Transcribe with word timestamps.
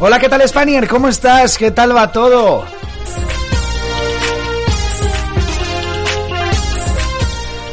Hola, 0.00 0.20
¿qué 0.20 0.28
tal 0.28 0.46
Spanier? 0.46 0.86
¿Cómo 0.86 1.08
estás? 1.08 1.58
¿Qué 1.58 1.72
tal 1.72 1.94
va 1.96 2.12
todo? 2.12 2.64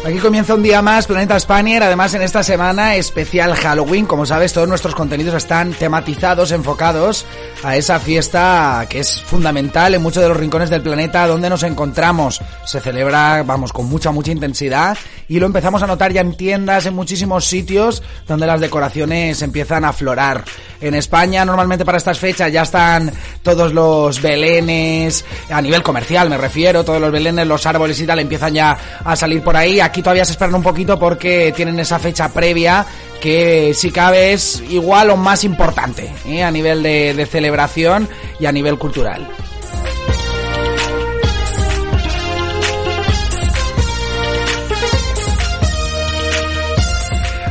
Aquí 0.04 0.18
comienza 0.18 0.56
un 0.56 0.64
día 0.64 0.82
más 0.82 1.06
Planeta 1.06 1.40
Spanier, 1.40 1.84
además 1.84 2.16
en 2.16 2.24
esta 2.24 2.42
semana 2.42 2.96
especial 2.96 3.56
Halloween, 3.56 4.08
como 4.08 4.26
sabes 4.26 4.54
todos 4.54 4.68
nuestros 4.68 4.96
contenidos 4.96 5.36
están 5.36 5.74
tematizados, 5.74 6.52
enfocados 6.52 7.26
a 7.64 7.76
esa 7.76 8.00
fiesta 8.00 8.86
que 8.90 9.00
es 9.00 9.22
fundamental 9.22 9.94
en 9.94 10.02
muchos 10.02 10.22
de 10.22 10.30
los 10.30 10.38
rincones 10.38 10.70
del 10.70 10.82
planeta 10.82 11.28
donde 11.28 11.50
nos 11.50 11.64
encontramos. 11.64 12.42
Se 12.66 12.80
celebra, 12.80 13.44
vamos, 13.44 13.74
con 13.74 13.88
mucha, 13.88 14.12
mucha 14.12 14.32
intensidad 14.32 14.98
y 15.28 15.40
lo 15.40 15.46
empezamos 15.46 15.82
a 15.82 15.88
notar 15.88 16.14
ya 16.14 16.22
en 16.22 16.36
tiendas, 16.36 16.86
en 16.86 16.94
muchísimos 16.94 17.46
sitios 17.46 18.04
donde 18.28 18.48
las 18.48 18.62
decoraciones 18.62 19.42
empiezan 19.42 19.86
a 19.86 19.90
aflorar. 19.90 20.44
En 20.82 20.94
España 20.94 21.46
normalmente 21.46 21.86
para 21.86 21.98
estas 21.98 22.20
fechas 22.20 22.52
ya 22.52 22.64
están 22.64 23.12
todos 23.42 23.74
los 23.74 24.22
belenes, 24.22 25.26
a 25.50 25.62
nivel 25.62 25.82
comercial 25.82 26.30
me 26.30 26.38
refiero, 26.38 26.84
todos 26.84 27.02
los 27.02 27.12
belenes, 27.12 27.48
los 27.48 27.66
árboles 27.66 28.00
y 28.00 28.06
tal 28.06 28.20
empiezan 28.20 28.54
ya 28.54 28.78
a 29.04 29.16
salir 29.16 29.42
por 29.42 29.56
ahí. 29.56 29.80
Aquí 29.80 30.02
todavía 30.02 30.26
se 30.26 30.32
esperan 30.32 30.56
un 30.56 30.64
poquito 30.64 31.00
porque 31.00 31.54
tienen 31.56 31.80
esa 31.80 32.00
fecha 32.00 32.30
previa 32.30 32.86
que 33.22 33.74
si 33.74 33.92
cabe 33.92 34.34
es 34.34 34.64
igual 34.70 35.10
o 35.10 35.18
más 35.18 35.44
importante 35.44 36.10
¿eh? 36.28 36.44
a 36.44 36.52
nivel 36.52 36.84
de, 36.84 37.14
de 37.14 37.26
celebración 37.26 38.08
y 38.40 38.46
a 38.46 38.52
nivel 38.52 38.78
cultural. 38.78 39.28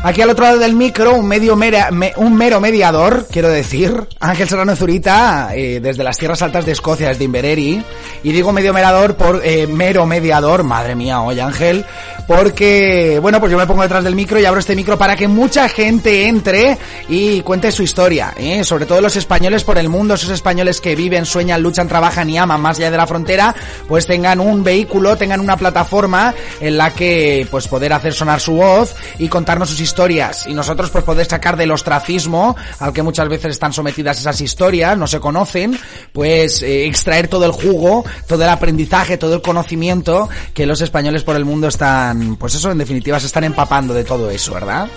Aquí 0.04 0.20
al 0.20 0.28
otro 0.28 0.44
lado 0.44 0.58
del 0.58 0.74
micro, 0.74 1.14
un 1.14 1.26
medio 1.26 1.56
mera, 1.56 1.90
me, 1.90 2.12
un 2.16 2.36
mero 2.36 2.60
mediador, 2.60 3.26
quiero 3.30 3.48
decir, 3.48 4.06
Ángel 4.20 4.46
Serrano 4.46 4.76
Zurita, 4.76 5.52
eh, 5.54 5.80
desde 5.82 6.04
las 6.04 6.18
tierras 6.18 6.42
altas 6.42 6.66
de 6.66 6.72
Escocia, 6.72 7.08
desde 7.08 7.24
Invereri. 7.24 7.82
Y 8.22 8.32
digo 8.32 8.52
medio 8.52 8.74
mediador 8.74 9.16
por 9.16 9.40
eh, 9.42 9.66
mero 9.66 10.04
mediador, 10.04 10.62
madre 10.62 10.94
mía, 10.94 11.22
oye 11.22 11.40
Ángel, 11.40 11.86
porque, 12.28 13.18
bueno, 13.22 13.40
pues 13.40 13.50
yo 13.50 13.56
me 13.56 13.66
pongo 13.66 13.80
detrás 13.80 14.04
del 14.04 14.14
micro 14.14 14.38
y 14.38 14.44
abro 14.44 14.60
este 14.60 14.76
micro 14.76 14.98
para 14.98 15.16
que 15.16 15.26
mucha 15.26 15.70
gente 15.70 16.28
entre 16.28 16.76
y 17.08 17.40
cuente 17.40 17.72
su 17.72 17.82
historia, 17.82 18.34
¿eh? 18.36 18.62
sobre 18.62 18.84
todo 18.84 19.00
los 19.00 19.16
españoles 19.16 19.64
por 19.64 19.78
el 19.78 19.88
mundo, 19.88 20.12
esos 20.12 20.28
españoles 20.28 20.82
que 20.82 20.96
viven, 20.96 21.24
sueñan, 21.24 21.62
luchan, 21.62 21.88
trabajan 21.88 22.28
y 22.28 22.36
aman 22.36 22.60
más 22.60 22.76
allá 22.76 22.90
de 22.90 22.96
la 22.98 23.06
frontera, 23.06 23.54
pues 23.88 24.06
tengan 24.06 24.38
un 24.38 24.62
vehículo, 24.62 25.16
tengan 25.16 25.40
una 25.40 25.56
plataforma 25.56 26.34
en 26.60 26.76
la 26.76 26.90
que 26.90 27.48
pues 27.50 27.68
poder 27.68 27.94
hacer 27.94 28.12
sonar 28.12 28.38
su 28.38 28.52
voz 28.52 28.94
y 29.18 29.28
contarnos 29.28 29.70
sus 29.70 29.80
historias 29.80 29.93
historias 29.94 30.48
y 30.48 30.54
nosotros 30.54 30.90
pues 30.90 31.04
poder 31.04 31.24
sacar 31.24 31.56
del 31.56 31.70
ostracismo 31.70 32.56
al 32.80 32.92
que 32.92 33.04
muchas 33.04 33.28
veces 33.28 33.52
están 33.52 33.72
sometidas 33.72 34.18
esas 34.18 34.40
historias, 34.40 34.98
no 34.98 35.06
se 35.06 35.20
conocen, 35.20 35.78
pues 36.12 36.62
eh, 36.62 36.86
extraer 36.86 37.28
todo 37.28 37.44
el 37.46 37.52
jugo, 37.52 38.04
todo 38.26 38.42
el 38.42 38.48
aprendizaje, 38.48 39.18
todo 39.18 39.36
el 39.36 39.42
conocimiento 39.42 40.28
que 40.52 40.66
los 40.66 40.80
españoles 40.80 41.22
por 41.22 41.36
el 41.36 41.44
mundo 41.44 41.68
están, 41.68 42.34
pues 42.34 42.56
eso 42.56 42.72
en 42.72 42.78
definitiva 42.78 43.20
se 43.20 43.26
están 43.26 43.44
empapando 43.44 43.94
de 43.94 44.02
todo 44.02 44.30
eso, 44.30 44.54
¿verdad? 44.54 44.88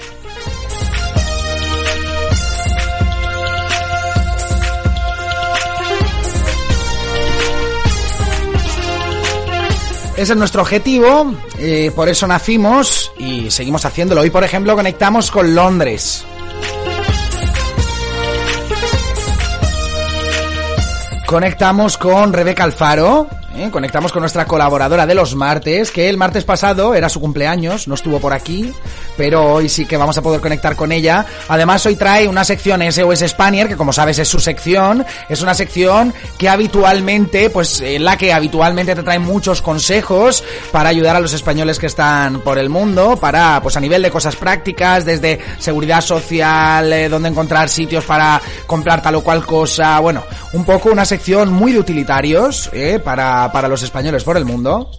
Ese 10.18 10.34
es 10.34 10.38
nuestro 10.38 10.64
objetivo, 10.64 11.36
eh, 11.60 11.92
por 11.96 12.10
eso 12.10 12.26
nacimos 12.26 13.12
y 13.20 13.52
seguimos 13.52 13.86
haciéndolo. 13.86 14.22
Hoy, 14.22 14.32
por 14.32 14.44
ejemplo, 14.44 14.76
conectamos 14.76 15.30
con 15.30 15.54
Londres. 15.54 16.26
Conectamos 21.28 22.00
con 22.00 22.34
Rebeca 22.34 22.64
Alfaro, 22.64 23.28
¿eh? 23.58 23.70
conectamos 23.72 24.12
con 24.12 24.22
nuestra 24.22 24.46
colaboradora 24.46 25.06
de 25.06 25.16
los 25.16 25.36
martes, 25.36 25.92
que 25.92 26.10
el 26.10 26.18
martes 26.18 26.44
pasado 26.44 26.94
era 26.94 27.10
su 27.10 27.20
cumpleaños, 27.20 27.88
no 27.88 27.96
estuvo 27.96 28.20
por 28.20 28.34
aquí, 28.34 28.74
pero 29.16 29.54
hoy 29.54 29.70
sí 29.70 29.86
que 29.86 29.98
vamos 29.98 30.18
a 30.18 30.22
poder 30.22 30.42
conectar 30.42 30.76
con 30.76 30.92
ella. 30.92 31.26
Además, 31.48 31.86
hoy 31.86 31.96
trae 31.96 32.28
una 32.28 32.44
sección 32.44 32.82
SOS 32.92 33.20
Spanier, 33.28 33.68
que 33.68 33.78
como 33.78 33.94
sabes 33.94 34.20
es 34.20 34.28
su 34.28 34.40
sección, 34.40 35.06
es 35.30 35.42
una 35.42 35.54
sección 35.54 36.14
que 36.38 36.50
habitualmente, 36.50 37.50
pues 37.50 37.82
en 37.82 38.04
la 38.06 38.18
que 38.18 38.34
habitualmente 38.34 38.96
te 38.96 39.04
trae 39.04 39.20
muchos 39.20 39.62
consejos 39.62 40.44
para 40.72 40.90
ayudar 40.90 41.16
a 41.16 41.20
los 41.20 41.34
españoles 41.34 41.80
que 41.80 41.88
están 41.88 42.42
por 42.42 42.60
el 42.60 42.70
mundo, 42.70 43.18
para, 43.18 43.62
pues 43.62 43.78
a 43.78 43.80
nivel 43.80 44.02
de 44.02 44.12
cosas 44.12 44.36
prácticas, 44.36 45.06
desde 45.06 45.40
seguridad 45.58 46.02
social, 46.02 46.92
eh, 46.94 47.10
donde 47.10 47.30
encontrar 47.30 47.70
sitios 47.70 48.06
para 48.06 48.42
comprar 48.66 49.02
tal 49.02 49.16
o 49.16 49.22
cual 49.22 49.46
cosa, 49.46 50.00
bueno, 50.00 50.24
un 50.54 50.64
poco 50.64 50.90
una 50.90 51.06
sección 51.06 51.52
muy 51.52 51.72
de 51.72 51.80
utilitarios, 51.80 52.70
eh, 52.74 53.00
para, 53.04 53.47
para 53.52 53.68
los 53.68 53.84
españoles 53.84 54.24
por 54.24 54.38
el 54.38 54.46
mundo. 54.46 54.90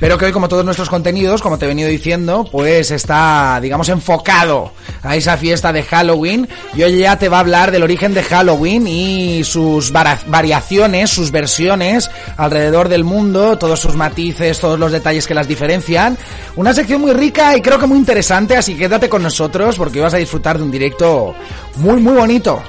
pero 0.00 0.16
que 0.16 0.24
hoy 0.24 0.32
como 0.32 0.48
todos 0.48 0.64
nuestros 0.64 0.88
contenidos, 0.88 1.42
como 1.42 1.58
te 1.58 1.66
he 1.66 1.68
venido 1.68 1.88
diciendo, 1.88 2.48
pues 2.50 2.90
está, 2.90 3.60
digamos, 3.60 3.88
enfocado 3.90 4.72
a 5.02 5.14
esa 5.14 5.36
fiesta 5.36 5.72
de 5.72 5.82
Halloween 5.82 6.48
y 6.74 6.82
hoy 6.82 6.98
ya 6.98 7.18
te 7.18 7.28
va 7.28 7.36
a 7.36 7.40
hablar 7.40 7.70
del 7.70 7.82
origen 7.82 8.14
de 8.14 8.22
Halloween 8.22 8.86
y 8.86 9.44
sus 9.44 9.92
variaciones, 9.92 11.10
sus 11.10 11.30
versiones 11.30 12.10
alrededor 12.38 12.88
del 12.88 13.04
mundo, 13.04 13.58
todos 13.58 13.78
sus 13.78 13.94
matices, 13.94 14.58
todos 14.58 14.78
los 14.78 14.90
detalles 14.90 15.26
que 15.26 15.34
las 15.34 15.46
diferencian. 15.46 16.16
Una 16.56 16.72
sección 16.72 17.02
muy 17.02 17.12
rica 17.12 17.54
y 17.56 17.60
creo 17.60 17.78
que 17.78 17.86
muy 17.86 17.98
interesante, 17.98 18.56
así 18.56 18.72
que 18.72 18.80
quédate 18.80 19.10
con 19.10 19.22
nosotros 19.22 19.76
porque 19.76 20.00
vas 20.00 20.14
a 20.14 20.18
disfrutar 20.18 20.56
de 20.56 20.64
un 20.64 20.70
directo 20.70 21.34
muy, 21.76 22.00
muy 22.00 22.14
bonito. 22.14 22.62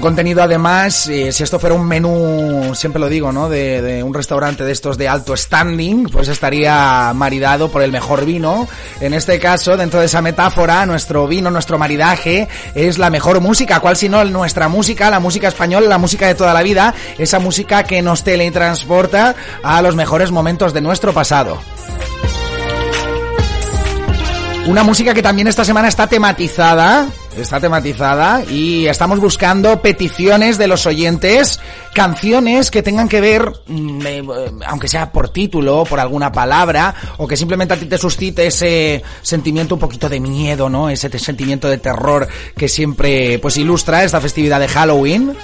Un 0.00 0.04
contenido 0.04 0.42
además, 0.42 1.08
eh, 1.08 1.30
si 1.30 1.42
esto 1.42 1.58
fuera 1.58 1.76
un 1.76 1.86
menú, 1.86 2.74
siempre 2.74 2.98
lo 2.98 3.10
digo, 3.10 3.32
¿no? 3.32 3.50
De, 3.50 3.82
de, 3.82 4.02
un 4.02 4.14
restaurante 4.14 4.64
de 4.64 4.72
estos 4.72 4.96
de 4.96 5.06
alto 5.06 5.36
standing, 5.36 6.04
pues 6.04 6.28
estaría 6.28 7.12
maridado 7.14 7.70
por 7.70 7.82
el 7.82 7.92
mejor 7.92 8.24
vino. 8.24 8.66
En 9.02 9.12
este 9.12 9.38
caso, 9.38 9.76
dentro 9.76 10.00
de 10.00 10.06
esa 10.06 10.22
metáfora, 10.22 10.86
nuestro 10.86 11.26
vino, 11.26 11.50
nuestro 11.50 11.76
maridaje, 11.76 12.48
es 12.74 12.96
la 12.96 13.10
mejor 13.10 13.42
música. 13.42 13.80
¿Cuál 13.80 13.94
si 13.94 14.08
no 14.08 14.24
nuestra 14.24 14.70
música, 14.70 15.10
la 15.10 15.20
música 15.20 15.48
española, 15.48 15.86
la 15.86 15.98
música 15.98 16.28
de 16.28 16.34
toda 16.34 16.54
la 16.54 16.62
vida? 16.62 16.94
Esa 17.18 17.38
música 17.38 17.82
que 17.82 18.00
nos 18.00 18.24
teletransporta 18.24 19.34
a 19.62 19.82
los 19.82 19.96
mejores 19.96 20.30
momentos 20.30 20.72
de 20.72 20.80
nuestro 20.80 21.12
pasado. 21.12 21.60
Una 24.66 24.82
música 24.82 25.12
que 25.12 25.22
también 25.22 25.46
esta 25.46 25.66
semana 25.66 25.88
está 25.88 26.06
tematizada, 26.06 27.06
está 27.36 27.60
tematizada 27.60 28.44
y 28.44 28.86
estamos 28.86 29.20
buscando 29.20 29.80
peticiones 29.80 30.58
de 30.58 30.66
los 30.66 30.86
oyentes, 30.86 31.60
canciones 31.94 32.70
que 32.70 32.82
tengan 32.82 33.08
que 33.08 33.20
ver, 33.20 33.52
eh, 33.68 34.22
aunque 34.66 34.88
sea 34.88 35.12
por 35.12 35.28
título, 35.28 35.84
por 35.84 36.00
alguna 36.00 36.32
palabra, 36.32 36.94
o 37.18 37.26
que 37.26 37.36
simplemente 37.36 37.74
a 37.74 37.76
ti 37.76 37.86
te 37.86 37.98
suscite 37.98 38.46
ese 38.46 39.02
sentimiento 39.22 39.74
un 39.74 39.80
poquito 39.80 40.08
de 40.08 40.20
miedo, 40.20 40.68
¿no? 40.68 40.90
Ese 40.90 41.16
sentimiento 41.18 41.68
de 41.68 41.78
terror 41.78 42.28
que 42.56 42.68
siempre 42.68 43.38
pues 43.38 43.56
ilustra 43.56 44.04
esta 44.04 44.20
festividad 44.20 44.60
de 44.60 44.68
Halloween. 44.68 45.36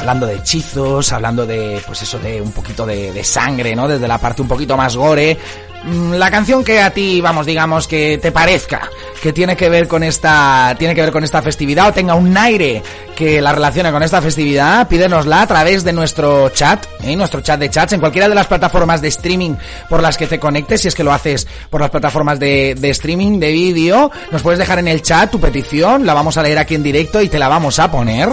hablando 0.00 0.26
de 0.26 0.34
hechizos, 0.34 1.12
hablando 1.12 1.46
de, 1.46 1.80
pues 1.86 2.02
eso, 2.02 2.18
de 2.18 2.40
un 2.40 2.50
poquito 2.50 2.84
de, 2.84 3.12
de, 3.12 3.22
sangre, 3.22 3.76
¿no? 3.76 3.86
Desde 3.86 4.08
la 4.08 4.18
parte 4.18 4.42
un 4.42 4.48
poquito 4.48 4.76
más 4.76 4.96
gore. 4.96 5.38
La 5.84 6.30
canción 6.30 6.62
que 6.62 6.80
a 6.80 6.90
ti, 6.90 7.20
vamos, 7.20 7.44
digamos, 7.44 7.88
que 7.88 8.18
te 8.18 8.30
parezca 8.30 8.88
que 9.22 9.32
tiene 9.32 9.56
que 9.56 9.68
ver 9.68 9.86
con 9.86 10.02
esta, 10.02 10.74
tiene 10.78 10.96
que 10.96 11.00
ver 11.00 11.12
con 11.12 11.22
esta 11.22 11.40
festividad 11.42 11.88
o 11.88 11.92
tenga 11.92 12.16
un 12.16 12.36
aire 12.36 12.82
que 13.14 13.40
la 13.40 13.52
relacione 13.52 13.92
con 13.92 14.02
esta 14.02 14.20
festividad, 14.20 14.88
pídenosla 14.88 15.42
a 15.42 15.46
través 15.46 15.84
de 15.84 15.92
nuestro 15.92 16.48
chat, 16.48 16.84
¿eh? 17.04 17.14
nuestro 17.14 17.40
chat 17.40 17.58
de 17.60 17.70
chats 17.70 17.92
en 17.92 18.00
cualquiera 18.00 18.28
de 18.28 18.34
las 18.34 18.48
plataformas 18.48 19.00
de 19.00 19.08
streaming 19.08 19.54
por 19.88 20.02
las 20.02 20.16
que 20.16 20.26
te 20.26 20.40
conectes, 20.40 20.82
si 20.82 20.88
es 20.88 20.94
que 20.96 21.04
lo 21.04 21.12
haces 21.12 21.46
por 21.70 21.80
las 21.80 21.90
plataformas 21.90 22.40
de, 22.40 22.74
de 22.76 22.90
streaming, 22.90 23.38
de 23.38 23.52
vídeo, 23.52 24.10
nos 24.32 24.42
puedes 24.42 24.58
dejar 24.58 24.80
en 24.80 24.88
el 24.88 25.02
chat 25.02 25.30
tu 25.30 25.38
petición, 25.38 26.04
la 26.04 26.14
vamos 26.14 26.36
a 26.36 26.42
leer 26.42 26.58
aquí 26.58 26.74
en 26.74 26.82
directo 26.82 27.22
y 27.22 27.28
te 27.28 27.38
la 27.38 27.46
vamos 27.46 27.78
a 27.78 27.92
poner. 27.92 28.28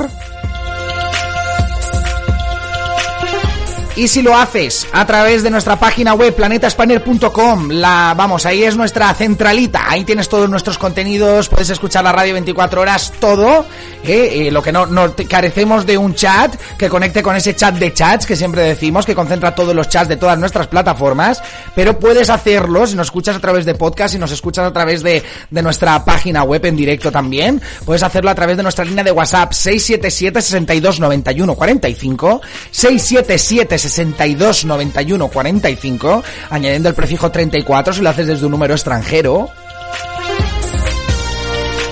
Y 3.99 4.07
si 4.07 4.21
lo 4.21 4.33
haces 4.33 4.87
a 4.93 5.05
través 5.05 5.43
de 5.43 5.49
nuestra 5.49 5.75
página 5.75 6.13
web 6.13 6.33
planetaspanner.com, 6.33 7.69
la 7.71 8.13
vamos, 8.15 8.45
ahí 8.45 8.63
es 8.63 8.77
nuestra 8.77 9.13
centralita, 9.13 9.91
ahí 9.91 10.05
tienes 10.05 10.29
todos 10.29 10.49
nuestros 10.49 10.77
contenidos, 10.77 11.49
puedes 11.49 11.69
escuchar 11.69 12.05
la 12.05 12.13
radio 12.13 12.31
24 12.31 12.79
horas, 12.79 13.11
todo, 13.19 13.65
eh, 14.05 14.47
eh, 14.47 14.51
lo 14.51 14.61
que 14.61 14.71
no, 14.71 14.85
no 14.85 15.13
carecemos 15.27 15.85
de 15.85 15.97
un 15.97 16.15
chat 16.15 16.55
que 16.77 16.87
conecte 16.87 17.21
con 17.21 17.35
ese 17.35 17.57
chat 17.57 17.75
de 17.75 17.93
chats 17.93 18.25
que 18.25 18.37
siempre 18.37 18.61
decimos, 18.61 19.05
que 19.05 19.13
concentra 19.13 19.53
todos 19.53 19.75
los 19.75 19.89
chats 19.89 20.07
de 20.07 20.15
todas 20.15 20.39
nuestras 20.39 20.67
plataformas, 20.67 21.43
pero 21.75 21.99
puedes 21.99 22.29
hacerlo 22.29 22.87
si 22.87 22.95
nos 22.95 23.07
escuchas 23.07 23.35
a 23.35 23.39
través 23.39 23.65
de 23.65 23.75
podcast, 23.75 24.13
si 24.13 24.17
nos 24.17 24.31
escuchas 24.31 24.65
a 24.65 24.71
través 24.71 25.03
de, 25.03 25.21
de 25.49 25.61
nuestra 25.61 26.05
página 26.05 26.43
web 26.43 26.65
en 26.65 26.77
directo 26.77 27.11
también, 27.11 27.61
puedes 27.83 28.03
hacerlo 28.03 28.29
a 28.29 28.35
través 28.35 28.55
de 28.55 28.63
nuestra 28.63 28.85
línea 28.85 29.03
de 29.03 29.11
WhatsApp 29.11 29.51
677 29.51 30.41
62 30.41 31.01
91 31.01 31.53
45 31.53 32.41
677 32.71 33.88
62 33.89 34.65
91 34.65 35.27
45, 35.27 36.23
añadiendo 36.49 36.89
el 36.89 36.95
prefijo 36.95 37.31
34 37.31 37.93
si 37.93 38.01
lo 38.01 38.09
haces 38.09 38.27
desde 38.27 38.45
un 38.45 38.51
número 38.51 38.73
extranjero. 38.73 39.49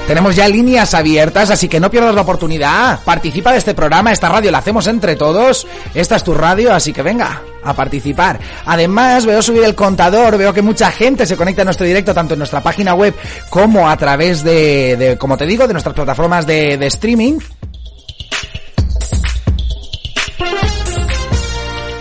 Tenemos 0.07 0.38
ya 0.38 0.47
líneas 0.47 0.94
abiertas, 0.94 1.51
así 1.51 1.67
que 1.67 1.81
no 1.81 1.91
pierdas 1.91 2.15
la 2.15 2.21
oportunidad. 2.21 3.01
Participa 3.03 3.51
de 3.51 3.57
este 3.57 3.73
programa, 3.73 4.13
esta 4.13 4.29
radio 4.29 4.51
la 4.51 4.59
hacemos 4.59 4.88
entre 4.88 5.17
todos. 5.17 5.67
Esta 5.94 6.15
es 6.15 6.23
tu 6.23 6.33
radio, 6.33 6.73
así 6.73 6.94
que 6.94 7.01
venga 7.01 7.41
a 7.61 7.73
participar. 7.73 8.39
Además, 8.65 9.25
veo 9.25 9.41
subir 9.41 9.65
el 9.65 9.75
contador, 9.75 10.38
veo 10.38 10.53
que 10.53 10.61
mucha 10.61 10.91
gente 10.91 11.25
se 11.25 11.35
conecta 11.35 11.63
a 11.63 11.65
nuestro 11.65 11.85
directo, 11.85 12.13
tanto 12.13 12.35
en 12.35 12.38
nuestra 12.38 12.63
página 12.63 12.94
web 12.94 13.13
como 13.49 13.89
a 13.89 13.97
través 13.97 14.45
de, 14.45 15.17
como 15.19 15.35
te 15.35 15.45
digo, 15.45 15.67
de 15.67 15.73
nuestras 15.73 15.94
plataformas 15.94 16.47
de 16.47 16.85
streaming. 16.88 17.39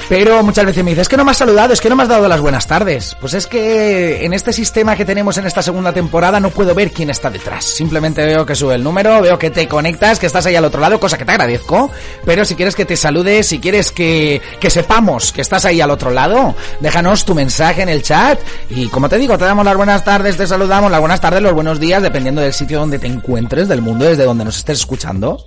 Pero 0.09 0.43
muchas 0.43 0.65
veces 0.65 0.85
me 0.85 0.91
dices, 0.91 1.03
es 1.03 1.09
que 1.09 1.17
no 1.17 1.25
me 1.25 1.33
has 1.33 1.37
saludado, 1.37 1.73
es 1.73 1.81
que 1.81 1.89
no 1.89 1.97
me 1.97 2.05
has 2.05 2.09
dado 2.09 2.29
las 2.29 2.41
buenas 2.41 2.67
tardes. 2.67 3.17
Pues 3.21 3.35
es 3.35 3.47
que 3.47 4.25
en 4.25 4.33
este 4.33 4.53
sistema 4.53 4.95
que 4.97 5.05
tenemos 5.05 5.37
en 5.39 5.47
esta 5.47 5.63
segunda 5.63 5.93
temporada 5.93 6.39
no 6.39 6.51
puedo 6.51 6.75
ver 6.75 6.93
quién 6.93 7.11
está 7.11 7.31
detrás. 7.31 7.65
Simplemente 7.65 8.25
veo 8.25 8.47
que 8.47 8.55
sube 8.55 8.77
el 8.77 8.85
número, 8.85 9.21
veo 9.21 9.39
que 9.39 9.51
te 9.51 9.67
conectas, 9.67 10.19
que 10.19 10.27
estás 10.27 10.47
ahí 10.47 10.55
al 10.55 10.65
otro 10.65 10.81
lado, 10.81 11.01
cosa 11.01 11.19
que 11.19 11.25
te 11.25 11.33
agradezco. 11.33 11.91
Pero 12.25 12.45
si 12.45 12.55
quieres 12.55 12.77
que 12.77 12.85
te 12.85 12.97
salude, 12.97 13.43
si 13.43 13.59
quieres 13.59 13.91
que, 13.91 14.41
que 14.61 14.71
sepamos 14.71 15.33
que 15.33 15.41
estás 15.41 15.65
ahí 15.65 15.81
al 15.81 15.91
otro 15.91 16.11
lado, 16.11 16.55
déjanos 16.81 17.25
tu 17.25 17.35
mensaje 17.35 17.83
en 17.83 17.89
el 17.89 18.03
chat. 18.03 18.39
Y 18.71 18.89
como 18.89 19.09
te 19.09 19.19
digo, 19.19 19.37
te 19.37 19.45
damos 19.45 19.65
las 19.65 19.77
buenas 19.77 20.05
tardes, 20.05 20.37
te 20.37 20.47
saludamos, 20.47 20.91
las 20.91 21.01
buenas 21.01 21.21
tardes, 21.21 21.43
los 21.43 21.53
buenos 21.53 21.81
días, 21.81 22.03
dependiendo 22.03 22.41
del 22.41 22.53
sitio 22.53 22.79
donde 22.79 22.99
te 22.99 23.09
encuentres, 23.09 23.69
del 23.69 23.83
mundo, 23.83 24.05
desde 24.05 24.25
donde 24.25 24.45
nos 24.45 24.59
estés 24.59 24.79
escuchando. 24.79 25.47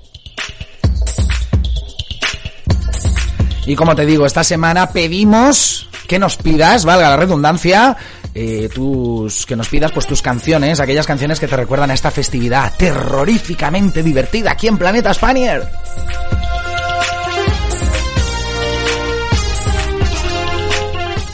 Y 3.69 3.75
como 3.75 3.95
te 3.95 4.04
digo, 4.04 4.25
esta 4.25 4.44
semana 4.44 4.89
pedimos 4.89 5.88
que 6.07 6.18
nos 6.18 6.38
pidas, 6.38 6.86
valga 6.86 7.12
la 7.12 7.18
redundancia, 7.18 7.95
eh, 8.33 8.68
tus, 8.74 9.45
que 9.45 9.56
nos 9.56 9.69
pidas 9.69 9.92
pues 9.92 10.07
tus 10.07 10.24
canciones, 10.24 10.80
aquellas 10.80 11.06
canciones 11.06 11.39
que 11.39 11.48
te 11.48 11.56
recuerdan 11.56 11.92
a 11.92 11.94
esta 11.94 12.10
festividad 12.10 12.74
terroríficamente 12.75 14.01
divertida 14.01 14.54
aquí 14.54 14.68
en 14.68 14.80
Planeta 14.80 15.13
Spanier. 15.13 15.68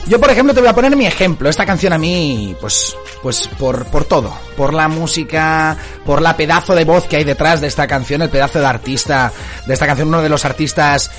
Yo, 0.07 0.19
por 0.19 0.29
ejemplo, 0.29 0.53
te 0.53 0.59
voy 0.59 0.69
a 0.69 0.75
poner 0.75 0.95
mi 0.95 1.07
ejemplo. 1.07 1.49
Esta 1.49 1.65
canción 1.65 1.91
a 1.91 1.97
mí, 1.97 2.55
pues, 2.61 2.95
pues 3.23 3.47
por, 3.59 3.85
por 3.87 4.05
todo. 4.05 4.31
Por 4.55 4.73
la 4.73 4.87
música, 4.87 5.75
por 6.05 6.21
la 6.21 6.37
pedazo 6.37 6.75
de 6.75 6.85
voz 6.85 7.05
que 7.05 7.17
hay 7.17 7.23
detrás 7.23 7.59
de 7.59 7.67
esta 7.67 7.87
canción, 7.87 8.21
el 8.21 8.29
pedazo 8.29 8.59
de 8.59 8.67
artista 8.67 9.31
de 9.65 9.73
esta 9.73 9.87
canción, 9.87 10.09
uno 10.09 10.21
de 10.21 10.29
los 10.29 10.45
artistas, 10.45 11.09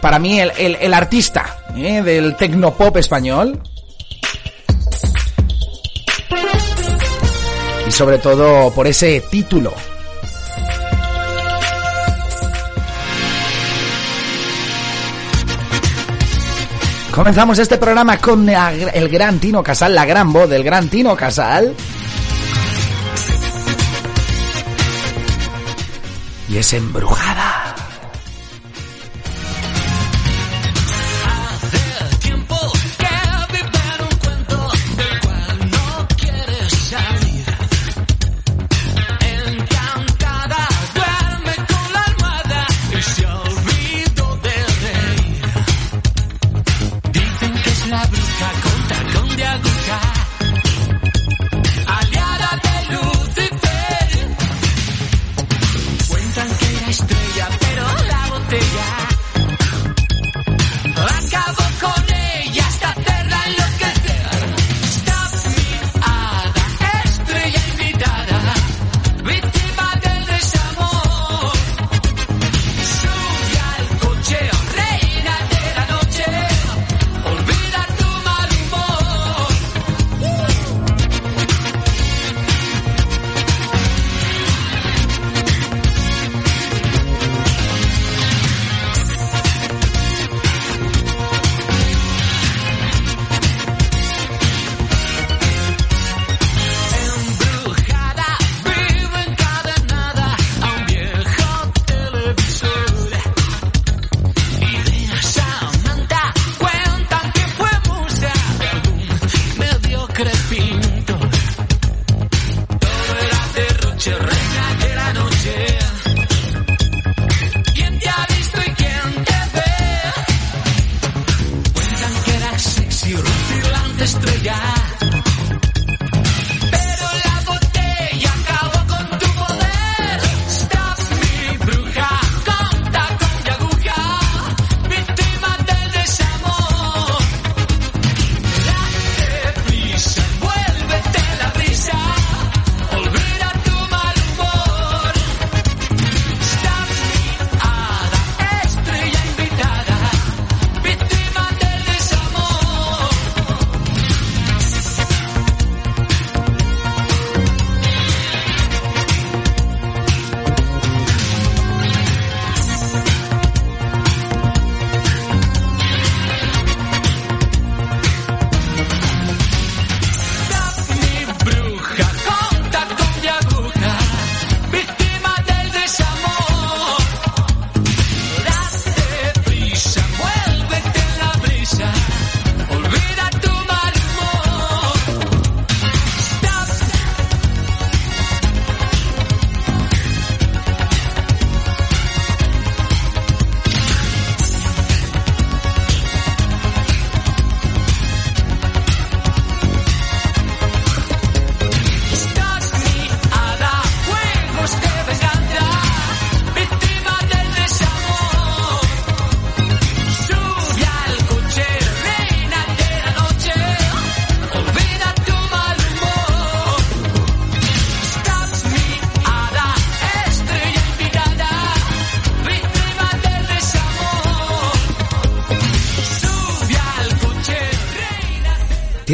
para 0.00 0.18
mí 0.20 0.40
el, 0.40 0.52
el, 0.58 0.76
el 0.76 0.94
artista 0.94 1.58
¿eh? 1.76 2.02
del 2.02 2.36
tecnopop 2.36 2.96
español. 2.98 3.60
Y 7.88 7.92
sobre 7.92 8.18
todo 8.18 8.70
por 8.72 8.86
ese 8.86 9.20
título 9.28 9.74
Comenzamos 17.14 17.58
este 17.58 17.76
programa 17.76 18.18
con 18.18 18.48
el 18.48 19.08
gran 19.08 19.40
Tino 19.40 19.62
Casal, 19.64 19.94
la 19.94 20.06
gran 20.06 20.32
voz 20.32 20.48
del 20.48 20.62
gran 20.62 20.88
Tino 20.88 21.16
Casal. 21.16 21.74
Y 26.48 26.56
es 26.56 26.72
embrujada. 26.72 27.79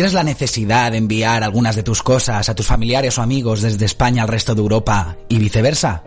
¿Tienes 0.06 0.14
la 0.14 0.22
necesidad 0.22 0.92
de 0.92 0.98
enviar 0.98 1.42
algunas 1.42 1.74
de 1.74 1.82
tus 1.82 2.00
cosas 2.00 2.48
a 2.48 2.54
tus 2.54 2.64
familiares 2.64 3.18
o 3.18 3.22
amigos 3.22 3.60
desde 3.60 3.86
España 3.86 4.22
al 4.22 4.28
resto 4.28 4.54
de 4.54 4.60
Europa 4.60 5.16
y 5.28 5.40
viceversa? 5.40 6.04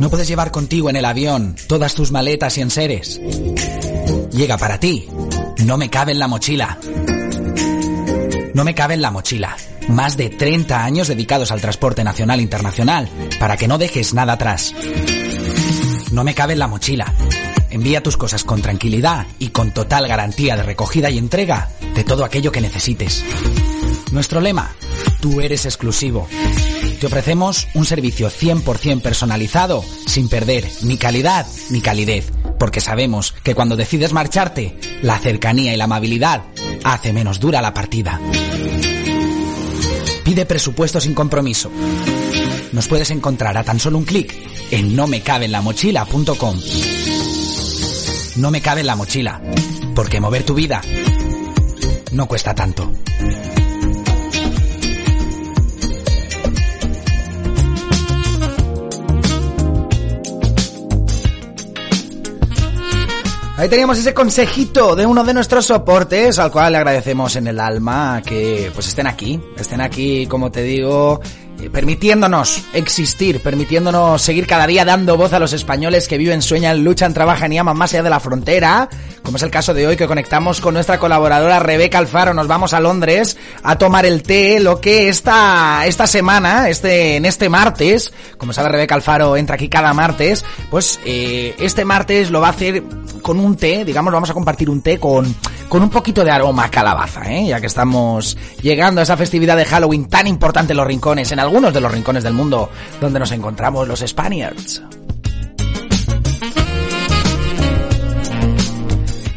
¿No 0.00 0.10
puedes 0.10 0.26
llevar 0.26 0.50
contigo 0.50 0.90
en 0.90 0.96
el 0.96 1.04
avión 1.04 1.54
todas 1.68 1.94
tus 1.94 2.10
maletas 2.10 2.58
y 2.58 2.62
enseres? 2.62 3.20
Llega 4.32 4.58
para 4.58 4.80
ti. 4.80 5.08
No 5.64 5.78
me 5.78 5.88
cabe 5.88 6.10
en 6.10 6.18
la 6.18 6.26
mochila. 6.26 6.80
No 8.54 8.64
me 8.64 8.74
cabe 8.74 8.94
en 8.94 9.02
la 9.02 9.12
mochila. 9.12 9.56
Más 9.86 10.16
de 10.16 10.28
30 10.28 10.82
años 10.82 11.06
dedicados 11.06 11.52
al 11.52 11.60
transporte 11.60 12.02
nacional 12.02 12.40
e 12.40 12.42
internacional, 12.42 13.08
para 13.38 13.56
que 13.56 13.68
no 13.68 13.78
dejes 13.78 14.14
nada 14.14 14.32
atrás. 14.32 14.74
No 16.10 16.24
me 16.24 16.34
cabe 16.34 16.54
en 16.54 16.58
la 16.58 16.66
mochila. 16.66 17.14
Envía 17.76 18.02
tus 18.02 18.16
cosas 18.16 18.42
con 18.42 18.62
tranquilidad 18.62 19.26
y 19.38 19.48
con 19.48 19.70
total 19.70 20.08
garantía 20.08 20.56
de 20.56 20.62
recogida 20.62 21.10
y 21.10 21.18
entrega 21.18 21.68
de 21.94 22.04
todo 22.04 22.24
aquello 22.24 22.50
que 22.50 22.62
necesites. 22.62 23.22
Nuestro 24.12 24.40
lema, 24.40 24.74
tú 25.20 25.42
eres 25.42 25.66
exclusivo. 25.66 26.26
Te 26.98 27.06
ofrecemos 27.06 27.68
un 27.74 27.84
servicio 27.84 28.30
100% 28.30 29.02
personalizado, 29.02 29.84
sin 30.06 30.30
perder 30.30 30.66
ni 30.84 30.96
calidad 30.96 31.46
ni 31.68 31.82
calidez, 31.82 32.32
porque 32.58 32.80
sabemos 32.80 33.34
que 33.42 33.54
cuando 33.54 33.76
decides 33.76 34.14
marcharte, 34.14 34.74
la 35.02 35.18
cercanía 35.18 35.74
y 35.74 35.76
la 35.76 35.84
amabilidad 35.84 36.44
hace 36.82 37.12
menos 37.12 37.40
dura 37.40 37.60
la 37.60 37.74
partida. 37.74 38.18
Pide 40.24 40.46
presupuesto 40.46 40.98
sin 40.98 41.12
compromiso. 41.12 41.70
Nos 42.72 42.88
puedes 42.88 43.10
encontrar 43.10 43.58
a 43.58 43.64
tan 43.64 43.78
solo 43.78 43.98
un 43.98 44.04
clic 44.04 44.34
en 44.70 44.96
nomecabenlamochila.com. 44.96 46.60
No 48.36 48.50
me 48.50 48.60
cabe 48.60 48.82
en 48.82 48.86
la 48.86 48.96
mochila, 48.96 49.40
porque 49.94 50.20
mover 50.20 50.44
tu 50.44 50.54
vida 50.54 50.82
no 52.12 52.26
cuesta 52.26 52.54
tanto. 52.54 52.92
Ahí 63.58 63.70
teníamos 63.70 63.96
ese 63.98 64.12
consejito 64.12 64.94
de 64.94 65.06
uno 65.06 65.24
de 65.24 65.32
nuestros 65.32 65.64
soportes, 65.64 66.38
al 66.38 66.52
cual 66.52 66.72
le 66.72 66.78
agradecemos 66.78 67.36
en 67.36 67.46
el 67.46 67.58
alma 67.58 68.20
que 68.22 68.70
pues 68.74 68.88
estén 68.88 69.06
aquí, 69.06 69.40
estén 69.56 69.80
aquí, 69.80 70.26
como 70.26 70.52
te 70.52 70.62
digo, 70.62 71.22
permitiéndonos 71.72 72.64
existir, 72.72 73.40
permitiéndonos 73.40 74.22
seguir 74.22 74.46
cada 74.46 74.66
día 74.66 74.84
dando 74.84 75.16
voz 75.16 75.32
a 75.32 75.38
los 75.38 75.52
españoles 75.52 76.08
que 76.08 76.18
viven, 76.18 76.42
sueñan, 76.42 76.84
luchan, 76.84 77.14
trabajan 77.14 77.52
y 77.52 77.58
aman 77.58 77.76
más 77.76 77.92
allá 77.92 78.02
de 78.02 78.10
la 78.10 78.20
frontera, 78.20 78.88
como 79.22 79.36
es 79.36 79.42
el 79.42 79.50
caso 79.50 79.74
de 79.74 79.86
hoy 79.86 79.96
que 79.96 80.06
conectamos 80.06 80.60
con 80.60 80.74
nuestra 80.74 80.98
colaboradora 80.98 81.58
Rebeca 81.58 81.98
Alfaro, 81.98 82.34
nos 82.34 82.46
vamos 82.46 82.72
a 82.72 82.80
Londres 82.80 83.36
a 83.62 83.76
tomar 83.76 84.06
el 84.06 84.22
té, 84.22 84.60
lo 84.60 84.80
que 84.80 85.08
esta, 85.08 85.86
esta 85.86 86.06
semana, 86.06 86.68
este, 86.68 87.16
en 87.16 87.24
este 87.24 87.48
martes, 87.48 88.12
como 88.38 88.52
sabe 88.52 88.68
Rebeca 88.68 88.94
Alfaro 88.94 89.36
entra 89.36 89.56
aquí 89.56 89.68
cada 89.68 89.92
martes, 89.94 90.44
pues 90.70 91.00
eh, 91.04 91.54
este 91.58 91.84
martes 91.84 92.30
lo 92.30 92.40
va 92.40 92.48
a 92.48 92.50
hacer 92.50 92.82
con 93.22 93.40
un 93.40 93.56
té, 93.56 93.84
digamos, 93.84 94.12
vamos 94.12 94.30
a 94.30 94.34
compartir 94.34 94.70
un 94.70 94.82
té 94.82 94.98
con, 94.98 95.34
con 95.68 95.82
un 95.82 95.90
poquito 95.90 96.24
de 96.24 96.30
aroma 96.30 96.64
a 96.64 96.70
calabaza, 96.70 97.30
¿eh? 97.32 97.46
ya 97.48 97.60
que 97.60 97.66
estamos 97.66 98.36
llegando 98.62 99.00
a 99.00 99.04
esa 99.04 99.16
festividad 99.16 99.56
de 99.56 99.64
Halloween 99.64 100.08
tan 100.08 100.26
importante 100.26 100.72
en 100.72 100.76
los 100.76 100.86
rincones, 100.86 101.32
en 101.32 101.40
algunos 101.46 101.72
de 101.72 101.80
los 101.80 101.90
rincones 101.90 102.24
del 102.24 102.34
mundo 102.34 102.68
donde 103.00 103.18
nos 103.18 103.32
encontramos 103.32 103.86
los 103.88 104.00
Spaniards. 104.00 104.82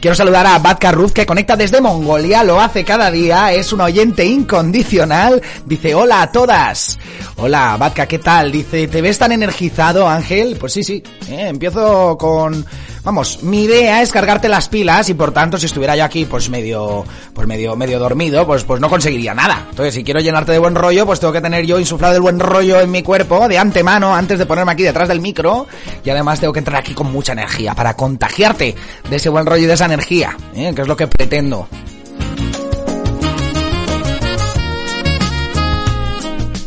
Quiero 0.01 0.15
saludar 0.15 0.47
a 0.47 0.59
Batka 0.59 0.93
Ruth 0.93 1.11
que 1.11 1.25
conecta 1.25 1.57
desde 1.57 1.81
Mongolia, 1.81 2.41
lo 2.45 2.59
hace 2.59 2.85
cada 2.85 3.11
día, 3.11 3.51
es 3.51 3.73
un 3.73 3.81
oyente 3.81 4.25
incondicional. 4.25 5.41
Dice, 5.65 5.93
hola 5.93 6.21
a 6.21 6.31
todas. 6.31 6.97
Hola 7.35 7.75
Batka, 7.77 8.05
¿qué 8.05 8.17
tal? 8.17 8.49
Dice, 8.49 8.87
¿te 8.87 9.01
ves 9.01 9.17
tan 9.17 9.33
energizado 9.33 10.07
Ángel? 10.07 10.55
Pues 10.57 10.71
sí, 10.71 10.83
sí, 10.83 11.03
eh, 11.29 11.47
empiezo 11.49 12.17
con 12.17 12.65
Vamos, 13.09 13.41
mi 13.41 13.63
idea 13.63 14.03
es 14.03 14.11
cargarte 14.11 14.47
las 14.47 14.69
pilas 14.69 15.09
y 15.09 15.15
por 15.15 15.31
tanto 15.31 15.57
si 15.57 15.65
estuviera 15.65 15.95
yo 15.95 16.03
aquí 16.03 16.25
pues 16.25 16.47
medio 16.47 17.03
pues 17.33 17.47
medio 17.47 17.75
medio 17.75 17.97
dormido, 17.97 18.45
pues 18.45 18.63
pues 18.65 18.79
no 18.79 18.87
conseguiría 18.87 19.33
nada. 19.33 19.65
Entonces, 19.71 19.95
si 19.95 20.03
quiero 20.03 20.19
llenarte 20.19 20.51
de 20.51 20.59
buen 20.59 20.75
rollo, 20.75 21.07
pues 21.07 21.19
tengo 21.19 21.33
que 21.33 21.41
tener 21.41 21.65
yo 21.65 21.79
insuflado 21.79 22.13
el 22.13 22.21
buen 22.21 22.39
rollo 22.39 22.79
en 22.79 22.91
mi 22.91 23.01
cuerpo 23.01 23.47
de 23.47 23.57
antemano 23.57 24.13
antes 24.13 24.37
de 24.37 24.45
ponerme 24.45 24.73
aquí 24.73 24.83
detrás 24.83 25.07
del 25.07 25.21
micro 25.21 25.65
y 26.05 26.09
además 26.11 26.39
tengo 26.39 26.53
que 26.53 26.59
entrar 26.59 26.81
aquí 26.81 26.93
con 26.93 27.11
mucha 27.11 27.31
energía 27.31 27.73
para 27.73 27.95
contagiarte 27.95 28.75
de 29.09 29.15
ese 29.15 29.29
buen 29.29 29.47
rollo 29.47 29.63
y 29.63 29.65
de 29.65 29.73
esa 29.73 29.85
energía, 29.85 30.37
¿eh? 30.53 30.71
que 30.75 30.83
es 30.83 30.87
lo 30.87 30.95
que 30.95 31.07
pretendo. 31.07 31.67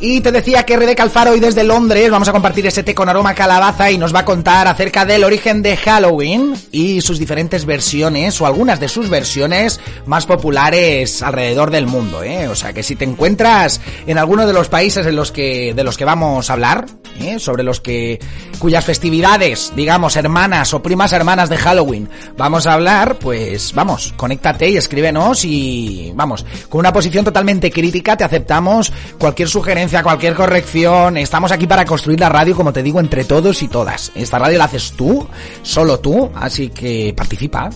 Y 0.05 0.21
te 0.21 0.33
decía 0.33 0.67
que 0.67 0.77
Rebeca 0.77 1.05
Alfaro 1.05 1.31
hoy 1.31 1.39
desde 1.39 1.63
Londres 1.63 2.11
vamos 2.11 2.27
a 2.27 2.33
compartir 2.33 2.67
ese 2.67 2.83
té 2.83 2.93
con 2.93 3.09
aroma 3.09 3.37
calabaza 3.37 3.89
y 3.89 3.99
nos 3.99 4.13
va 4.13 4.19
a 4.19 4.25
contar 4.25 4.67
acerca 4.67 5.05
del 5.05 5.23
origen 5.23 5.63
de 5.63 5.77
Halloween 5.77 6.55
y 6.73 7.01
sus 7.03 7.21
diferentes 7.21 7.65
versiones 7.65 8.41
o 8.41 8.47
algunas 8.47 8.81
de 8.81 8.89
sus 8.89 9.09
versiones 9.09 9.79
más 10.05 10.27
populares 10.27 11.23
alrededor 11.23 11.71
del 11.71 11.87
mundo, 11.87 12.25
¿eh? 12.25 12.49
O 12.49 12.57
sea 12.57 12.73
que 12.73 12.83
si 12.83 12.97
te 12.97 13.05
encuentras 13.05 13.81
en 14.05 14.19
alguno 14.19 14.45
de 14.45 14.53
los 14.53 14.69
países 14.69 15.07
en 15.07 15.15
los 15.15 15.31
que 15.31 15.73
de 15.73 15.85
los 15.85 15.97
que 15.97 16.05
vamos 16.05 16.51
a 16.51 16.55
hablar, 16.55 16.87
¿eh? 17.21 17.39
sobre 17.39 17.63
los 17.63 17.81
que 17.81 18.19
cuyas 18.59 18.85
festividades, 18.85 19.73
digamos, 19.77 20.17
hermanas 20.17 20.75
o 20.75 20.83
primas 20.83 21.13
hermanas 21.13 21.49
de 21.49 21.59
Halloween, 21.59 22.09
vamos 22.37 22.67
a 22.67 22.75
hablar, 22.75 23.19
pues 23.21 23.73
vamos, 23.73 24.15
conéctate 24.17 24.69
y 24.69 24.77
escríbenos 24.77 25.45
y 25.45 26.13
vamos, 26.17 26.45
con 26.69 26.81
una 26.81 26.93
posición 26.93 27.25
totalmente 27.25 27.71
crítica 27.71 28.17
te 28.17 28.25
aceptamos 28.25 28.93
cualquier 29.19 29.49
sugerencia 29.49 29.92
a 29.99 30.03
cualquier 30.03 30.35
corrección. 30.35 31.17
Estamos 31.17 31.53
aquí 31.53 31.67
para 31.67 31.85
construir 31.85 32.21
la 32.21 32.29
radio, 32.29 32.57
como 32.57 32.73
te 32.73 32.83
digo, 32.83 33.01
entre 33.01 33.25
todos 33.25 33.63
y 33.63 33.69
todas. 33.69 34.13
Esta 34.15 34.39
radio 34.39 34.59
la 34.59 34.65
haces 34.65 34.93
tú, 34.93 35.27
solo 35.63 36.01
tú, 36.01 36.31
así 36.35 36.69
que 36.71 37.13
participa. 37.17 37.71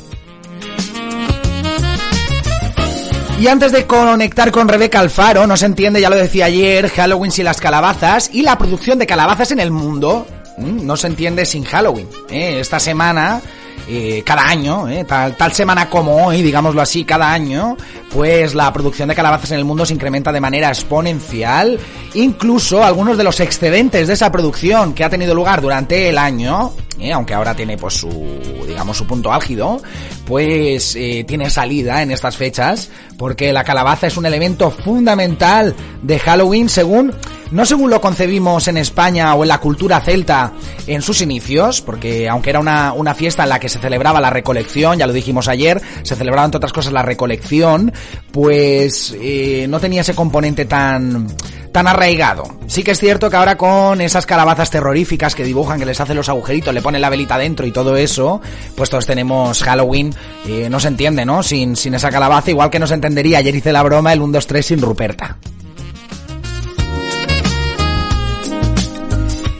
Y 3.38 3.48
antes 3.48 3.72
de 3.72 3.86
conectar 3.86 4.50
con 4.50 4.66
Rebeca 4.66 5.00
Alfaro, 5.00 5.46
no 5.46 5.56
se 5.56 5.66
entiende, 5.66 6.00
ya 6.00 6.08
lo 6.08 6.16
decía 6.16 6.46
ayer, 6.46 6.88
Halloween 6.88 7.30
sin 7.30 7.44
las 7.44 7.60
calabazas 7.60 8.30
y 8.32 8.42
la 8.42 8.56
producción 8.56 8.98
de 8.98 9.06
calabazas 9.06 9.50
en 9.50 9.60
el 9.60 9.70
mundo 9.70 10.26
mm, 10.56 10.86
no 10.86 10.96
se 10.96 11.08
entiende 11.08 11.44
sin 11.44 11.64
Halloween. 11.64 12.08
¿eh? 12.30 12.60
Esta 12.60 12.80
semana 12.80 13.42
eh, 13.88 14.22
cada 14.24 14.48
año, 14.48 14.88
eh, 14.88 15.04
tal, 15.04 15.36
tal 15.36 15.52
semana 15.52 15.88
como 15.88 16.26
hoy, 16.26 16.42
digámoslo 16.42 16.82
así, 16.82 17.04
cada 17.04 17.32
año, 17.32 17.76
pues 18.12 18.54
la 18.54 18.72
producción 18.72 19.08
de 19.08 19.14
calabazas 19.14 19.52
en 19.52 19.58
el 19.58 19.64
mundo 19.64 19.86
se 19.86 19.94
incrementa 19.94 20.32
de 20.32 20.40
manera 20.40 20.68
exponencial. 20.68 21.78
Incluso 22.14 22.84
algunos 22.84 23.16
de 23.16 23.24
los 23.24 23.38
excedentes 23.40 24.08
de 24.08 24.14
esa 24.14 24.32
producción 24.32 24.92
que 24.92 25.04
ha 25.04 25.10
tenido 25.10 25.34
lugar 25.34 25.60
durante 25.60 26.08
el 26.08 26.18
año, 26.18 26.72
eh, 26.98 27.12
aunque 27.12 27.34
ahora 27.34 27.54
tiene 27.54 27.76
pues 27.76 27.94
su, 27.94 28.64
digamos, 28.66 28.96
su 28.96 29.06
punto 29.06 29.32
álgido, 29.32 29.80
pues 30.24 30.98
tiene 31.26 31.50
salida 31.50 32.02
en 32.02 32.10
estas 32.10 32.36
fechas, 32.36 32.90
porque 33.16 33.52
la 33.52 33.62
calabaza 33.62 34.08
es 34.08 34.16
un 34.16 34.26
elemento 34.26 34.72
fundamental 34.72 35.74
de 36.02 36.18
Halloween 36.18 36.68
según 36.68 37.14
no 37.50 37.64
según 37.64 37.90
lo 37.90 38.00
concebimos 38.00 38.66
en 38.68 38.76
España 38.76 39.34
o 39.34 39.44
en 39.44 39.48
la 39.48 39.58
cultura 39.58 40.00
celta 40.00 40.52
en 40.86 41.00
sus 41.00 41.20
inicios, 41.20 41.80
porque 41.80 42.28
aunque 42.28 42.50
era 42.50 42.58
una, 42.58 42.92
una 42.92 43.14
fiesta 43.14 43.44
en 43.44 43.50
la 43.50 43.60
que 43.60 43.65
se 43.68 43.78
celebraba 43.78 44.20
la 44.20 44.30
recolección, 44.30 44.98
ya 44.98 45.06
lo 45.06 45.12
dijimos 45.12 45.48
ayer, 45.48 45.80
se 46.02 46.16
celebraba 46.16 46.46
entre 46.46 46.58
otras 46.58 46.72
cosas 46.72 46.92
la 46.92 47.02
recolección, 47.02 47.92
pues 48.32 49.16
eh, 49.20 49.66
no 49.68 49.80
tenía 49.80 50.00
ese 50.02 50.14
componente 50.14 50.64
tan 50.64 51.28
tan 51.76 51.88
arraigado. 51.88 52.44
Sí 52.68 52.82
que 52.82 52.92
es 52.92 52.98
cierto 52.98 53.28
que 53.28 53.36
ahora 53.36 53.58
con 53.58 54.00
esas 54.00 54.24
calabazas 54.24 54.70
terroríficas 54.70 55.34
que 55.34 55.44
dibujan, 55.44 55.78
que 55.78 55.84
les 55.84 56.00
hacen 56.00 56.16
los 56.16 56.30
agujeritos, 56.30 56.72
le 56.72 56.80
ponen 56.80 57.02
la 57.02 57.10
velita 57.10 57.36
dentro 57.36 57.66
y 57.66 57.70
todo 57.70 57.96
eso, 57.98 58.40
pues 58.74 58.88
todos 58.88 59.04
tenemos 59.04 59.62
Halloween, 59.62 60.14
eh, 60.46 60.68
no 60.70 60.80
se 60.80 60.88
entiende, 60.88 61.26
¿no? 61.26 61.42
Sin, 61.42 61.76
sin 61.76 61.92
esa 61.92 62.10
calabaza, 62.10 62.50
igual 62.50 62.70
que 62.70 62.78
no 62.78 62.86
se 62.86 62.94
entendería, 62.94 63.38
ayer 63.38 63.54
hice 63.54 63.72
la 63.72 63.82
broma, 63.82 64.14
el 64.14 64.22
1, 64.22 64.32
2, 64.32 64.46
3 64.46 64.64
sin 64.64 64.80
Ruperta. 64.80 65.36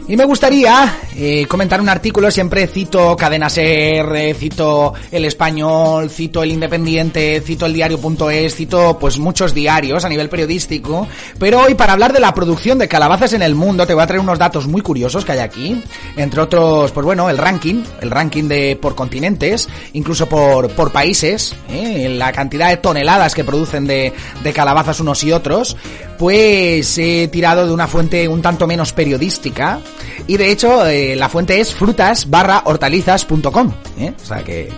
Y 0.09 0.17
me 0.17 0.25
gustaría 0.25 0.95
eh, 1.19 1.47
comentar 1.47 1.81
un 1.81 1.89
artículo, 1.89 2.31
siempre 2.31 2.67
cito 2.67 3.17
Cadena 3.17 3.49
Ser, 3.49 4.05
eh, 4.15 4.35
cito 4.35 4.93
El 5.11 5.25
Español, 5.25 6.11
cito 6.11 6.43
El 6.43 6.53
Independiente, 6.53 7.41
cito 7.41 7.65
el 7.65 7.73
diario.es, 7.73 8.55
cito 8.55 8.99
pues 8.99 9.19
muchos 9.19 9.55
diarios 9.55 10.05
a 10.05 10.11
nivel 10.11 10.29
periodístico, 10.29 11.09
pero 11.39 11.63
hoy 11.63 11.75
para 11.75 11.95
hablar 11.95 12.13
de 12.13 12.21
la 12.21 12.35
producción 12.35 12.77
de 12.77 12.87
calabazas 12.87 13.33
en 13.33 13.41
el 13.41 13.55
mundo 13.55 13.87
te 13.87 13.95
voy 13.95 14.03
a 14.03 14.07
traer 14.07 14.21
unos 14.21 14.39
datos 14.39 14.67
muy 14.67 14.83
curiosos 14.83 15.25
que 15.25 15.33
hay 15.33 15.39
aquí, 15.39 15.83
entre 16.19 16.43
otros, 16.43 16.93
pues 16.93 17.07
bueno, 17.07 17.31
el 17.31 17.39
ranking, 17.39 17.83
el 18.03 18.11
ranking 18.11 18.45
de 18.45 18.77
por 18.77 18.95
continentes, 18.95 19.71
incluso 19.95 20.27
por, 20.27 20.69
por 20.73 20.93
países, 20.93 21.55
eh, 21.71 22.11
la 22.11 22.31
cantidad 22.33 22.69
de 22.69 22.77
toneladas 22.77 23.35
que 23.35 23.43
producen 23.43 23.87
de, 23.87 24.13
de 24.43 24.53
calabazas 24.53 25.01
unos 25.01 25.25
y 25.25 25.33
otros, 25.33 25.79
pues 26.19 26.99
he 26.99 27.29
tirado 27.29 27.67
de 27.67 27.73
una 27.73 27.87
fuente 27.87 28.29
un 28.29 28.43
tanto 28.43 28.67
menos 28.67 28.93
periodística, 28.93 29.81
y 30.27 30.37
de 30.37 30.51
hecho, 30.51 30.87
eh, 30.87 31.06
la 31.15 31.29
fuente 31.29 31.61
es 31.61 31.75
frutas 31.75 32.29
barra 32.29 32.63
hortalizas.com. 32.65 33.73
¿eh? 33.99 34.13
O 34.21 34.25
sea 34.25 34.43
que, 34.43 34.73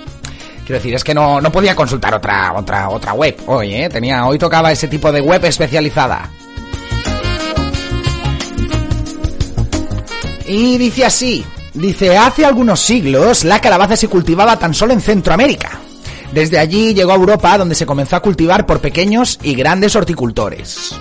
Quiero 0.69 0.81
decir, 0.81 0.95
es 0.95 1.03
que 1.03 1.15
no, 1.15 1.41
no 1.41 1.51
podía 1.51 1.75
consultar 1.75 2.13
otra, 2.13 2.53
otra, 2.53 2.91
otra 2.91 3.15
web 3.15 3.35
hoy, 3.47 3.75
¿eh? 3.75 3.89
Tenía, 3.89 4.27
hoy 4.27 4.39
tocaba 4.39 4.71
ese 4.71 4.87
tipo 4.87 5.11
de 5.11 5.23
web 5.23 5.43
especializada. 5.47 6.29
Y 10.47 10.77
dice 10.77 11.07
así, 11.07 11.43
dice, 11.73 12.19
hace 12.19 12.45
algunos 12.45 12.81
siglos 12.81 13.45
la 13.45 13.63
calabaza 13.63 13.97
se 13.97 14.09
cultivaba 14.09 14.59
tan 14.59 14.75
solo 14.75 14.93
en 14.93 15.01
Centroamérica. 15.01 15.71
Desde 16.33 16.59
allí 16.59 16.93
llegó 16.93 17.13
a 17.13 17.17
Europa 17.17 17.57
donde 17.57 17.75
se 17.75 17.87
comenzó 17.87 18.17
a 18.17 18.21
cultivar 18.21 18.67
por 18.67 18.81
pequeños 18.81 19.39
y 19.43 19.55
grandes 19.55 19.97
horticultores. 19.97 20.95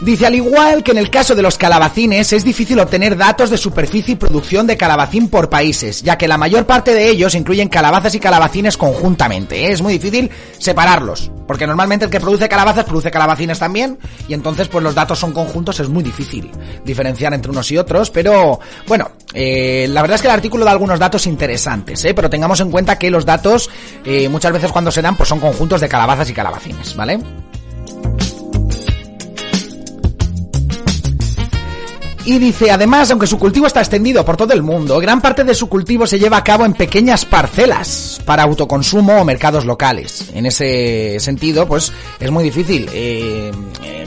Dice, 0.00 0.26
al 0.26 0.34
igual 0.36 0.84
que 0.84 0.92
en 0.92 0.98
el 0.98 1.10
caso 1.10 1.34
de 1.34 1.42
los 1.42 1.58
calabacines, 1.58 2.32
es 2.32 2.44
difícil 2.44 2.78
obtener 2.78 3.16
datos 3.16 3.50
de 3.50 3.58
superficie 3.58 4.12
y 4.12 4.16
producción 4.16 4.64
de 4.64 4.76
calabacín 4.76 5.28
por 5.28 5.50
países, 5.50 6.02
ya 6.02 6.16
que 6.16 6.28
la 6.28 6.38
mayor 6.38 6.66
parte 6.66 6.94
de 6.94 7.10
ellos 7.10 7.34
incluyen 7.34 7.68
calabazas 7.68 8.14
y 8.14 8.20
calabacines 8.20 8.76
conjuntamente. 8.76 9.66
¿eh? 9.66 9.72
Es 9.72 9.82
muy 9.82 9.94
difícil 9.94 10.30
separarlos, 10.58 11.32
porque 11.48 11.66
normalmente 11.66 12.04
el 12.04 12.12
que 12.12 12.20
produce 12.20 12.48
calabazas 12.48 12.84
produce 12.84 13.10
calabacines 13.10 13.58
también, 13.58 13.98
y 14.28 14.34
entonces 14.34 14.68
pues 14.68 14.84
los 14.84 14.94
datos 14.94 15.18
son 15.18 15.32
conjuntos, 15.32 15.80
es 15.80 15.88
muy 15.88 16.04
difícil 16.04 16.48
diferenciar 16.84 17.34
entre 17.34 17.50
unos 17.50 17.68
y 17.72 17.76
otros, 17.76 18.10
pero 18.10 18.60
bueno, 18.86 19.10
eh, 19.34 19.88
la 19.90 20.00
verdad 20.00 20.14
es 20.14 20.22
que 20.22 20.28
el 20.28 20.34
artículo 20.34 20.64
da 20.64 20.70
algunos 20.70 21.00
datos 21.00 21.26
interesantes, 21.26 22.04
¿eh? 22.04 22.14
pero 22.14 22.30
tengamos 22.30 22.60
en 22.60 22.70
cuenta 22.70 22.96
que 22.96 23.10
los 23.10 23.26
datos 23.26 23.68
eh, 24.04 24.28
muchas 24.28 24.52
veces 24.52 24.70
cuando 24.70 24.92
se 24.92 25.02
dan 25.02 25.16
pues 25.16 25.28
son 25.28 25.40
conjuntos 25.40 25.80
de 25.80 25.88
calabazas 25.88 26.30
y 26.30 26.34
calabacines, 26.34 26.94
¿vale? 26.94 27.18
Y 32.28 32.38
dice, 32.38 32.70
además, 32.70 33.10
aunque 33.10 33.26
su 33.26 33.38
cultivo 33.38 33.66
está 33.66 33.80
extendido 33.80 34.22
por 34.22 34.36
todo 34.36 34.52
el 34.52 34.62
mundo, 34.62 35.00
gran 35.00 35.22
parte 35.22 35.44
de 35.44 35.54
su 35.54 35.66
cultivo 35.66 36.06
se 36.06 36.18
lleva 36.18 36.36
a 36.36 36.44
cabo 36.44 36.66
en 36.66 36.74
pequeñas 36.74 37.24
parcelas 37.24 38.20
para 38.26 38.42
autoconsumo 38.42 39.18
o 39.18 39.24
mercados 39.24 39.64
locales. 39.64 40.28
En 40.34 40.44
ese 40.44 41.16
sentido, 41.20 41.66
pues 41.66 41.90
es 42.20 42.30
muy 42.30 42.44
difícil 42.44 42.86
eh, 42.92 43.50
eh, 43.82 44.06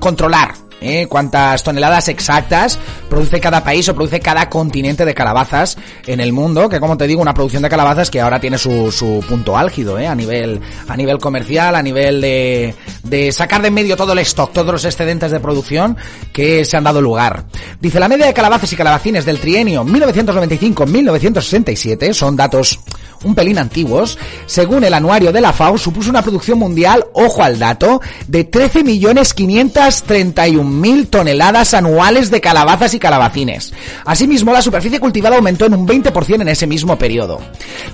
controlar 0.00 0.54
¿eh? 0.82 1.06
cuántas 1.08 1.62
toneladas 1.62 2.08
exactas 2.08 2.78
produce 3.08 3.40
cada 3.40 3.64
país 3.64 3.88
o 3.88 3.94
produce 3.94 4.20
cada 4.20 4.48
continente 4.48 5.04
de 5.04 5.14
calabazas 5.14 5.76
en 6.06 6.20
el 6.20 6.32
mundo, 6.32 6.68
que 6.68 6.80
como 6.80 6.96
te 6.96 7.06
digo, 7.06 7.20
una 7.20 7.34
producción 7.34 7.62
de 7.62 7.68
calabazas 7.68 8.10
que 8.10 8.20
ahora 8.20 8.40
tiene 8.40 8.58
su, 8.58 8.92
su 8.92 9.24
punto 9.28 9.56
álgido, 9.56 9.98
¿eh? 9.98 10.06
a 10.06 10.14
nivel, 10.14 10.60
a 10.88 10.96
nivel 10.96 11.18
comercial, 11.18 11.74
a 11.74 11.82
nivel 11.82 12.20
de, 12.20 12.74
de 13.02 13.32
sacar 13.32 13.62
de 13.62 13.72
en 13.72 13.74
medio 13.74 13.96
todo 13.96 14.12
el 14.12 14.18
stock, 14.20 14.52
todos 14.52 14.70
los 14.70 14.84
excedentes 14.84 15.30
de 15.30 15.40
producción 15.40 15.96
que 16.32 16.64
se 16.64 16.76
han 16.76 16.84
dado 16.84 17.00
lugar. 17.00 17.46
Dice, 17.80 17.98
la 17.98 18.08
media 18.08 18.26
de 18.26 18.34
calabazas 18.34 18.72
y 18.72 18.76
calabacines 18.76 19.24
del 19.24 19.38
trienio 19.38 19.84
1995-1967 19.84 22.12
son 22.12 22.36
datos 22.36 22.78
un 23.24 23.34
pelín 23.34 23.58
antiguos, 23.58 24.16
según 24.46 24.84
el 24.84 24.94
anuario 24.94 25.32
de 25.32 25.40
la 25.40 25.52
FAO, 25.52 25.76
supuso 25.78 26.10
una 26.10 26.22
producción 26.22 26.58
mundial, 26.58 27.04
ojo 27.12 27.42
al 27.42 27.58
dato, 27.58 28.00
de 28.26 28.50
13.531.000 28.50 31.08
toneladas 31.08 31.74
anuales 31.74 32.30
de 32.30 32.40
calabazas 32.40 32.94
y 32.94 32.98
calabacines. 32.98 33.72
Asimismo, 34.04 34.52
la 34.52 34.62
superficie 34.62 35.00
cultivada 35.00 35.36
aumentó 35.36 35.66
en 35.66 35.74
un 35.74 35.86
20% 35.86 36.40
en 36.40 36.48
ese 36.48 36.66
mismo 36.66 36.98
periodo. 36.98 37.38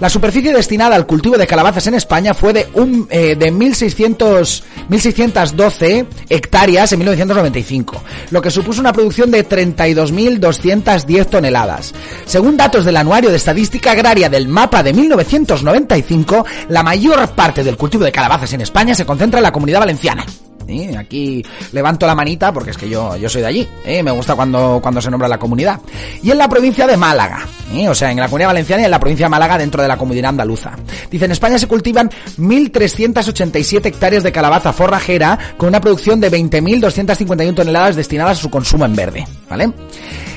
La 0.00 0.08
superficie 0.08 0.52
destinada 0.52 0.96
al 0.96 1.06
cultivo 1.06 1.36
de 1.36 1.46
calabazas 1.46 1.86
en 1.86 1.94
España 1.94 2.34
fue 2.34 2.52
de, 2.52 2.66
un, 2.74 3.06
eh, 3.10 3.36
de 3.36 3.52
1.600, 3.52 4.62
1.612 4.90 6.06
hectáreas 6.28 6.92
en 6.92 6.98
1995, 7.00 8.02
lo 8.30 8.42
que 8.42 8.50
supuso 8.50 8.80
una 8.80 8.92
producción 8.92 9.30
de 9.30 9.48
32.210 9.48 11.26
toneladas. 11.26 11.94
Según 12.26 12.56
datos 12.56 12.84
del 12.84 12.96
anuario 12.96 13.30
de 13.30 13.36
estadística 13.36 13.92
agraria 13.92 14.28
del 14.28 14.48
mapa 14.48 14.82
de 14.82 14.92
1995, 15.24 16.46
la 16.68 16.82
mayor 16.82 17.28
parte 17.30 17.64
del 17.64 17.76
cultivo 17.76 18.04
de 18.04 18.12
calabazas 18.12 18.52
en 18.52 18.60
España 18.60 18.94
se 18.94 19.04
concentra 19.06 19.38
en 19.38 19.44
la 19.44 19.52
comunidad 19.52 19.80
valenciana. 19.80 20.24
Aquí 20.98 21.42
levanto 21.72 22.06
la 22.06 22.14
manita 22.14 22.52
porque 22.52 22.72
es 22.72 22.76
que 22.76 22.88
yo, 22.88 23.16
yo 23.16 23.28
soy 23.28 23.40
de 23.40 23.46
allí. 23.46 23.68
¿eh? 23.84 24.02
Me 24.02 24.10
gusta 24.10 24.34
cuando, 24.34 24.80
cuando 24.82 25.00
se 25.00 25.10
nombra 25.10 25.26
la 25.26 25.38
comunidad. 25.38 25.80
Y 26.22 26.30
en 26.30 26.38
la 26.38 26.48
provincia 26.48 26.86
de 26.86 26.96
Málaga. 26.96 27.46
¿eh? 27.72 27.88
O 27.88 27.94
sea, 27.94 28.10
en 28.10 28.18
la 28.18 28.26
comunidad 28.26 28.50
valenciana 28.50 28.82
y 28.82 28.84
en 28.84 28.90
la 28.90 29.00
provincia 29.00 29.26
de 29.26 29.30
Málaga 29.30 29.56
dentro 29.56 29.80
de 29.80 29.88
la 29.88 29.96
comunidad 29.96 30.30
andaluza. 30.30 30.72
Dice, 31.10 31.24
en 31.24 31.32
España 31.32 31.58
se 31.58 31.66
cultivan 31.66 32.10
1.387 32.38 33.86
hectáreas 33.86 34.22
de 34.22 34.32
calabaza 34.32 34.72
forrajera 34.72 35.38
con 35.56 35.70
una 35.70 35.80
producción 35.80 36.20
de 36.20 36.30
20.251 36.30 37.54
toneladas 37.54 37.96
destinadas 37.96 38.38
a 38.38 38.42
su 38.42 38.50
consumo 38.50 38.84
en 38.84 38.94
verde. 38.94 39.26
¿Vale? 39.48 39.72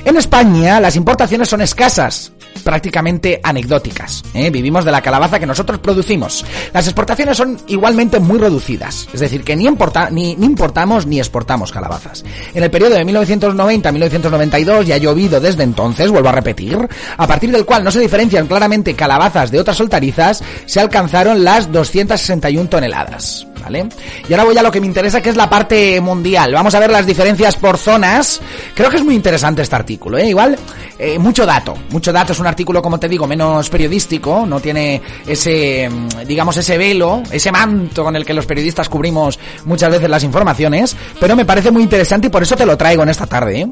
En 0.04 0.16
España 0.16 0.80
las 0.80 0.96
importaciones 0.96 1.48
son 1.48 1.60
escasas 1.60 2.32
prácticamente 2.64 3.40
anecdóticas. 3.42 4.22
¿eh? 4.34 4.50
Vivimos 4.50 4.84
de 4.84 4.92
la 4.92 5.00
calabaza 5.00 5.38
que 5.38 5.46
nosotros 5.46 5.78
producimos. 5.78 6.44
Las 6.72 6.86
exportaciones 6.86 7.36
son 7.36 7.58
igualmente 7.68 8.20
muy 8.20 8.38
reducidas, 8.38 9.08
es 9.12 9.20
decir, 9.20 9.44
que 9.44 9.56
ni, 9.56 9.66
importa, 9.66 10.10
ni, 10.10 10.34
ni 10.36 10.46
importamos 10.46 11.06
ni 11.06 11.18
exportamos 11.18 11.72
calabazas. 11.72 12.24
En 12.54 12.62
el 12.62 12.70
periodo 12.70 12.94
de 12.94 13.04
1990 13.04 13.88
a 13.88 13.92
1992 13.92 14.86
ya 14.86 14.96
ha 14.96 14.98
llovido 14.98 15.40
desde 15.40 15.62
entonces, 15.62 16.10
vuelvo 16.10 16.28
a 16.28 16.32
repetir, 16.32 16.76
a 17.16 17.26
partir 17.26 17.50
del 17.50 17.64
cual 17.64 17.84
no 17.84 17.90
se 17.90 18.00
diferencian 18.00 18.46
claramente 18.46 18.94
calabazas 18.94 19.50
de 19.50 19.60
otras 19.60 19.76
soltarizas, 19.76 20.42
se 20.66 20.80
alcanzaron 20.80 21.44
las 21.44 21.70
261 21.70 22.68
toneladas. 22.68 23.46
¿Vale? 23.62 23.86
Y 24.28 24.32
ahora 24.32 24.44
voy 24.44 24.58
a 24.58 24.62
lo 24.62 24.70
que 24.70 24.80
me 24.80 24.86
interesa, 24.86 25.20
que 25.20 25.30
es 25.30 25.36
la 25.36 25.48
parte 25.48 26.00
mundial. 26.00 26.52
Vamos 26.52 26.74
a 26.74 26.80
ver 26.80 26.90
las 26.90 27.06
diferencias 27.06 27.56
por 27.56 27.78
zonas. 27.78 28.40
Creo 28.74 28.90
que 28.90 28.96
es 28.96 29.04
muy 29.04 29.14
interesante 29.14 29.62
este 29.62 29.76
artículo, 29.76 30.18
¿eh? 30.18 30.28
Igual, 30.28 30.58
eh, 30.98 31.18
mucho 31.18 31.46
dato. 31.46 31.74
Mucho 31.90 32.12
dato. 32.12 32.32
Es 32.32 32.40
un 32.40 32.46
artículo, 32.46 32.82
como 32.82 32.98
te 32.98 33.08
digo, 33.08 33.26
menos 33.26 33.70
periodístico. 33.70 34.44
No 34.46 34.58
tiene 34.58 35.00
ese, 35.26 35.88
mm, 35.88 36.26
digamos, 36.26 36.56
ese 36.56 36.76
velo, 36.76 37.22
ese 37.30 37.52
manto 37.52 38.02
con 38.02 38.16
el 38.16 38.24
que 38.24 38.34
los 38.34 38.46
periodistas 38.46 38.88
cubrimos 38.88 39.38
muchas 39.64 39.90
veces 39.90 40.10
las 40.10 40.24
informaciones. 40.24 40.96
Pero 41.20 41.36
me 41.36 41.44
parece 41.44 41.70
muy 41.70 41.82
interesante 41.82 42.26
y 42.26 42.30
por 42.30 42.42
eso 42.42 42.56
te 42.56 42.66
lo 42.66 42.76
traigo 42.76 43.04
en 43.04 43.10
esta 43.10 43.26
tarde, 43.26 43.60
¿eh? 43.60 43.68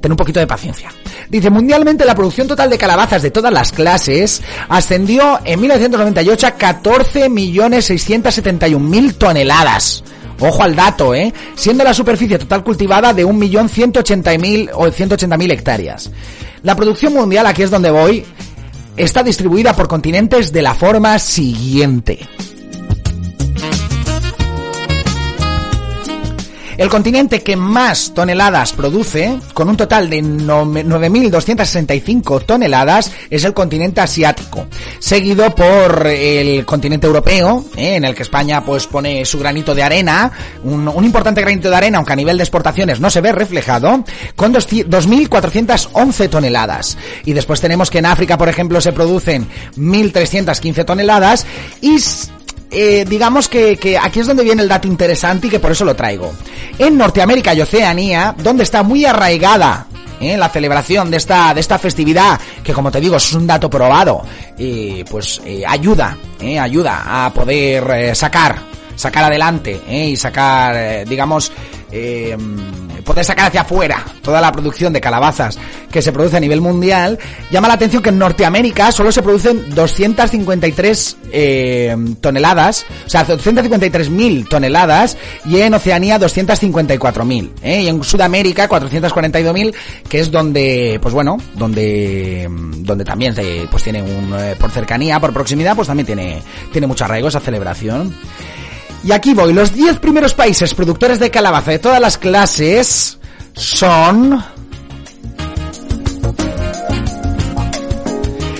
Ten 0.00 0.10
un 0.10 0.16
poquito 0.16 0.40
de 0.40 0.46
paciencia. 0.46 0.90
Dice, 1.28 1.50
mundialmente 1.50 2.04
la 2.04 2.14
producción 2.14 2.46
total 2.46 2.70
de 2.70 2.78
calabazas 2.78 3.22
de 3.22 3.30
todas 3.30 3.52
las 3.52 3.72
clases 3.72 4.42
ascendió 4.68 5.40
en 5.44 5.60
1998 5.60 6.46
a 6.46 6.56
14.671.000 6.56 9.14
toneladas. 9.14 9.33
Ojo 10.40 10.62
al 10.62 10.76
dato, 10.76 11.14
¿eh? 11.14 11.32
Siendo 11.54 11.84
la 11.84 11.94
superficie 11.94 12.38
total 12.38 12.62
cultivada 12.62 13.12
de 13.12 13.26
1.180.000 13.26 14.70
o 14.74 14.86
180.000 14.86 15.52
hectáreas. 15.52 16.10
La 16.62 16.76
producción 16.76 17.12
mundial, 17.12 17.46
aquí 17.46 17.62
es 17.62 17.70
donde 17.70 17.90
voy, 17.90 18.24
está 18.96 19.22
distribuida 19.22 19.74
por 19.74 19.88
continentes 19.88 20.52
de 20.52 20.62
la 20.62 20.74
forma 20.74 21.18
siguiente. 21.18 22.28
El 26.76 26.88
continente 26.88 27.42
que 27.42 27.56
más 27.56 28.12
toneladas 28.14 28.72
produce, 28.72 29.38
con 29.52 29.68
un 29.68 29.76
total 29.76 30.08
de 30.10 30.22
9.265 30.22 32.44
toneladas, 32.44 33.12
es 33.30 33.44
el 33.44 33.54
continente 33.54 34.00
asiático, 34.00 34.66
seguido 34.98 35.54
por 35.54 36.04
el 36.06 36.64
continente 36.64 37.06
europeo, 37.06 37.64
¿eh? 37.76 37.94
en 37.94 38.04
el 38.04 38.12
que 38.14 38.22
España 38.22 38.64
pues 38.64 38.88
pone 38.88 39.24
su 39.24 39.38
granito 39.38 39.72
de 39.74 39.84
arena, 39.84 40.32
un, 40.64 40.88
un, 40.88 41.04
importante 41.04 41.42
granito 41.42 41.70
de 41.70 41.76
arena, 41.76 41.98
aunque 41.98 42.12
a 42.12 42.16
nivel 42.16 42.38
de 42.38 42.42
exportaciones 42.42 42.98
no 42.98 43.08
se 43.08 43.20
ve 43.20 43.30
reflejado, 43.30 44.02
con 44.34 44.52
2.411 44.52 46.28
toneladas. 46.28 46.98
Y 47.24 47.34
después 47.34 47.60
tenemos 47.60 47.88
que 47.88 47.98
en 47.98 48.06
África, 48.06 48.36
por 48.36 48.48
ejemplo, 48.48 48.80
se 48.80 48.92
producen 48.92 49.46
1.315 49.76 50.84
toneladas 50.84 51.46
y 51.80 52.00
eh, 52.74 53.04
digamos 53.08 53.48
que, 53.48 53.76
que, 53.76 53.96
aquí 53.96 54.20
es 54.20 54.26
donde 54.26 54.44
viene 54.44 54.62
el 54.62 54.68
dato 54.68 54.88
interesante 54.88 55.46
y 55.46 55.50
que 55.50 55.60
por 55.60 55.72
eso 55.72 55.84
lo 55.84 55.96
traigo. 55.96 56.32
En 56.78 56.98
Norteamérica 56.98 57.54
y 57.54 57.60
Oceanía, 57.60 58.34
donde 58.36 58.64
está 58.64 58.82
muy 58.82 59.04
arraigada 59.04 59.86
¿eh? 60.20 60.36
la 60.36 60.48
celebración 60.48 61.10
de 61.10 61.16
esta, 61.16 61.54
de 61.54 61.60
esta 61.60 61.78
festividad, 61.78 62.40
que 62.62 62.72
como 62.72 62.90
te 62.90 63.00
digo 63.00 63.16
es 63.16 63.32
un 63.32 63.46
dato 63.46 63.68
probado, 63.70 64.22
y 64.58 65.04
pues 65.04 65.40
eh, 65.44 65.62
ayuda, 65.66 66.16
eh, 66.40 66.58
ayuda 66.58 67.26
a 67.26 67.32
poder 67.32 67.90
eh, 67.90 68.14
sacar, 68.14 68.58
sacar 68.96 69.24
adelante 69.24 69.80
¿eh? 69.88 70.08
y 70.08 70.16
sacar, 70.16 70.74
eh, 70.76 71.04
digamos, 71.06 71.52
eh, 71.90 72.36
poder 73.04 73.24
sacar 73.24 73.48
hacia 73.48 73.62
afuera 73.62 74.04
toda 74.22 74.40
la 74.40 74.50
producción 74.52 74.92
de 74.92 75.00
calabazas 75.00 75.58
que 75.90 76.02
se 76.02 76.12
produce 76.12 76.36
a 76.36 76.40
nivel 76.40 76.60
mundial, 76.60 77.18
llama 77.50 77.68
la 77.68 77.74
atención 77.74 78.02
que 78.02 78.08
en 78.08 78.18
Norteamérica 78.18 78.90
solo 78.90 79.12
se 79.12 79.22
producen 79.22 79.74
253 79.74 81.16
eh, 81.30 81.96
toneladas, 82.20 82.84
o 83.06 83.08
sea, 83.08 83.26
253.000 83.26 84.48
toneladas, 84.48 85.16
y 85.44 85.60
en 85.60 85.74
Oceanía 85.74 86.18
254.000, 86.18 87.50
¿eh? 87.62 87.82
y 87.82 87.88
en 87.88 88.02
Sudamérica 88.02 88.68
442.000, 88.68 89.74
que 90.08 90.20
es 90.20 90.30
donde, 90.30 90.98
pues 91.00 91.14
bueno, 91.14 91.38
donde, 91.54 92.48
donde 92.78 93.04
también 93.04 93.34
se, 93.34 93.68
pues 93.70 93.82
tiene 93.82 94.02
un, 94.02 94.34
eh, 94.38 94.56
por 94.58 94.70
cercanía, 94.70 95.20
por 95.20 95.32
proximidad, 95.32 95.76
pues 95.76 95.88
también 95.88 96.06
tiene, 96.06 96.42
tiene 96.72 96.86
mucho 96.86 97.04
arraigo 97.04 97.28
esa 97.28 97.40
celebración. 97.40 98.14
Y 99.04 99.12
aquí 99.12 99.34
voy, 99.34 99.52
los 99.52 99.74
10 99.74 99.98
primeros 99.98 100.32
países 100.32 100.72
productores 100.72 101.18
de 101.18 101.30
calabaza 101.30 101.72
de 101.72 101.78
todas 101.78 102.00
las 102.00 102.16
clases 102.16 103.18
son... 103.52 104.42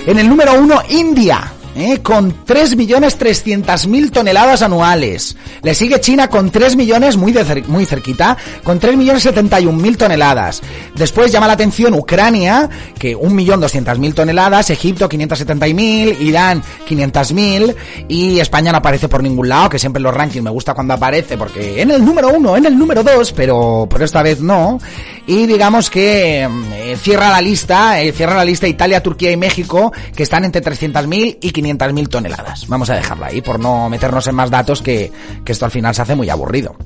En 0.07 0.19
el 0.19 0.29
número 0.29 0.53
1, 0.61 0.83
India. 0.91 1.54
¿Eh? 1.75 2.01
con 2.03 2.45
3.300.000 2.45 4.11
toneladas 4.11 4.63
anuales. 4.63 5.37
Le 5.63 5.75
sigue 5.75 6.01
China 6.01 6.29
con 6.29 6.51
3 6.51 6.77
millones, 6.77 7.17
muy, 7.17 7.33
de 7.33 7.65
muy 7.69 7.87
cerquita, 7.87 8.37
con 8.63 8.81
3.071.000 8.81 9.97
toneladas. 9.97 10.63
Después 10.95 11.33
llama 11.33 11.47
la 11.47 11.55
atención 11.55 11.95
Ucrania, 11.95 12.69
que 12.99 13.17
1.200.000 13.17 14.15
toneladas, 14.15 14.71
Egipto 14.71 15.09
570.000, 15.09 16.21
Irán 16.21 16.63
500.000 16.89 17.75
y 18.09 18.41
España 18.41 18.73
no 18.73 18.79
aparece 18.79 19.09
por 19.09 19.23
ningún 19.23 19.49
lado, 19.49 19.69
que 19.69 19.79
siempre 19.79 19.99
en 19.99 20.05
los 20.05 20.15
rankings 20.15 20.45
me 20.45 20.51
gusta 20.51 20.75
cuando 20.75 20.95
aparece, 20.95 21.37
porque 21.37 21.81
en 21.83 21.91
el 21.91 22.05
número 22.05 22.29
1, 22.29 22.57
en 22.57 22.67
el 22.67 22.79
número 22.79 23.03
2, 23.03 23.33
pero 23.33 23.87
por 23.89 24.03
esta 24.03 24.23
vez 24.23 24.41
no. 24.41 24.79
Y 25.27 25.47
digamos 25.47 25.89
que 25.89 26.43
eh, 26.43 26.97
cierra 27.01 27.31
la 27.31 27.41
lista, 27.41 28.03
eh, 28.03 28.13
cierra 28.13 28.37
la 28.37 28.45
lista 28.45 28.69
Italia, 28.69 29.03
Turquía 29.03 29.31
y 29.33 29.37
México, 29.37 29.93
que 30.15 30.23
están 30.23 30.45
entre 30.45 30.63
300.000 30.63 31.39
y 31.41 31.51
500.000 31.51 31.64
toneladas. 32.11 32.69
Vamos 32.69 32.91
a 32.91 32.95
dejarla 32.95 33.27
ahí 33.27 33.41
por 33.41 33.59
no 33.59 33.89
meternos 33.89 34.27
en 34.27 34.35
más 34.35 34.51
datos 34.51 34.83
que, 34.83 35.11
que 35.45 35.53
esto 35.53 35.65
al 35.65 35.71
final 35.71 35.95
se 35.95 36.03
hace 36.03 36.15
muy 36.15 36.29
aburrido. 36.29 36.77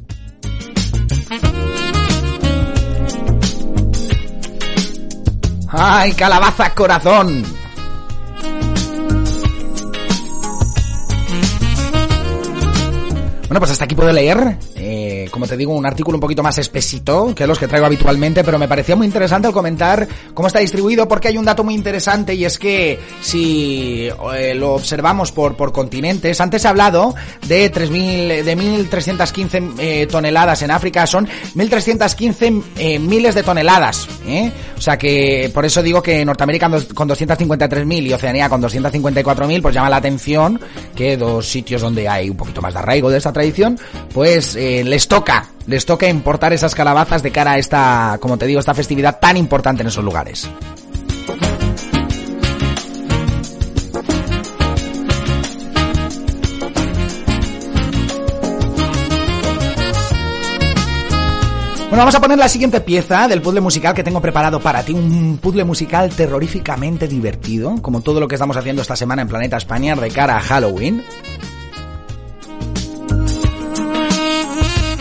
¡Ay, 5.71 6.13
calabaza 6.13 6.75
corazón! 6.75 7.45
Bueno, 13.49 13.61
pues 13.61 13.71
hasta 13.71 13.85
aquí 13.85 13.95
puedo 13.95 14.13
leer 14.13 14.59
como 15.31 15.47
te 15.47 15.57
digo, 15.57 15.75
un 15.75 15.87
artículo 15.87 16.17
un 16.17 16.21
poquito 16.21 16.43
más 16.43 16.59
espesito 16.59 17.35
que 17.35 17.47
los 17.47 17.59
que 17.59 17.69
traigo 17.69 17.87
habitualmente, 17.87 18.45
pero 18.45 18.59
me 18.59 18.69
parecía 18.69 18.97
muy 18.97 19.07
interesante 19.07 19.49
el 19.49 19.55
comentar 19.55 20.07
cómo 20.35 20.49
está 20.49 20.59
distribuido 20.59 21.09
porque 21.09 21.29
hay 21.29 21.39
un 21.39 21.45
dato 21.45 21.65
muy 21.65 21.75
interesante 21.75 22.35
y 22.35 22.45
es 22.45 22.59
que 22.59 22.99
si 23.21 24.09
eh, 24.37 24.55
lo 24.55 24.75
observamos 24.75 25.33
por, 25.33 25.57
por 25.57 25.73
continentes, 25.73 26.41
antes 26.41 26.65
he 26.65 26.69
hablado 26.69 27.15
de 27.47 27.73
3.000, 27.73 28.43
de 28.45 28.57
1.315 28.57 29.73
eh, 29.79 30.07
toneladas 30.11 30.63
en 30.63 30.71
África, 30.71 31.07
son 31.07 31.27
1.315 31.55 32.63
eh, 32.77 32.99
miles 32.99 33.35
de 33.35 33.43
toneladas, 33.43 34.09
¿eh? 34.27 34.51
O 34.77 34.81
sea 34.81 34.97
que 34.97 35.51
por 35.53 35.65
eso 35.65 35.83
digo 35.83 36.03
que 36.03 36.25
Norteamérica 36.25 36.71
con 36.95 37.09
253.000 37.09 38.07
y 38.07 38.13
Oceanía 38.13 38.49
con 38.49 38.63
254.000, 38.63 39.63
pues 39.63 39.75
llama 39.75 39.91
la 39.91 39.97
atención 39.97 40.61
que 40.95 41.17
dos 41.17 41.49
sitios 41.49 41.83
donde 41.83 42.09
hay 42.09 42.31
un 42.31 42.37
poquito 42.37 42.63
más 42.63 42.75
de 42.75 42.79
arraigo 42.79 43.11
de 43.11 43.19
esta 43.19 43.33
tradición, 43.33 43.79
pues 44.15 44.55
les 44.55 45.09
toca 45.09 45.18
toca, 45.19 45.47
les 45.67 45.85
toca 45.85 46.09
importar 46.09 46.53
esas 46.53 46.77
calabazas 46.77 47.25
de 47.25 47.33
cara 47.33 47.53
a 47.53 47.59
esta, 47.59 48.19
como 48.21 48.39
te 48.39 48.47
digo, 48.47 48.61
esta 48.61 48.73
festividad 48.73 49.19
tan 49.19 49.37
importante 49.37 49.83
en 49.83 49.89
esos 49.89 50.05
lugares. 50.05 50.49
Bueno, 61.89 62.03
vamos 62.03 62.15
a 62.15 62.21
poner 62.21 62.39
la 62.39 62.49
siguiente 62.49 62.81
pieza 62.81 63.27
del 63.27 63.43
puzzle 63.43 63.61
musical 63.61 63.95
que 63.95 64.05
tengo 64.05 64.21
preparado 64.21 64.61
para 64.61 64.85
ti. 64.85 64.93
Un 64.93 65.39
puzzle 65.43 65.65
musical 65.65 66.11
terroríficamente 66.11 67.09
divertido, 67.09 67.83
como 67.83 68.03
todo 68.03 68.21
lo 68.21 68.29
que 68.29 68.37
estamos 68.37 68.57
haciendo 68.57 68.83
esta 68.83 68.95
semana 68.95 69.23
en 69.23 69.29
Planeta 69.29 69.57
España 69.57 69.97
de 69.97 70.11
cara 70.11 70.37
a 70.37 70.41
Halloween. 70.41 71.03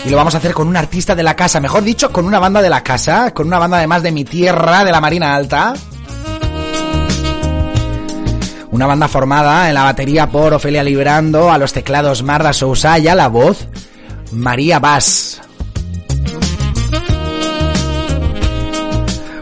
Y 0.07 0.09
lo 0.09 0.15
vamos 0.15 0.35
a 0.35 0.37
hacer 0.37 0.53
con 0.53 0.69
un 0.69 0.77
artista 0.77 1.15
de 1.15 1.23
la 1.23 1.35
casa, 1.35 1.59
mejor 1.59 1.83
dicho, 1.83 2.13
con 2.13 2.23
una 2.23 2.39
banda 2.39 2.61
de 2.61 2.69
la 2.69 2.81
casa, 2.81 3.33
con 3.33 3.45
una 3.45 3.59
banda 3.59 3.75
además 3.75 4.03
de 4.03 4.13
mi 4.13 4.23
tierra, 4.23 4.85
de 4.85 4.91
la 4.93 5.01
Marina 5.01 5.35
Alta. 5.35 5.73
Una 8.71 8.85
banda 8.85 9.09
formada 9.09 9.67
en 9.67 9.73
la 9.73 9.83
batería 9.83 10.27
por 10.27 10.53
Ofelia 10.53 10.81
Librando, 10.81 11.51
a 11.51 11.57
los 11.57 11.73
teclados 11.73 12.23
Marda 12.23 12.53
Sousa 12.53 12.97
y 12.99 13.09
a 13.09 13.15
la 13.15 13.27
voz 13.27 13.67
María 14.31 14.79
Bass. 14.79 15.41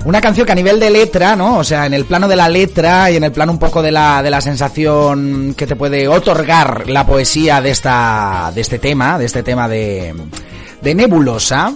Una 0.03 0.19
canción 0.19 0.47
que 0.47 0.51
a 0.51 0.55
nivel 0.55 0.79
de 0.79 0.89
letra, 0.89 1.35
¿no? 1.35 1.59
O 1.59 1.63
sea, 1.63 1.85
en 1.85 1.93
el 1.93 2.05
plano 2.05 2.27
de 2.27 2.37
la 2.37 2.49
letra 2.49 3.11
y 3.11 3.17
en 3.17 3.23
el 3.23 3.31
plano 3.31 3.51
un 3.51 3.59
poco 3.59 3.83
de 3.83 3.91
la, 3.91 4.23
de 4.23 4.31
la 4.31 4.41
sensación 4.41 5.53
que 5.55 5.67
te 5.67 5.75
puede 5.75 6.07
otorgar 6.07 6.89
la 6.89 7.05
poesía 7.05 7.61
de 7.61 7.69
esta, 7.69 8.51
de 8.55 8.61
este 8.61 8.79
tema, 8.79 9.19
de 9.19 9.25
este 9.25 9.43
tema 9.43 9.67
de, 9.67 10.13
de 10.85 10.93
Nebulosa, 10.93 11.73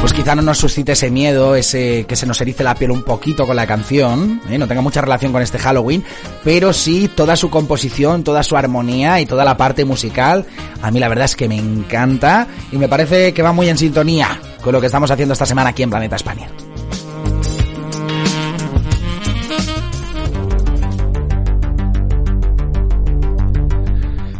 pues 0.00 0.12
quizá 0.12 0.34
no 0.34 0.42
nos 0.42 0.58
suscite 0.58 0.90
ese 0.90 1.08
miedo, 1.08 1.54
ese 1.54 2.04
que 2.04 2.16
se 2.16 2.26
nos 2.26 2.40
erice 2.40 2.64
la 2.64 2.74
piel 2.74 2.90
un 2.90 3.04
poquito 3.04 3.46
con 3.46 3.54
la 3.54 3.64
canción, 3.64 4.40
¿eh? 4.50 4.58
no 4.58 4.66
tenga 4.66 4.82
mucha 4.82 5.02
relación 5.02 5.30
con 5.30 5.40
este 5.40 5.60
Halloween, 5.60 6.02
pero 6.42 6.72
sí 6.72 7.08
toda 7.14 7.36
su 7.36 7.48
composición, 7.48 8.24
toda 8.24 8.42
su 8.42 8.56
armonía 8.56 9.20
y 9.20 9.26
toda 9.26 9.44
la 9.44 9.56
parte 9.56 9.84
musical, 9.84 10.46
a 10.82 10.90
mí 10.90 10.98
la 10.98 11.06
verdad 11.06 11.26
es 11.26 11.36
que 11.36 11.48
me 11.48 11.58
encanta 11.58 12.48
y 12.72 12.76
me 12.76 12.88
parece 12.88 13.32
que 13.32 13.42
va 13.42 13.52
muy 13.52 13.68
en 13.68 13.78
sintonía 13.78 14.36
con 14.64 14.72
lo 14.72 14.80
que 14.80 14.86
estamos 14.86 15.12
haciendo 15.12 15.34
esta 15.34 15.46
semana 15.46 15.70
aquí 15.70 15.84
en 15.84 15.90
Planeta 15.90 16.16
España. 16.16 16.48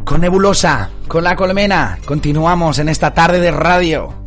Con 0.05 0.21
Nebulosa, 0.21 0.91
con 1.11 1.25
la 1.25 1.35
colmena, 1.35 1.99
continuamos 2.07 2.79
en 2.79 2.89
esta 2.89 3.13
tarde 3.13 3.41
de 3.41 3.51
radio. 3.51 4.20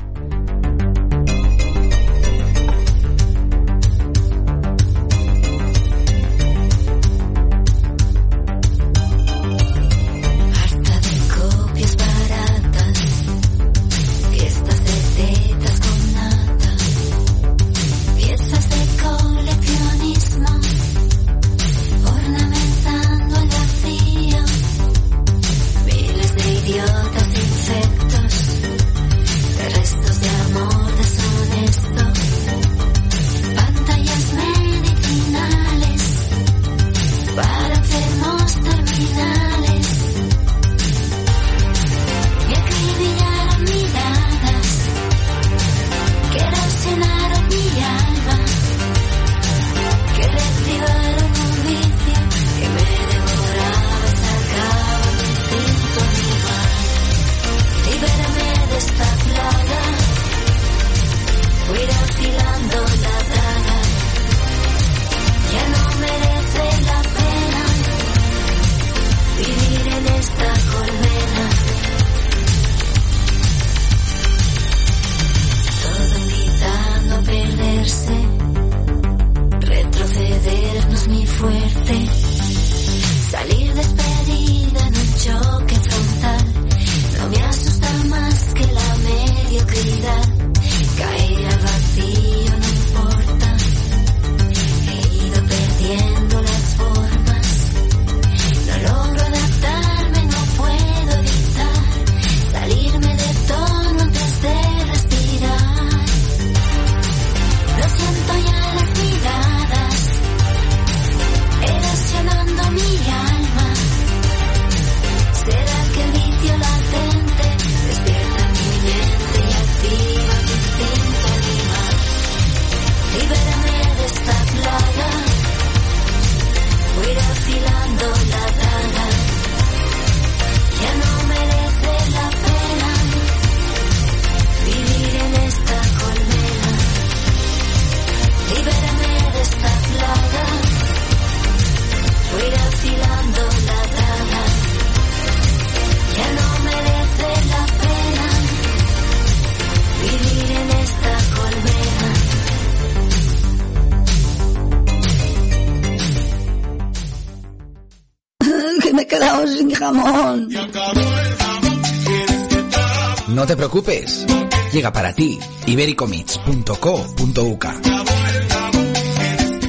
Llega 164.71 164.91
para 164.91 165.13
ti 165.13 165.39
ibericomits.co.uk. 165.65 167.65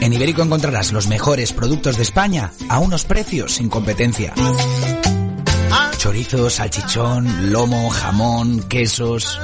En 0.00 0.12
Ibérico 0.12 0.42
encontrarás 0.42 0.92
los 0.92 1.09
mejores 1.09 1.53
productos 1.53 1.96
de 1.96 2.03
España 2.03 2.53
a 2.68 2.79
unos 2.79 3.05
precios 3.05 3.55
sin 3.55 3.68
competencia. 3.68 4.35
Chorizo, 5.96 6.50
salchichón, 6.50 7.50
lomo, 7.50 7.88
jamón, 7.88 8.62
quesos. 8.68 9.40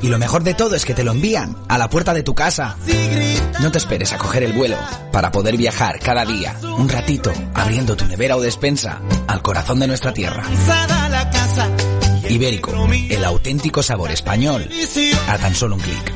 Y 0.00 0.08
lo 0.08 0.18
mejor 0.18 0.44
de 0.44 0.54
todo 0.54 0.76
es 0.76 0.84
que 0.84 0.94
te 0.94 1.02
lo 1.02 1.10
envían 1.10 1.56
a 1.68 1.78
la 1.78 1.90
puerta 1.90 2.14
de 2.14 2.22
tu 2.22 2.34
casa. 2.34 2.76
No 3.60 3.72
te 3.72 3.78
esperes 3.78 4.12
a 4.12 4.18
coger 4.18 4.44
el 4.44 4.52
vuelo 4.52 4.76
para 5.10 5.32
poder 5.32 5.56
viajar 5.56 5.98
cada 5.98 6.24
día, 6.24 6.56
un 6.62 6.88
ratito, 6.88 7.32
abriendo 7.54 7.96
tu 7.96 8.06
nevera 8.06 8.36
o 8.36 8.40
despensa 8.40 9.00
al 9.26 9.42
corazón 9.42 9.80
de 9.80 9.88
nuestra 9.88 10.14
tierra. 10.14 10.44
Ibérico, 12.30 12.72
el 13.08 13.24
auténtico 13.24 13.82
sabor 13.82 14.12
español, 14.12 14.68
a 15.26 15.38
tan 15.38 15.52
solo 15.52 15.74
un 15.74 15.80
clic. 15.80 16.12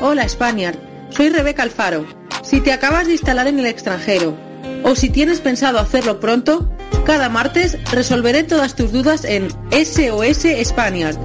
Hola 0.00 0.26
Spaniard, 0.26 0.78
soy 1.10 1.28
Rebeca 1.28 1.64
Alfaro. 1.64 2.06
Si 2.42 2.62
te 2.62 2.72
acabas 2.72 3.06
de 3.06 3.12
instalar 3.12 3.46
en 3.46 3.58
el 3.58 3.66
extranjero 3.66 4.34
o 4.82 4.94
si 4.94 5.10
tienes 5.10 5.40
pensado 5.40 5.78
hacerlo 5.78 6.18
pronto, 6.18 6.70
cada 7.04 7.28
martes 7.28 7.76
resolveré 7.92 8.44
todas 8.44 8.74
tus 8.74 8.90
dudas 8.90 9.24
en 9.24 9.48
SOS 9.70 10.46
Spaniard. 10.64 11.18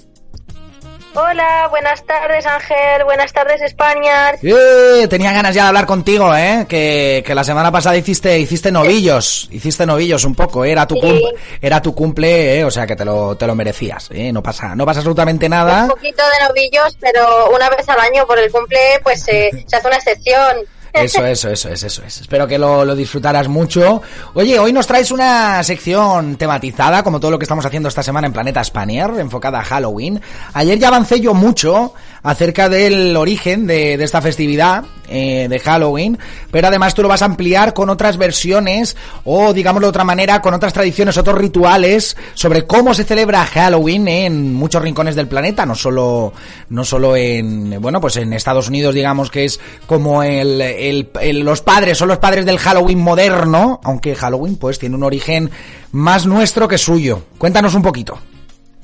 Hola, 1.15 1.67
buenas 1.71 2.03
tardes 2.05 2.45
Ángel, 2.45 3.03
buenas 3.03 3.33
tardes 3.33 3.61
España. 3.61 4.31
Eh, 4.43 5.07
tenía 5.09 5.33
ganas 5.33 5.55
ya 5.55 5.63
de 5.63 5.67
hablar 5.69 5.85
contigo, 5.87 6.33
¿eh? 6.35 6.65
Que, 6.69 7.23
que 7.25 7.33
la 7.33 7.43
semana 7.43 7.71
pasada 7.71 7.97
hiciste 7.97 8.37
hiciste 8.39 8.71
novillos, 8.71 9.47
hiciste 9.51 9.85
novillos 9.87 10.23
un 10.23 10.35
poco, 10.35 10.63
¿eh? 10.63 10.71
era 10.71 10.85
tu 10.85 10.95
Sí. 11.01 11.23
era 11.61 11.81
tu 11.81 11.95
cumple, 11.95 12.59
¿eh? 12.59 12.63
o 12.63 12.69
sea 12.71 12.85
que 12.85 12.95
te 12.95 13.03
lo 13.05 13.35
te 13.35 13.47
lo 13.47 13.55
merecías, 13.55 14.09
¿eh? 14.11 14.31
No 14.31 14.43
pasa 14.43 14.75
no 14.75 14.85
pasa 14.85 14.99
absolutamente 14.99 15.49
nada. 15.49 15.83
Un 15.83 15.89
poquito 15.89 16.21
de 16.23 16.47
novillos, 16.47 16.95
pero 16.99 17.49
una 17.55 17.69
vez 17.69 17.89
al 17.89 17.99
año 17.99 18.27
por 18.27 18.37
el 18.37 18.51
cumple, 18.51 18.99
pues 19.01 19.27
eh, 19.29 19.49
se 19.65 19.75
hace 19.75 19.87
una 19.87 19.97
excepción. 19.97 20.57
Eso, 20.93 21.25
eso, 21.25 21.49
eso 21.49 21.69
es, 21.69 21.83
eso 21.83 22.03
es. 22.05 22.21
Espero 22.21 22.47
que 22.47 22.57
lo, 22.57 22.83
lo 22.85 22.95
disfrutaras 22.95 23.47
mucho. 23.47 24.01
Oye, 24.33 24.57
hoy 24.59 24.73
nos 24.73 24.87
traes 24.87 25.11
una 25.11 25.63
sección 25.63 26.35
tematizada, 26.35 27.03
como 27.03 27.19
todo 27.19 27.31
lo 27.31 27.39
que 27.39 27.43
estamos 27.43 27.65
haciendo 27.65 27.89
esta 27.89 28.03
semana 28.03 28.27
en 28.27 28.33
Planeta 28.33 28.63
Spanier, 28.63 29.11
enfocada 29.19 29.59
a 29.59 29.63
Halloween. 29.63 30.19
Ayer 30.53 30.79
ya 30.79 30.87
avancé 30.87 31.19
yo 31.19 31.33
mucho 31.33 31.93
acerca 32.23 32.69
del 32.69 33.15
origen 33.15 33.67
de, 33.67 33.97
de 33.97 34.03
esta 34.03 34.21
festividad 34.21 34.85
eh, 35.11 35.47
de 35.49 35.59
Halloween, 35.59 36.19
pero 36.51 36.67
además 36.67 36.93
tú 36.93 37.01
lo 37.01 37.07
vas 37.07 37.23
a 37.23 37.25
ampliar 37.25 37.73
con 37.73 37.89
otras 37.89 38.17
versiones 38.17 38.95
o, 39.23 39.53
digámoslo 39.53 39.87
de 39.87 39.89
otra 39.89 40.03
manera, 40.03 40.39
con 40.39 40.53
otras 40.53 40.71
tradiciones, 40.71 41.17
otros 41.17 41.35
rituales 41.35 42.15
sobre 42.35 42.67
cómo 42.67 42.93
se 42.93 43.03
celebra 43.03 43.43
Halloween 43.45 44.07
en 44.07 44.53
muchos 44.53 44.83
rincones 44.83 45.15
del 45.15 45.27
planeta, 45.27 45.65
no 45.65 45.73
solo, 45.73 46.31
no 46.69 46.85
solo 46.85 47.15
en, 47.15 47.81
bueno, 47.81 47.99
pues 47.99 48.17
en 48.17 48.33
Estados 48.33 48.67
Unidos, 48.67 48.93
digamos 48.93 49.31
que 49.31 49.45
es 49.45 49.59
como 49.87 50.21
el, 50.21 51.09
los 51.43 51.61
padres, 51.61 51.97
son 51.97 52.09
los 52.09 52.19
padres 52.19 52.45
del 52.45 52.59
Halloween 52.59 52.99
moderno, 52.99 53.81
aunque 53.83 54.13
Halloween 54.13 54.57
pues 54.57 54.77
tiene 54.77 54.95
un 54.95 55.03
origen 55.03 55.49
más 55.91 56.27
nuestro 56.27 56.67
que 56.67 56.77
suyo. 56.77 57.23
Cuéntanos 57.39 57.73
un 57.73 57.81
poquito. 57.81 58.19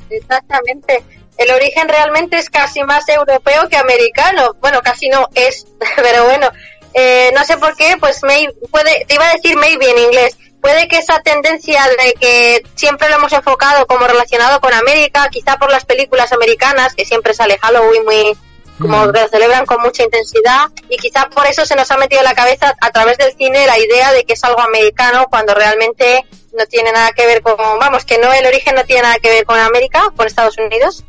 Exactamente. 0.09 1.03
El 1.37 1.51
origen 1.51 1.87
realmente 1.89 2.37
es 2.37 2.49
casi 2.49 2.83
más 2.83 3.07
europeo 3.09 3.67
que 3.69 3.77
americano. 3.77 4.55
Bueno, 4.61 4.81
casi 4.81 5.09
no 5.09 5.27
es, 5.35 5.67
pero 5.97 6.25
bueno. 6.25 6.49
Eh, 6.93 7.31
no 7.35 7.43
sé 7.43 7.57
por 7.57 7.75
qué, 7.75 7.97
pues 7.99 8.23
may- 8.23 8.47
puede, 8.71 9.03
te 9.05 9.15
iba 9.15 9.27
a 9.27 9.33
decir 9.33 9.57
maybe 9.57 9.89
en 9.89 9.97
inglés. 9.97 10.37
Puede 10.61 10.87
que 10.87 10.97
esa 10.97 11.19
tendencia 11.21 11.83
de 12.01 12.13
que 12.13 12.63
siempre 12.75 13.09
lo 13.09 13.15
hemos 13.17 13.33
enfocado 13.33 13.85
como 13.85 14.07
relacionado 14.07 14.59
con 14.61 14.73
América, 14.73 15.27
quizá 15.29 15.57
por 15.57 15.69
las 15.69 15.85
películas 15.85 16.31
americanas, 16.31 16.95
que 16.95 17.05
siempre 17.05 17.33
sale 17.33 17.59
Halloween 17.61 18.03
muy, 18.05 18.37
como 18.81 19.05
lo 19.05 19.27
celebran 19.27 19.65
con 19.65 19.81
mucha 19.81 20.03
intensidad, 20.03 20.69
y 20.89 20.97
quizá 20.97 21.29
por 21.29 21.45
eso 21.45 21.65
se 21.65 21.75
nos 21.75 21.91
ha 21.91 21.97
metido 21.97 22.21
en 22.21 22.25
la 22.25 22.33
cabeza 22.33 22.73
a 22.81 22.89
través 22.91 23.17
del 23.17 23.35
cine 23.37 23.67
la 23.67 23.77
idea 23.77 24.11
de 24.13 24.23
que 24.23 24.33
es 24.33 24.43
algo 24.43 24.61
americano 24.61 25.27
cuando 25.29 25.53
realmente 25.53 26.25
no 26.57 26.65
tiene 26.65 26.91
nada 26.93 27.11
que 27.11 27.27
ver 27.27 27.41
con, 27.41 27.57
vamos, 27.57 28.05
que 28.05 28.17
no, 28.17 28.31
el 28.33 28.45
origen 28.47 28.73
no 28.73 28.85
tiene 28.85 29.03
nada 29.03 29.17
que 29.21 29.29
ver 29.29 29.45
con 29.45 29.59
América, 29.59 30.11
con 30.15 30.25
Estados 30.25 30.57
Unidos. 30.57 31.03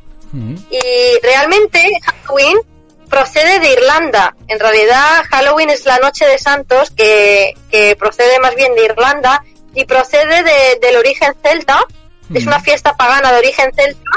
Y 0.71 1.21
realmente 1.23 1.83
Halloween 2.05 2.57
procede 3.09 3.61
de 3.61 3.73
Irlanda. 3.73 4.35
En 4.49 4.59
realidad 4.59 5.23
Halloween 5.31 5.71
es 5.71 5.85
la 5.87 5.99
noche 5.99 6.27
de 6.27 6.39
santos 6.39 6.91
que, 6.91 7.55
que 7.71 7.97
procede 7.97 8.39
más 8.41 8.55
bien 8.57 8.75
de 8.75 8.85
Irlanda 8.85 9.45
y 9.75 9.85
procede 9.85 10.43
de- 10.43 10.79
del 10.81 10.97
origen 10.97 11.35
celta. 11.43 11.81
Es 12.35 12.45
una 12.47 12.59
fiesta 12.61 12.97
pagana 12.97 13.31
de 13.33 13.39
origen 13.39 13.71
celta 13.75 14.11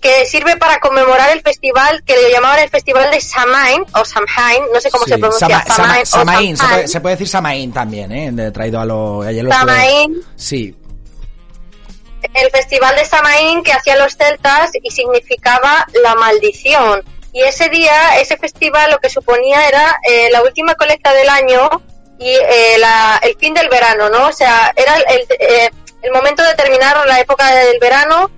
que 0.00 0.26
sirve 0.26 0.56
para 0.56 0.78
conmemorar 0.80 1.30
el 1.30 1.42
festival 1.42 2.02
que 2.04 2.16
le 2.16 2.32
llamaban 2.32 2.58
el 2.58 2.68
festival 2.68 3.08
de 3.12 3.20
Samhain 3.20 3.84
o 3.94 4.04
Samhain, 4.04 4.64
no 4.74 4.80
sé 4.80 4.90
cómo 4.90 5.04
se 5.06 5.16
pronuncia, 5.16 5.46
Sama- 5.48 5.64
Sama- 5.64 5.76
Samhain 5.76 6.02
o 6.02 6.06
Samaín, 6.06 6.56
se 6.56 6.56
Samhain. 6.62 6.74
puede, 6.76 6.88
se 6.88 7.00
puede 7.00 7.14
decir 7.14 7.28
Samaín 7.28 7.72
también, 7.72 8.12
¿eh? 8.12 8.50
Traído 8.50 8.80
a 8.80 8.84
lo... 8.84 9.22
Estuve- 9.24 9.52
Samhain. 9.52 10.20
Sí. 10.34 10.76
El 12.34 12.50
festival 12.50 12.96
de 12.96 13.04
Samaín 13.04 13.62
que 13.62 13.72
hacían 13.72 13.98
los 13.98 14.16
celtas 14.16 14.70
y 14.82 14.90
significaba 14.90 15.86
la 16.02 16.14
maldición. 16.14 17.04
Y 17.32 17.42
ese 17.42 17.68
día, 17.70 18.18
ese 18.20 18.36
festival 18.36 18.90
lo 18.90 18.98
que 18.98 19.08
suponía 19.08 19.66
era 19.68 19.98
eh, 20.08 20.28
la 20.30 20.42
última 20.42 20.74
colecta 20.74 21.12
del 21.14 21.28
año 21.28 21.68
y 22.18 22.28
eh, 22.30 22.76
la- 22.78 23.18
el 23.22 23.36
fin 23.38 23.54
del 23.54 23.68
verano, 23.68 24.08
¿no? 24.10 24.28
O 24.28 24.32
sea, 24.32 24.72
era 24.76 24.96
el, 24.96 25.26
eh, 25.40 25.70
momento 26.12 26.42
de 26.42 26.54
terminar 26.54 27.06
la 27.06 27.20
época 27.20 27.54
del 27.54 27.78
verano 27.78 28.30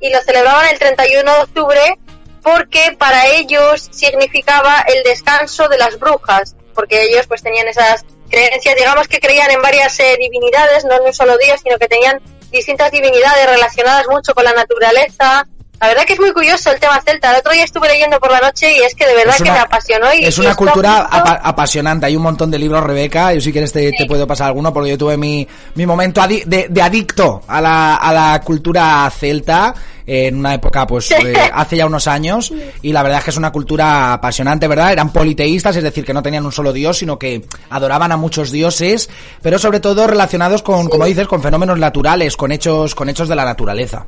y 0.00 0.10
lo 0.10 0.20
celebraban 0.22 0.68
el 0.68 0.78
31 0.78 1.34
de 1.34 1.40
octubre 1.40 1.98
porque 2.42 2.94
para 2.98 3.26
ellos 3.28 3.88
significaba 3.92 4.80
el 4.88 5.02
descanso 5.04 5.68
de 5.68 5.78
las 5.78 5.98
brujas, 5.98 6.56
porque 6.74 7.02
ellos 7.04 7.26
pues 7.28 7.42
tenían 7.42 7.68
esas 7.68 8.04
creencias, 8.28 8.74
digamos 8.76 9.06
que 9.08 9.20
creían 9.20 9.50
en 9.50 9.62
varias 9.62 9.98
eh, 10.00 10.16
divinidades, 10.18 10.84
no 10.84 10.96
en 10.96 11.02
un 11.02 11.14
solo 11.14 11.38
dios, 11.38 11.60
sino 11.62 11.78
que 11.78 11.86
tenían 11.86 12.20
distintas 12.52 12.90
divinidades 12.90 13.46
relacionadas 13.46 14.06
mucho 14.08 14.34
con 14.34 14.44
la 14.44 14.52
naturaleza. 14.52 15.48
La 15.82 15.88
verdad 15.88 16.04
que 16.04 16.12
es 16.12 16.20
muy 16.20 16.32
curioso 16.32 16.70
el 16.70 16.78
tema 16.78 17.00
celta. 17.04 17.32
El 17.32 17.38
otro 17.40 17.52
día 17.52 17.64
estuve 17.64 17.88
leyendo 17.88 18.20
por 18.20 18.30
la 18.30 18.38
noche 18.38 18.72
y 18.72 18.78
es 18.82 18.94
que 18.94 19.04
de 19.04 19.16
verdad 19.16 19.34
que 19.36 19.50
me 19.50 19.58
apasionó. 19.58 20.14
Y, 20.14 20.24
Es 20.24 20.38
una 20.38 20.54
cultura 20.54 21.08
apa- 21.10 21.40
apasionante. 21.42 22.06
Hay 22.06 22.14
un 22.14 22.22
montón 22.22 22.52
de 22.52 22.58
libros, 22.60 22.84
Rebeca. 22.84 23.34
Yo 23.34 23.40
si 23.40 23.50
quieres 23.50 23.72
te, 23.72 23.90
te 23.90 24.06
puedo 24.06 24.24
pasar 24.24 24.46
alguno 24.46 24.72
porque 24.72 24.90
yo 24.90 24.96
tuve 24.98 25.16
mi, 25.16 25.46
mi 25.74 25.84
momento 25.84 26.20
adi- 26.22 26.44
de, 26.44 26.68
de 26.70 26.82
adicto 26.82 27.42
a 27.48 27.60
la, 27.60 27.96
a 27.96 28.12
la 28.12 28.40
cultura 28.42 29.10
celta 29.10 29.74
en 30.06 30.36
una 30.38 30.54
época, 30.54 30.86
pues, 30.86 31.10
eh, 31.10 31.50
hace 31.52 31.76
ya 31.76 31.86
unos 31.86 32.06
años. 32.06 32.52
Y 32.82 32.92
la 32.92 33.02
verdad 33.02 33.18
es 33.18 33.24
que 33.24 33.30
es 33.30 33.36
una 33.36 33.50
cultura 33.50 34.12
apasionante, 34.12 34.68
¿verdad? 34.68 34.92
Eran 34.92 35.12
politeístas, 35.12 35.74
es 35.74 35.82
decir, 35.82 36.04
que 36.04 36.14
no 36.14 36.22
tenían 36.22 36.44
un 36.46 36.52
solo 36.52 36.72
dios, 36.72 36.98
sino 36.98 37.18
que 37.18 37.44
adoraban 37.70 38.12
a 38.12 38.16
muchos 38.16 38.52
dioses, 38.52 39.10
pero 39.42 39.58
sobre 39.58 39.80
todo 39.80 40.06
relacionados 40.06 40.62
con, 40.62 40.88
como 40.88 41.06
dices, 41.06 41.26
con 41.26 41.42
fenómenos 41.42 41.76
naturales, 41.78 42.36
con 42.36 42.52
hechos, 42.52 42.94
con 42.94 43.08
hechos 43.08 43.28
de 43.28 43.34
la 43.34 43.44
naturaleza. 43.44 44.06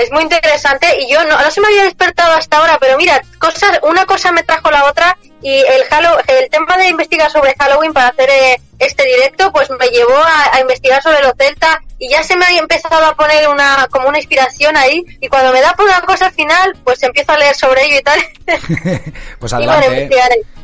Es 0.00 0.10
muy 0.12 0.22
interesante 0.22 0.86
y 1.00 1.10
yo 1.12 1.22
no, 1.24 1.40
no 1.40 1.50
se 1.50 1.60
me 1.60 1.68
había 1.68 1.84
despertado 1.84 2.32
hasta 2.34 2.58
ahora, 2.58 2.78
pero 2.80 2.96
mira, 2.96 3.20
cosas, 3.38 3.78
una 3.82 4.04
cosa 4.06 4.32
me 4.32 4.42
trajo 4.42 4.70
la 4.70 4.84
otra 4.84 5.16
y 5.42 5.52
el 5.60 5.82
Hallow- 5.90 6.22
el 6.26 6.50
tema 6.50 6.76
de 6.76 6.88
investigar 6.88 7.30
sobre 7.30 7.54
Halloween 7.58 7.92
para 7.92 8.08
hacer 8.08 8.28
eh, 8.30 8.60
este 8.78 9.04
directo, 9.04 9.50
pues 9.52 9.68
me 9.70 9.86
llevó 9.88 10.16
a, 10.16 10.54
a 10.56 10.60
investigar 10.60 11.02
sobre 11.02 11.22
los 11.22 11.32
celta 11.38 11.80
y 11.98 12.08
ya 12.10 12.22
se 12.22 12.36
me 12.36 12.44
ha 12.46 12.50
empezado 12.58 13.04
a 13.04 13.14
poner 13.14 13.46
una 13.48 13.86
como 13.90 14.08
una 14.08 14.18
inspiración 14.18 14.76
ahí 14.76 15.04
y 15.20 15.28
cuando 15.28 15.52
me 15.52 15.60
da 15.60 15.72
por 15.74 15.86
una 15.86 16.00
cosa 16.02 16.26
al 16.26 16.32
final 16.32 16.74
pues 16.82 17.02
empiezo 17.02 17.32
a 17.32 17.36
leer 17.36 17.54
sobre 17.54 17.84
ello 17.84 17.98
y 17.98 18.02
tal 18.02 18.20
pues 19.38 19.52
adelante 19.52 19.86
¿eh? 20.04 20.08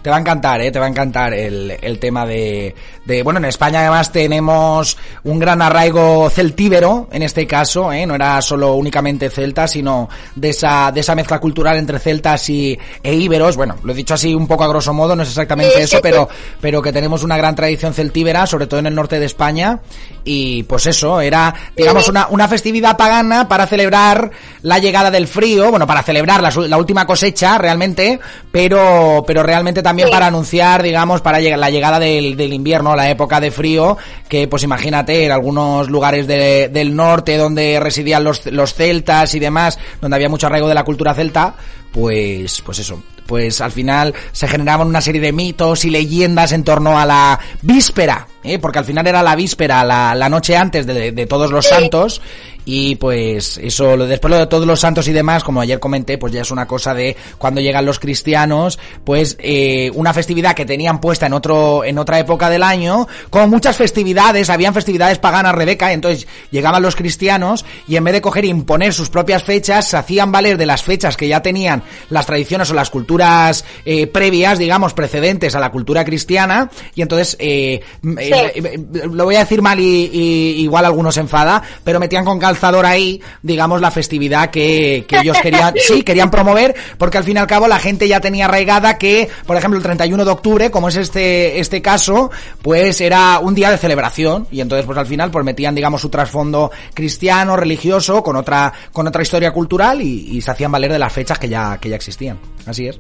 te 0.03 0.09
va 0.11 0.16
a 0.16 0.20
encantar 0.20 0.61
eh 0.62 0.70
te 0.70 0.79
va 0.79 0.87
a 0.87 0.88
encantar 0.88 1.35
el, 1.35 1.77
el 1.83 1.99
tema 1.99 2.25
de, 2.25 2.75
de 3.07 3.23
bueno 3.23 3.38
en 3.38 3.47
España 3.47 3.81
además 3.81 4.12
tenemos 4.12 4.97
un 5.25 5.38
gran 5.38 5.62
arraigo 5.62 6.29
celtíbero 6.31 7.09
en 7.11 7.23
este 7.23 7.47
caso 7.47 7.92
¿eh? 7.92 8.07
no 8.07 8.14
era 8.14 8.40
solo 8.42 8.75
únicamente 8.75 9.31
celta 9.31 9.69
sino 9.69 10.09
de 10.35 10.51
esa 10.51 10.90
de 10.92 11.01
esa 11.01 11.14
mezcla 11.14 11.38
cultural 11.38 11.77
entre 11.77 11.99
celtas 11.99 12.49
y 12.51 12.79
e 13.03 13.14
íberos. 13.14 13.57
Bueno 13.57 13.77
lo 13.83 13.92
he 13.92 13.97
dicho 13.97 14.14
así 14.14 14.35
un 14.35 14.47
poco 14.47 14.64
a 14.64 14.69
grosso 14.69 14.92
modo 14.92 15.16
no 15.16 15.23
es 15.23 15.29
exactamente 15.29 15.81
eso 15.81 15.99
pero 16.03 16.29
pero 16.61 16.83
que 16.83 16.92
tenemos 16.92 17.23
una 17.23 17.37
gran 17.37 17.55
tradición 17.55 17.95
celtíbera 17.95 18.47
sobre 18.47 18.66
todo 18.66 18.81
en 18.81 18.87
el 18.87 18.95
norte 18.95 19.19
de 19.19 19.27
España. 19.27 19.81
Y 20.25 20.64
pues 20.64 20.87
eso 20.87 21.21
era, 21.21 21.55
digamos, 21.77 22.09
una, 22.09 22.27
una 22.29 22.49
festividad 22.49 22.97
pagana 22.97 23.47
para 23.47 23.66
celebrar 23.66 24.31
la 24.62 24.79
llegada 24.81 25.11
del 25.11 25.29
frío, 25.29 25.71
bueno, 25.71 25.87
para 25.87 26.03
celebrar 26.03 26.42
la, 26.42 26.51
la 26.66 26.77
última 26.79 27.07
cosecha 27.07 27.59
realmente, 27.59 28.19
pero, 28.51 29.23
pero 29.25 29.45
realmente 29.45 29.83
también 29.83 30.11
para 30.11 30.27
anunciar, 30.27 30.83
digamos, 30.83 31.21
para 31.21 31.40
llegar, 31.40 31.61
la 31.61 31.71
llegada 31.71 32.01
del, 32.01 32.37
del 32.37 32.53
invierno, 32.53 32.96
la 32.97 33.11
época 33.11 33.41
de 33.41 33.51
frío, 33.51 33.97
que 34.29 34.49
pues 34.49 34.63
imagínate, 34.63 35.25
en 35.25 35.33
algunos 35.33 35.89
lugares 35.89 36.27
de, 36.27 36.69
del 36.69 36.97
norte 36.97 37.37
donde 37.37 37.79
residían 37.81 38.25
los, 38.25 38.47
los 38.47 38.75
celtas 38.75 39.35
y 39.35 39.39
demás, 39.39 39.79
donde 40.01 40.17
había 40.17 40.29
mucho 40.29 40.47
arraigo 40.47 40.69
de 40.69 40.75
la 40.75 40.85
cultura 40.85 41.15
celta, 41.15 41.55
pues, 41.97 42.61
pues 42.61 42.79
eso, 42.81 43.03
pues 43.25 43.63
al 43.63 43.73
final 43.73 44.13
se 44.31 44.47
generaban 44.47 44.87
una 44.87 45.01
serie 45.01 45.19
de 45.19 45.33
mitos 45.33 45.87
y 45.87 45.91
leyendas 45.91 46.53
en 46.53 46.63
torno 46.63 46.99
a 46.99 47.07
la 47.07 47.41
víspera, 47.63 48.29
¿eh? 48.45 48.59
porque 48.59 48.81
al 48.81 48.85
final 48.85 49.07
era 49.07 49.23
la 49.23 49.35
víspera, 49.35 49.83
la, 49.83 50.15
la 50.15 50.29
noche 50.29 50.59
antes 50.59 50.87
de, 50.87 51.13
de 51.13 51.27
todos 51.27 51.51
los 51.51 51.65
santos, 51.65 52.21
y 52.69 52.97
pues 52.97 53.59
eso, 53.59 53.97
después 53.97 54.29
lo 54.29 54.39
de 54.39 54.49
todos 54.49 54.67
los 54.67 54.81
santos 54.81 55.07
y 55.07 55.13
demás, 55.13 55.45
como 55.45 55.61
ayer 55.61 55.79
comenté, 55.79 56.19
pues 56.19 56.33
ya 56.33 56.43
es 56.43 56.51
una 56.51 56.67
cosa 56.67 56.93
de 56.95 57.17
cuando 57.39 57.61
llegan 57.61 57.87
los 57.87 58.01
cristianos, 58.01 58.79
pues 59.05 59.37
eh, 59.39 59.91
una 59.95 60.13
festividad 60.13 60.55
que 60.55 60.67
tenían 60.67 61.01
puesta 61.01 61.27
en 61.27 61.33
otro, 61.33 61.85
en 61.85 61.97
otra 61.97 62.19
época 62.19 62.51
del 62.51 62.65
año, 62.65 63.07
con 63.31 63.49
muchas 63.51 63.77
festividades, 63.77 64.51
habían 64.51 64.75
festividades 64.75 65.19
paganas, 65.19 65.55
Rebeca, 65.55 65.93
entonces 65.93 66.27
llegaban 66.51 66.83
los 66.83 66.97
cristianos 66.97 67.65
y 67.87 67.95
en 67.95 68.03
vez 68.03 68.15
de 68.15 68.21
coger 68.21 68.45
e 68.45 68.49
imponer 68.49 68.93
sus 68.93 69.11
propias 69.11 69.45
fechas, 69.45 69.89
se 69.89 69.97
hacían 69.97 70.33
valer 70.33 70.59
de 70.59 70.67
las 70.67 70.83
fechas 70.83 71.17
que 71.17 71.29
ya 71.29 71.41
tenían 71.41 71.85
las 72.11 72.27
tradiciones 72.27 72.70
o 72.70 72.75
las 72.75 72.90
culturas 72.90 73.64
eh, 73.85 74.07
previas, 74.07 74.59
digamos, 74.59 74.94
precedentes 74.94 75.55
a 75.55 75.61
la 75.61 75.70
cultura 75.70 76.05
cristiana, 76.05 76.70
y 76.94 77.03
entonces, 77.03 77.37
eh, 77.38 77.81
eh 78.18 78.79
lo 79.11 79.25
voy 79.25 79.37
a 79.37 79.40
decir 79.40 79.62
mal 79.62 79.79
y, 79.81 80.11
y 80.12 80.62
igual 80.62 80.85
algunos 80.85 81.16
enfada, 81.16 81.62
pero 81.85 82.01
metían 82.01 82.25
con 82.25 82.38
cal 82.38 82.57
ahí, 82.85 83.20
digamos, 83.42 83.81
la 83.81 83.90
festividad 83.90 84.51
que, 84.51 85.05
que 85.09 85.18
ellos 85.18 85.37
querían, 85.42 85.75
sí, 85.87 86.03
querían 86.03 86.31
promover, 86.31 86.75
porque 86.99 87.18
al 87.18 87.25
fin 87.25 87.37
y 87.37 87.40
al 87.40 87.46
cabo 87.46 87.68
la 87.68 87.79
gente 87.79 88.09
ya 88.09 88.20
tenía 88.20 88.46
arraigada 88.46 88.99
que, 88.99 89.29
por 89.46 89.57
ejemplo, 89.57 89.79
el 89.79 89.83
31 89.83 90.25
de 90.25 90.31
octubre, 90.31 90.70
como 90.70 90.88
es 90.88 90.96
este, 90.96 91.61
este 91.61 91.83
caso, 91.83 92.31
pues 92.62 93.01
era 93.01 93.38
un 93.38 93.55
día 93.55 93.70
de 93.70 93.79
celebración, 93.79 94.46
y 94.51 94.61
entonces 94.61 94.87
pues 94.87 94.99
al 94.99 95.07
final 95.07 95.31
pues 95.31 95.44
metían, 95.44 95.75
digamos, 95.75 96.01
su 96.01 96.09
trasfondo 96.09 96.70
cristiano, 96.94 97.57
religioso, 97.57 98.22
con 98.22 98.37
otra, 98.37 98.72
con 98.92 99.07
otra 99.07 99.22
historia 99.22 99.53
cultural 99.53 100.01
y, 100.03 100.37
y 100.37 100.40
se 100.40 100.51
hacían 100.51 100.72
valer 100.72 100.92
de 100.92 100.99
las 100.99 101.12
fechas 101.12 101.38
que 101.38 101.49
ya, 101.49 101.65
que 101.81 101.88
ya 101.88 101.96
existían. 101.96 102.40
Así 102.66 102.88
es. 102.88 102.98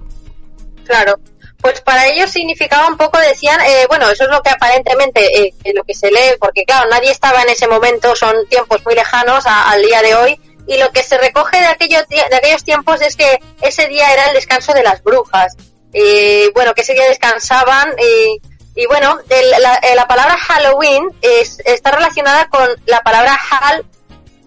Claro 0.84 1.18
pues 1.60 1.80
para 1.80 2.06
ellos 2.06 2.30
significaba 2.30 2.86
un 2.86 2.96
poco, 2.96 3.18
decían, 3.18 3.60
eh, 3.60 3.86
bueno, 3.88 4.08
eso 4.10 4.24
es 4.24 4.30
lo 4.30 4.42
que 4.42 4.50
aparentemente, 4.50 5.42
eh, 5.42 5.54
lo 5.74 5.84
que 5.84 5.94
se 5.94 6.10
lee, 6.10 6.36
porque 6.38 6.64
claro, 6.64 6.88
nadie 6.88 7.10
estaba 7.10 7.42
en 7.42 7.48
ese 7.48 7.66
momento, 7.66 8.14
son 8.14 8.46
tiempos 8.48 8.84
muy 8.84 8.94
lejanos 8.94 9.44
al 9.46 9.82
día 9.82 10.02
de 10.02 10.14
hoy, 10.14 10.40
y 10.66 10.78
lo 10.78 10.90
que 10.92 11.02
se 11.02 11.18
recoge 11.18 11.58
de, 11.58 11.66
aquellos 11.66 12.06
de 12.08 12.36
aquellos 12.36 12.64
tiempos 12.64 13.00
es 13.00 13.16
que 13.16 13.38
ese 13.62 13.88
día 13.88 14.12
era 14.12 14.26
el 14.26 14.34
descanso 14.34 14.72
de 14.74 14.82
las 14.82 15.02
brujas, 15.02 15.56
y 15.92 16.50
bueno, 16.52 16.74
que 16.74 16.82
ese 16.82 16.94
día 16.94 17.08
descansaban, 17.08 17.94
y, 18.76 18.86
bueno, 18.86 19.18
la, 19.28 19.74
eh, 19.76 19.94
la, 19.94 20.06
palabra 20.06 20.36
Halloween 20.36 21.08
es, 21.22 21.60
está 21.64 21.92
relacionada 21.92 22.48
con 22.48 22.68
la 22.86 23.00
palabra 23.02 23.36
Hall, 23.50 23.86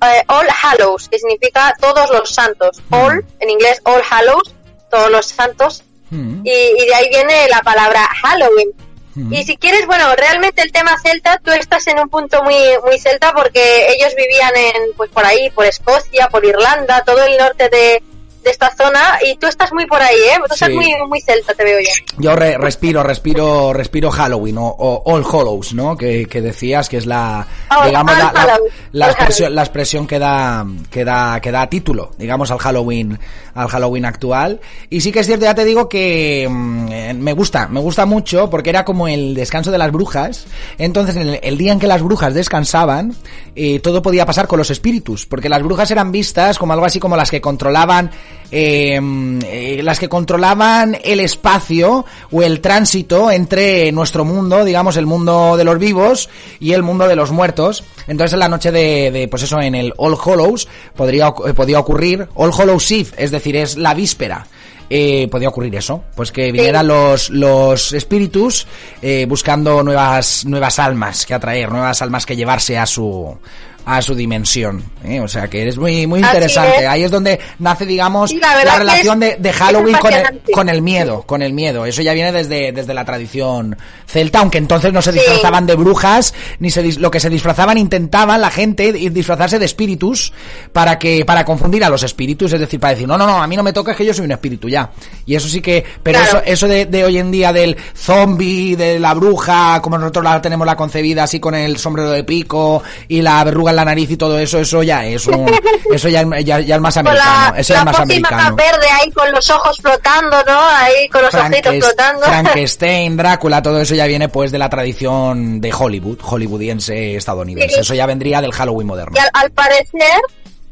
eh, 0.01 0.23
All 0.27 0.47
Hallows, 0.49 1.09
que 1.09 1.19
significa 1.19 1.73
todos 1.79 2.09
los 2.09 2.29
santos, 2.29 2.81
All, 2.89 3.25
en 3.39 3.49
inglés 3.49 3.81
All 3.83 4.01
Hallows, 4.09 4.55
todos 4.89 5.11
los 5.11 5.25
santos, 5.27 5.83
Mm. 6.11 6.41
Y, 6.43 6.49
y, 6.49 6.85
de 6.85 6.95
ahí 6.95 7.09
viene 7.09 7.47
la 7.49 7.61
palabra 7.61 8.01
Halloween. 8.21 8.69
Mm. 9.15 9.33
Y 9.33 9.43
si 9.43 9.57
quieres, 9.57 9.85
bueno, 9.85 10.15
realmente 10.15 10.61
el 10.61 10.71
tema 10.71 10.97
celta, 11.01 11.39
tú 11.43 11.51
estás 11.51 11.87
en 11.87 11.99
un 11.99 12.09
punto 12.09 12.43
muy, 12.43 12.57
muy 12.85 12.99
celta 12.99 13.33
porque 13.33 13.93
ellos 13.93 14.13
vivían 14.15 14.55
en, 14.55 14.93
pues 14.95 15.09
por 15.11 15.25
ahí, 15.25 15.49
por 15.51 15.65
Escocia, 15.65 16.29
por 16.29 16.45
Irlanda, 16.45 17.03
todo 17.05 17.23
el 17.23 17.37
norte 17.37 17.69
de, 17.69 18.03
de 18.43 18.51
esta 18.51 18.73
zona 18.75 19.19
y 19.25 19.35
tú 19.37 19.47
estás 19.47 19.71
muy 19.73 19.85
por 19.85 20.01
ahí, 20.01 20.15
¿eh? 20.15 20.37
Tú 20.47 20.53
estás 20.53 20.69
muy, 20.69 20.93
muy 21.07 21.21
celta, 21.21 21.53
te 21.53 21.63
veo 21.63 21.79
yo. 21.79 21.89
Yo 22.17 22.35
respiro, 22.35 23.03
respiro, 23.03 23.73
respiro 23.73 24.11
Halloween 24.11 24.57
o, 24.59 25.01
All 25.05 25.23
Hollows, 25.23 25.73
¿no? 25.73 25.97
Que, 25.97 26.25
que, 26.25 26.41
decías 26.41 26.89
que 26.89 26.97
es 26.97 27.05
la, 27.05 27.45
digamos, 27.85 28.17
la, 28.17 28.59
la, 28.91 29.07
expresión, 29.07 29.55
la 29.55 29.61
expresión 29.61 30.07
que 30.07 30.19
da, 30.19 30.65
que 30.89 31.03
da, 31.03 31.39
que 31.39 31.51
da 31.51 31.67
título, 31.67 32.11
digamos, 32.17 32.51
al 32.51 32.59
Halloween, 32.59 33.19
al 33.53 33.67
Halloween 33.67 34.05
actual. 34.05 34.59
Y 34.89 35.01
sí 35.01 35.11
que 35.11 35.19
es 35.19 35.27
cierto, 35.27 35.45
ya 35.45 35.55
te 35.55 35.65
digo 35.65 35.89
que 35.89 36.47
mm, 36.49 37.15
me 37.17 37.33
gusta, 37.33 37.67
me 37.67 37.79
gusta 37.79 38.05
mucho 38.05 38.49
porque 38.49 38.69
era 38.69 38.85
como 38.85 39.07
el 39.07 39.33
descanso 39.33 39.71
de 39.71 39.77
las 39.77 39.91
brujas. 39.91 40.45
Entonces, 40.77 41.15
el, 41.15 41.39
el 41.41 41.57
día 41.57 41.73
en 41.73 41.79
que 41.79 41.87
las 41.87 42.01
brujas 42.01 42.33
descansaban, 42.33 43.13
eh, 43.55 43.79
todo 43.79 44.01
podía 44.01 44.25
pasar 44.25 44.47
con 44.47 44.57
los 44.57 44.71
espíritus, 44.71 45.25
porque 45.25 45.49
las 45.49 45.61
brujas 45.61 45.91
eran 45.91 46.11
vistas 46.11 46.57
como 46.57 46.73
algo 46.73 46.85
así 46.85 46.99
como 46.99 47.17
las 47.17 47.31
que 47.31 47.41
controlaban 47.41 48.11
Em, 48.51 49.39
eh, 49.43 49.81
las 49.83 49.99
que 49.99 50.09
controlaban 50.09 50.97
el 51.03 51.19
espacio 51.19 52.05
o 52.31 52.41
el 52.41 52.61
tránsito 52.61 53.29
entre 53.29 53.91
nuestro 53.91 54.25
mundo, 54.25 54.65
digamos, 54.65 54.97
el 54.97 55.05
mundo 55.05 55.55
de 55.55 55.63
los 55.63 55.77
vivos 55.77 56.29
y 56.59 56.73
el 56.73 56.81
mundo 56.81 57.07
de 57.07 57.15
los 57.15 57.31
muertos. 57.31 57.83
Entonces 58.07 58.33
en 58.33 58.39
la 58.39 58.49
noche 58.49 58.71
de, 58.71 59.11
de 59.11 59.27
pues 59.27 59.43
eso, 59.43 59.61
en 59.61 59.75
el 59.75 59.93
All 59.97 60.15
Hollows 60.15 60.67
podría, 60.95 61.31
eh, 61.45 61.53
podía 61.53 61.79
ocurrir, 61.79 62.27
All 62.33 62.51
Hollows 62.51 62.91
Eve, 62.91 63.09
es 63.17 63.29
decir, 63.29 63.55
es 63.55 63.77
la 63.77 63.93
víspera. 63.93 64.47
Eh, 64.91 65.27
podía 65.29 65.49
ocurrir 65.49 65.75
eso, 65.75 66.03
pues 66.15 66.31
que 66.31 66.51
vinieran 66.51 66.87
los, 66.87 67.29
los 67.29 67.93
espíritus 67.93 68.65
eh, 69.03 69.27
buscando 69.29 69.83
nuevas, 69.83 70.45
nuevas 70.45 70.79
almas 70.79 71.27
que 71.27 71.35
atraer, 71.35 71.69
nuevas 71.71 72.01
almas 72.01 72.25
que 72.25 72.35
llevarse 72.35 72.75
a 72.75 72.87
su, 72.87 73.37
a 73.85 74.01
su 74.01 74.15
dimensión. 74.15 74.83
¿eh? 75.03 75.19
O 75.19 75.27
sea 75.27 75.47
que 75.47 75.67
es 75.67 75.77
muy, 75.77 76.05
muy 76.07 76.19
interesante. 76.19 76.87
Ahí 76.87 77.03
es 77.03 77.11
donde 77.11 77.39
nace, 77.59 77.85
digamos, 77.85 78.31
la, 78.33 78.77
relación 78.77 79.19
de, 79.19 79.37
de, 79.37 79.53
Halloween 79.53 79.97
con 79.97 80.13
el, 80.13 80.41
con 80.51 80.69
el 80.69 80.81
miedo, 80.81 81.23
con 81.23 81.41
el 81.41 81.53
miedo. 81.53 81.85
Eso 81.85 82.01
ya 82.01 82.13
viene 82.13 82.31
desde, 82.31 82.71
desde 82.71 82.93
la 82.93 83.05
tradición 83.05 83.77
celta, 84.05 84.39
aunque 84.39 84.57
entonces 84.57 84.91
no 84.93 85.01
se 85.01 85.11
disfrazaban 85.11 85.65
de 85.65 85.75
brujas, 85.75 86.33
ni 86.59 86.69
se, 86.71 86.99
lo 86.99 87.11
que 87.11 87.19
se 87.19 87.29
disfrazaban, 87.29 87.77
intentaban 87.77 88.41
la 88.41 88.49
gente 88.49 88.91
disfrazarse 88.91 89.59
de 89.59 89.65
espíritus 89.65 90.33
para 90.73 90.97
que, 90.99 91.25
para 91.25 91.45
confundir 91.45 91.83
a 91.83 91.89
los 91.89 92.03
espíritus, 92.03 92.53
es 92.53 92.59
decir, 92.59 92.79
para 92.79 92.93
decir, 92.93 93.07
no, 93.07 93.17
no, 93.17 93.27
no, 93.27 93.41
a 93.41 93.47
mí 93.47 93.55
no 93.55 93.63
me 93.63 93.73
toca, 93.73 93.91
es 93.91 93.97
que 93.97 94.05
yo 94.05 94.13
soy 94.13 94.25
un 94.25 94.31
espíritu 94.31 94.67
ya. 94.67 94.91
Y 95.25 95.35
eso 95.35 95.47
sí 95.47 95.61
que, 95.61 95.83
pero 96.03 96.19
eso, 96.19 96.41
eso 96.45 96.67
de, 96.67 96.85
de, 96.85 97.03
hoy 97.03 97.17
en 97.17 97.31
día 97.31 97.53
del 97.53 97.77
zombie, 97.95 98.75
de 98.75 98.99
la 98.99 99.13
bruja, 99.13 99.81
como 99.81 99.97
nosotros 99.97 100.23
la 100.23 100.41
tenemos 100.41 100.65
la 100.65 100.75
concebida 100.75 101.23
así 101.23 101.39
con 101.39 101.55
el 101.55 101.77
sombrero 101.77 102.11
de 102.11 102.23
pico 102.23 102.83
y 103.07 103.21
la 103.21 103.43
verruga 103.43 103.71
en 103.71 103.78
la 103.79 103.85
nariz 103.85 104.11
y 104.11 104.17
todo 104.17 104.37
eso, 104.39 104.59
eso 104.59 104.83
ya 104.83 105.05
es 105.05 105.25
un, 105.27 105.49
eso 105.93 106.09
ya, 106.09 106.23
ya, 106.41 106.59
ya 106.59 106.75
es 106.75 106.81
más 106.81 106.95
americano. 106.97 107.55
eso 107.57 107.73
la 107.73 107.79
es 107.79 107.85
más 107.85 107.99
americano. 107.99 108.55
verde 108.55 108.87
ahí 108.89 109.11
con 109.11 109.31
los 109.31 109.49
ojos 109.49 109.77
flotando, 109.81 110.43
¿no? 110.45 110.59
Ahí 110.69 111.09
con 111.09 111.21
los 111.23 111.33
ojitos 111.33 111.75
flotando. 111.79 112.25
Frankenstein, 112.25 113.17
Drácula, 113.17 113.61
todo 113.61 113.81
eso 113.81 113.95
ya 113.95 114.05
viene 114.05 114.29
pues 114.29 114.51
de 114.51 114.57
la 114.57 114.69
tradición 114.69 115.61
de 115.61 115.73
Hollywood, 115.73 116.19
hollywoodiense 116.21 117.15
estadounidense. 117.15 117.75
Sí. 117.75 117.81
Eso 117.81 117.93
ya 117.93 118.05
vendría 118.05 118.41
del 118.41 118.51
Halloween 118.53 118.87
moderno. 118.87 119.13
Y 119.15 119.19
al, 119.19 119.29
al, 119.33 119.51
parecer, 119.51 120.21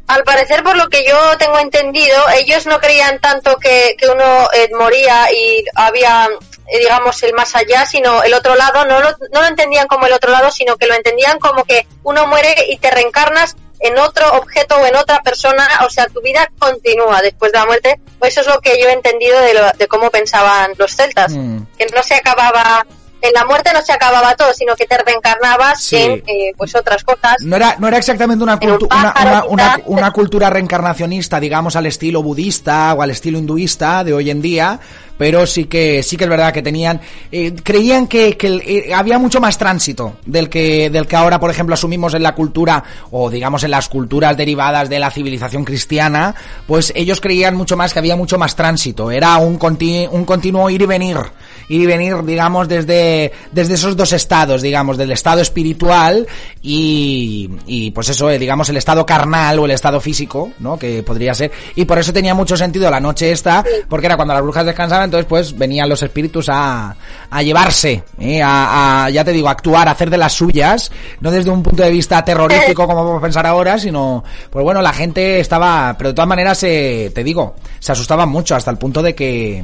al 0.07 0.23
parecer 0.23 0.63
por 0.63 0.75
lo 0.77 0.87
que 0.89 1.05
yo 1.07 1.17
tengo 1.37 1.59
entendido, 1.59 2.17
ellos 2.39 2.65
no 2.65 2.79
creían 2.79 3.19
tanto 3.19 3.57
que, 3.57 3.95
que 3.97 4.07
uno 4.07 4.47
eh, 4.53 4.69
moría 4.77 5.31
y 5.31 5.63
había 5.75 6.29
digamos 6.71 7.21
el 7.23 7.33
más 7.33 7.55
allá, 7.55 7.85
sino 7.85 8.23
el 8.23 8.33
otro 8.33 8.55
lado, 8.55 8.85
no 8.85 8.99
lo, 8.99 9.09
no 9.31 9.41
lo 9.41 9.47
entendían 9.47 9.87
como 9.87 10.05
el 10.05 10.13
otro 10.13 10.31
lado, 10.31 10.51
sino 10.51 10.77
que 10.77 10.87
lo 10.87 10.93
entendían 10.93 11.39
como 11.39 11.63
que 11.63 11.87
uno 12.03 12.27
muere 12.27 12.55
y 12.69 12.77
te 12.77 12.91
reencarnas 12.91 13.55
en 13.79 13.97
otro 13.99 14.25
objeto 14.33 14.75
o 14.75 14.85
en 14.85 14.95
otra 14.95 15.21
persona, 15.21 15.67
o 15.85 15.89
sea, 15.89 16.07
tu 16.07 16.21
vida 16.21 16.49
continúa 16.57 17.21
después 17.21 17.51
de 17.51 17.59
la 17.59 17.65
muerte. 17.65 17.99
Pues 18.19 18.33
eso 18.33 18.41
es 18.41 18.47
lo 18.47 18.59
que 18.59 18.81
yo 18.81 18.89
he 18.89 18.93
entendido 18.93 19.39
de, 19.39 19.53
lo, 19.53 19.71
de 19.77 19.87
cómo 19.87 20.09
pensaban 20.09 20.71
los 20.77 20.95
celtas, 20.95 21.33
mm. 21.33 21.59
que 21.77 21.85
no 21.87 22.01
se 22.03 22.15
acababa 22.15 22.85
en 23.21 23.33
la 23.33 23.45
muerte 23.45 23.71
no 23.73 23.81
se 23.81 23.93
acababa 23.93 24.35
todo, 24.35 24.53
sino 24.53 24.75
que 24.75 24.85
te 24.85 24.97
reencarnabas 24.97 25.91
en 25.93 26.23
eh, 26.27 26.53
pues 26.55 26.75
otras 26.75 27.03
cosas. 27.03 27.37
No 27.41 27.55
era, 27.55 27.75
no 27.79 27.87
era 27.87 27.97
exactamente 27.97 28.43
una, 28.43 28.59
una, 29.85 30.11
cultura 30.11 30.49
reencarnacionista, 30.49 31.39
digamos, 31.39 31.75
al 31.75 31.87
estilo 31.87 32.21
budista 32.21 32.93
o 32.93 33.01
al 33.01 33.11
estilo 33.11 33.39
hinduista 33.39 34.03
de 34.03 34.13
hoy 34.13 34.29
en 34.29 34.41
día, 34.41 34.79
pero 35.17 35.45
sí 35.45 35.65
que 35.65 36.03
sí 36.03 36.17
que 36.17 36.25
es 36.25 36.29
verdad 36.29 36.53
que 36.53 36.61
tenían 36.61 37.01
eh, 37.31 37.53
creían 37.63 38.07
que, 38.07 38.37
que 38.37 38.47
eh, 38.65 38.93
había 38.93 39.17
mucho 39.19 39.41
más 39.41 39.57
tránsito 39.57 40.17
del 40.25 40.49
que 40.49 40.89
del 40.89 41.07
que 41.07 41.15
ahora 41.15 41.39
por 41.39 41.49
ejemplo 41.49 41.73
asumimos 41.73 42.13
en 42.13 42.23
la 42.23 42.35
cultura 42.35 42.83
o 43.11 43.29
digamos 43.29 43.63
en 43.63 43.71
las 43.71 43.89
culturas 43.89 44.37
derivadas 44.37 44.89
de 44.89 44.99
la 44.99 45.11
civilización 45.11 45.65
cristiana 45.65 46.35
pues 46.65 46.91
ellos 46.95 47.21
creían 47.21 47.55
mucho 47.55 47.77
más 47.77 47.93
que 47.93 47.99
había 47.99 48.15
mucho 48.15 48.37
más 48.37 48.55
tránsito. 48.55 49.11
Era 49.11 49.37
un 49.37 49.57
un 49.57 50.25
continuo 50.25 50.69
ir 50.69 50.81
y 50.81 50.85
venir 50.85 51.17
ir 51.69 51.81
y 51.81 51.85
venir 51.85 52.23
digamos 52.23 52.67
desde 52.67 53.31
desde 53.51 53.73
esos 53.73 53.95
dos 53.95 54.13
estados 54.13 54.61
digamos 54.61 54.97
del 54.97 55.11
estado 55.11 55.41
espiritual 55.41 56.25
y, 56.61 57.49
y 57.65 57.91
pues 57.91 58.09
eso 58.09 58.29
eh, 58.29 58.39
digamos 58.39 58.69
el 58.69 58.77
estado 58.77 59.05
carnal 59.05 59.59
o 59.59 59.65
el 59.65 59.71
estado 59.71 59.99
físico 59.99 60.51
no 60.59 60.77
que 60.77 61.03
podría 61.03 61.33
ser. 61.33 61.51
Y 61.75 61.85
por 61.85 61.97
eso 61.99 62.13
tenía 62.13 62.33
mucho 62.33 62.57
sentido 62.57 62.89
la 62.89 62.99
noche 62.99 63.31
esta 63.31 63.63
porque 63.89 64.05
era 64.05 64.15
cuando 64.15 64.33
las 64.33 64.43
brujas 64.43 64.65
descansaban 64.65 65.06
entonces 65.07 65.25
pues 65.27 65.57
venían 65.57 65.89
los 65.89 66.01
espíritus 66.03 66.47
a, 66.49 66.95
a 67.29 67.43
llevarse, 67.43 68.03
¿eh? 68.19 68.41
a, 68.43 69.09
ya 69.11 69.23
te 69.23 69.31
digo, 69.31 69.47
a 69.47 69.51
actuar, 69.51 69.87
a 69.87 69.91
hacer 69.91 70.09
de 70.09 70.17
las 70.17 70.33
suyas, 70.33 70.91
no 71.19 71.31
desde 71.31 71.49
un 71.49 71.63
punto 71.63 71.83
de 71.83 71.89
vista 71.89 72.23
terrorífico 72.23 72.87
como 72.87 73.03
vamos 73.03 73.19
a 73.19 73.21
pensar 73.21 73.45
ahora, 73.45 73.79
sino, 73.79 74.23
pues 74.49 74.63
bueno, 74.63 74.81
la 74.81 74.93
gente 74.93 75.39
estaba, 75.39 75.95
pero 75.97 76.09
de 76.09 76.13
todas 76.13 76.29
maneras, 76.29 76.61
eh, 76.63 77.11
te 77.13 77.23
digo, 77.23 77.55
se 77.79 77.91
asustaban 77.91 78.29
mucho 78.29 78.55
hasta 78.55 78.71
el 78.71 78.77
punto 78.77 79.01
de 79.01 79.15
que, 79.15 79.63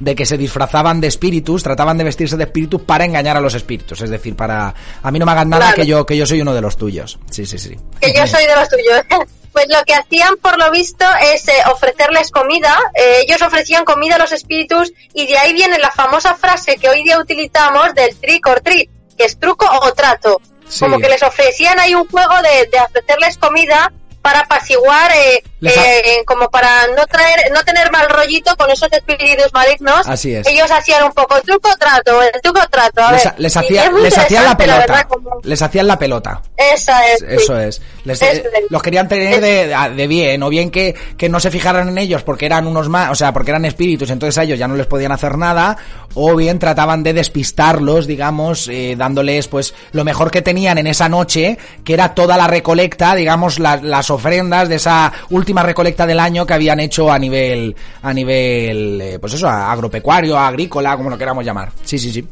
de 0.00 0.14
que 0.14 0.26
se 0.26 0.38
disfrazaban 0.38 1.00
de 1.00 1.08
espíritus, 1.08 1.62
trataban 1.62 1.98
de 1.98 2.04
vestirse 2.04 2.36
de 2.36 2.44
espíritus 2.44 2.82
para 2.82 3.04
engañar 3.04 3.36
a 3.36 3.40
los 3.40 3.54
espíritus, 3.54 4.00
es 4.00 4.10
decir, 4.10 4.34
para, 4.34 4.74
a 5.02 5.10
mí 5.10 5.18
no 5.18 5.26
me 5.26 5.32
hagan 5.32 5.48
nada 5.48 5.72
que 5.74 5.86
yo, 5.86 6.06
que 6.06 6.16
yo 6.16 6.26
soy 6.26 6.40
uno 6.40 6.54
de 6.54 6.60
los 6.60 6.76
tuyos. 6.76 7.18
Sí, 7.30 7.44
sí, 7.46 7.58
sí. 7.58 7.76
Que 8.00 8.12
yo 8.12 8.26
soy 8.26 8.46
de 8.46 8.56
los 8.56 8.68
tuyos. 8.68 9.28
Pues 9.54 9.68
lo 9.68 9.84
que 9.84 9.94
hacían, 9.94 10.36
por 10.36 10.58
lo 10.58 10.70
visto, 10.72 11.06
es 11.20 11.46
eh, 11.46 11.52
ofrecerles 11.72 12.32
comida. 12.32 12.76
Eh, 12.92 13.20
ellos 13.22 13.40
ofrecían 13.40 13.84
comida 13.84 14.16
a 14.16 14.18
los 14.18 14.32
espíritus 14.32 14.92
y 15.14 15.28
de 15.28 15.38
ahí 15.38 15.52
viene 15.52 15.78
la 15.78 15.92
famosa 15.92 16.34
frase 16.34 16.76
que 16.76 16.88
hoy 16.88 17.04
día 17.04 17.20
utilizamos 17.20 17.94
del 17.94 18.18
trick 18.18 18.44
or 18.48 18.60
treat, 18.60 18.88
que 19.16 19.24
es 19.24 19.38
truco 19.38 19.64
o 19.82 19.92
trato. 19.92 20.40
Como 20.80 20.98
que 20.98 21.08
les 21.08 21.22
ofrecían 21.22 21.78
ahí 21.78 21.94
un 21.94 22.08
juego 22.08 22.34
de, 22.42 22.66
de 22.66 22.80
ofrecerles 22.80 23.38
comida 23.38 23.92
para 24.22 24.40
apaciguar, 24.40 25.12
eh, 25.12 25.44
eh, 25.70 26.22
como 26.26 26.48
para 26.50 26.86
no 26.88 27.06
traer, 27.06 27.50
no 27.52 27.62
tener 27.64 27.90
mal 27.90 28.08
rollito 28.08 28.56
con 28.56 28.70
esos 28.70 28.92
espíritus 28.92 29.52
malignos. 29.52 30.06
Así 30.06 30.34
es. 30.34 30.46
Ellos 30.46 30.70
hacían 30.70 31.04
un 31.04 31.12
poco 31.12 31.40
truco 31.42 31.68
trato, 31.78 32.22
el 32.22 32.40
truco 32.42 32.60
trato. 32.70 33.02
A 33.02 33.12
les, 33.12 33.24
les, 33.38 33.56
hacían 33.56 34.44
la 34.44 34.56
pelota. 34.56 35.08
Les 35.42 35.62
hacían 35.62 35.86
la 35.86 35.98
pelota. 35.98 36.42
Esa 36.56 37.06
es. 37.08 37.22
Eso 37.22 37.58
es. 37.58 37.80
los 38.70 38.82
querían 38.82 39.08
tener 39.08 39.40
de, 39.40 40.06
bien, 40.06 40.42
o 40.42 40.48
bien 40.48 40.70
que, 40.70 40.94
que 41.16 41.28
no 41.28 41.40
se 41.40 41.50
fijaran 41.50 41.88
en 41.88 41.98
ellos 41.98 42.22
porque 42.22 42.46
eran 42.46 42.66
unos 42.66 42.88
más, 42.88 43.10
o 43.10 43.14
sea, 43.14 43.32
porque 43.32 43.50
eran 43.50 43.64
espíritus, 43.64 44.10
entonces 44.10 44.36
a 44.38 44.42
ellos 44.42 44.58
ya 44.58 44.68
no 44.68 44.76
les 44.76 44.86
podían 44.86 45.12
hacer 45.12 45.38
nada, 45.38 45.76
o 46.14 46.34
bien 46.36 46.58
trataban 46.58 47.02
de 47.02 47.12
despistarlos, 47.12 48.06
digamos, 48.06 48.68
eh, 48.68 48.94
dándoles 48.96 49.48
pues 49.48 49.74
lo 49.92 50.04
mejor 50.04 50.30
que 50.30 50.42
tenían 50.42 50.78
en 50.78 50.86
esa 50.86 51.08
noche, 51.08 51.58
que 51.84 51.94
era 51.94 52.14
toda 52.14 52.36
la 52.36 52.46
recolecta, 52.46 53.14
digamos, 53.14 53.58
las 53.58 54.10
ofrendas 54.10 54.68
de 54.68 54.76
esa 54.76 55.12
última 55.30 55.53
recolecta 55.62 56.06
del 56.06 56.20
año 56.20 56.46
que 56.46 56.54
habían 56.54 56.80
hecho 56.80 57.10
a 57.10 57.18
nivel, 57.18 57.74
a 58.02 58.12
nivel, 58.12 59.00
eh, 59.00 59.18
pues 59.18 59.34
eso, 59.34 59.48
agropecuario, 59.48 60.38
agrícola, 60.38 60.96
como 60.96 61.10
lo 61.10 61.18
queramos 61.18 61.44
llamar. 61.44 61.70
Sí, 61.84 61.98
sí, 61.98 62.12
sí. 62.12 62.26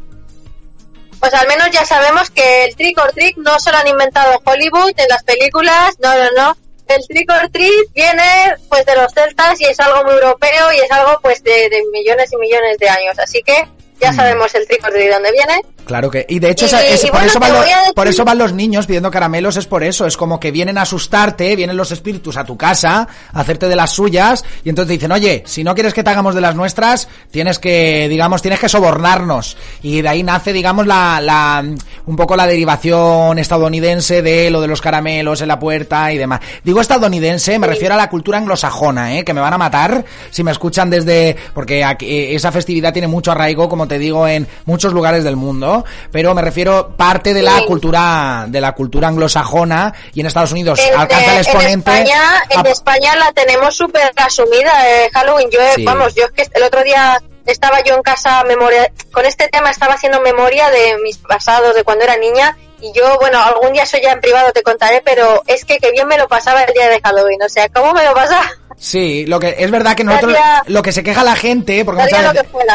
Pues 1.20 1.34
al 1.34 1.46
menos 1.46 1.70
ya 1.70 1.84
sabemos 1.84 2.30
que 2.30 2.64
el 2.64 2.74
trick 2.74 2.98
or 2.98 3.12
treat 3.12 3.36
no 3.36 3.60
solo 3.60 3.78
han 3.78 3.86
inventado 3.86 4.40
Hollywood 4.44 4.92
en 4.96 5.08
las 5.08 5.22
películas, 5.22 5.94
no, 6.02 6.12
no, 6.14 6.30
no. 6.36 6.56
El 6.88 7.06
trick 7.06 7.30
or 7.30 7.48
treat 7.50 7.92
viene 7.94 8.54
pues 8.68 8.84
de 8.84 8.96
los 8.96 9.12
celtas 9.14 9.60
y 9.60 9.66
es 9.66 9.78
algo 9.78 10.02
muy 10.04 10.14
europeo 10.14 10.72
y 10.72 10.80
es 10.80 10.90
algo 10.90 11.18
pues 11.22 11.42
de, 11.44 11.68
de 11.70 11.82
millones 11.92 12.32
y 12.32 12.36
millones 12.36 12.76
de 12.78 12.88
años. 12.88 13.18
Así 13.20 13.40
que 13.42 13.54
ya 14.00 14.10
mm. 14.10 14.16
sabemos 14.16 14.54
el 14.54 14.66
trick 14.66 14.84
de 14.90 15.10
dónde 15.10 15.30
viene. 15.30 15.60
Claro 15.84 16.10
que, 16.10 16.24
y 16.28 16.38
de 16.38 16.50
hecho, 16.50 16.66
por, 17.10 17.22
eso 17.22 17.40
van 17.40 17.52
los, 17.52 17.64
por, 17.94 18.06
eso 18.06 18.24
van 18.24 18.38
los, 18.38 18.52
niños 18.52 18.86
pidiendo 18.86 19.10
caramelos, 19.10 19.56
es 19.56 19.66
por 19.66 19.82
eso, 19.82 20.06
es 20.06 20.16
como 20.16 20.38
que 20.38 20.50
vienen 20.50 20.78
a 20.78 20.82
asustarte, 20.82 21.56
vienen 21.56 21.76
los 21.76 21.90
espíritus 21.90 22.36
a 22.36 22.44
tu 22.44 22.56
casa, 22.56 23.08
a 23.32 23.40
hacerte 23.40 23.68
de 23.68 23.76
las 23.76 23.90
suyas, 23.90 24.44
y 24.64 24.68
entonces 24.68 24.90
dicen, 24.90 25.12
oye, 25.12 25.42
si 25.46 25.64
no 25.64 25.74
quieres 25.74 25.92
que 25.92 26.02
te 26.02 26.10
hagamos 26.10 26.34
de 26.34 26.40
las 26.40 26.54
nuestras, 26.54 27.08
tienes 27.30 27.58
que, 27.58 28.08
digamos, 28.08 28.42
tienes 28.42 28.60
que 28.60 28.68
sobornarnos. 28.68 29.56
Y 29.82 30.02
de 30.02 30.08
ahí 30.08 30.22
nace, 30.22 30.52
digamos, 30.52 30.86
la, 30.86 31.20
la, 31.20 31.64
un 32.06 32.16
poco 32.16 32.36
la 32.36 32.46
derivación 32.46 33.38
estadounidense 33.38 34.22
de 34.22 34.50
lo 34.50 34.60
de 34.60 34.68
los 34.68 34.80
caramelos 34.80 35.40
en 35.40 35.48
la 35.48 35.58
puerta 35.58 36.12
y 36.12 36.18
demás. 36.18 36.40
Digo 36.64 36.80
estadounidense, 36.80 37.58
me 37.58 37.66
refiero 37.66 37.94
a 37.94 37.96
la 37.96 38.08
cultura 38.08 38.38
anglosajona, 38.38 39.18
eh, 39.18 39.24
que 39.24 39.34
me 39.34 39.40
van 39.40 39.52
a 39.52 39.58
matar 39.58 40.04
si 40.30 40.44
me 40.44 40.50
escuchan 40.50 40.90
desde, 40.90 41.36
porque 41.54 41.84
aquí, 41.84 42.34
esa 42.34 42.52
festividad 42.52 42.92
tiene 42.92 43.08
mucho 43.08 43.32
arraigo, 43.32 43.68
como 43.68 43.88
te 43.88 43.98
digo, 43.98 44.26
en 44.26 44.46
muchos 44.64 44.92
lugares 44.92 45.24
del 45.24 45.36
mundo, 45.36 45.71
pero 46.10 46.34
me 46.34 46.42
refiero 46.42 46.94
parte 46.96 47.34
de 47.34 47.42
la 47.42 47.62
cultura 47.66 48.46
de 48.48 48.60
la 48.60 48.72
cultura 48.72 49.08
anglosajona 49.08 49.92
y 50.14 50.20
en 50.20 50.26
Estados 50.26 50.52
Unidos 50.52 50.80
alcanza 50.96 51.32
el 51.34 51.38
exponente. 51.38 51.90
En 51.90 51.96
España, 51.98 52.42
en 52.50 52.66
España 52.66 53.16
la 53.16 53.32
tenemos 53.32 53.76
súper 53.76 54.12
asumida 54.16 54.88
eh, 54.88 55.10
Halloween. 55.12 55.50
Yo, 55.50 55.58
vamos, 55.84 56.14
yo 56.14 56.24
es 56.24 56.32
que 56.32 56.48
el 56.54 56.62
otro 56.62 56.82
día 56.82 57.20
estaba 57.46 57.82
yo 57.82 57.94
en 57.94 58.02
casa 58.02 58.44
memoria 58.44 58.90
con 59.12 59.24
este 59.24 59.48
tema 59.48 59.70
estaba 59.70 59.94
haciendo 59.94 60.20
memoria 60.20 60.70
de 60.70 60.96
mis 61.02 61.18
pasados 61.18 61.74
de 61.74 61.84
cuando 61.84 62.04
era 62.04 62.16
niña 62.16 62.56
y 62.80 62.92
yo 62.92 63.18
bueno 63.18 63.42
algún 63.42 63.72
día 63.72 63.82
eso 63.82 63.96
ya 64.00 64.12
en 64.12 64.20
privado 64.20 64.52
te 64.52 64.62
contaré 64.62 65.02
pero 65.04 65.42
es 65.46 65.64
que 65.64 65.78
que 65.78 65.90
bien 65.90 66.06
me 66.06 66.18
lo 66.18 66.28
pasaba 66.28 66.62
el 66.62 66.72
día 66.72 66.88
de 66.88 67.00
Halloween 67.00 67.42
o 67.42 67.48
sea 67.48 67.68
cómo 67.68 67.92
me 67.92 68.04
lo 68.04 68.14
pasaba 68.14 68.48
Sí, 68.82 69.24
lo 69.26 69.38
que 69.38 69.54
es 69.56 69.70
verdad 69.70 69.94
que 69.94 70.02
nosotros 70.02 70.34
lo 70.66 70.82
que 70.82 70.90
se 70.90 71.04
queja 71.04 71.22
la 71.22 71.36
gente, 71.36 71.84
porque 71.84 72.02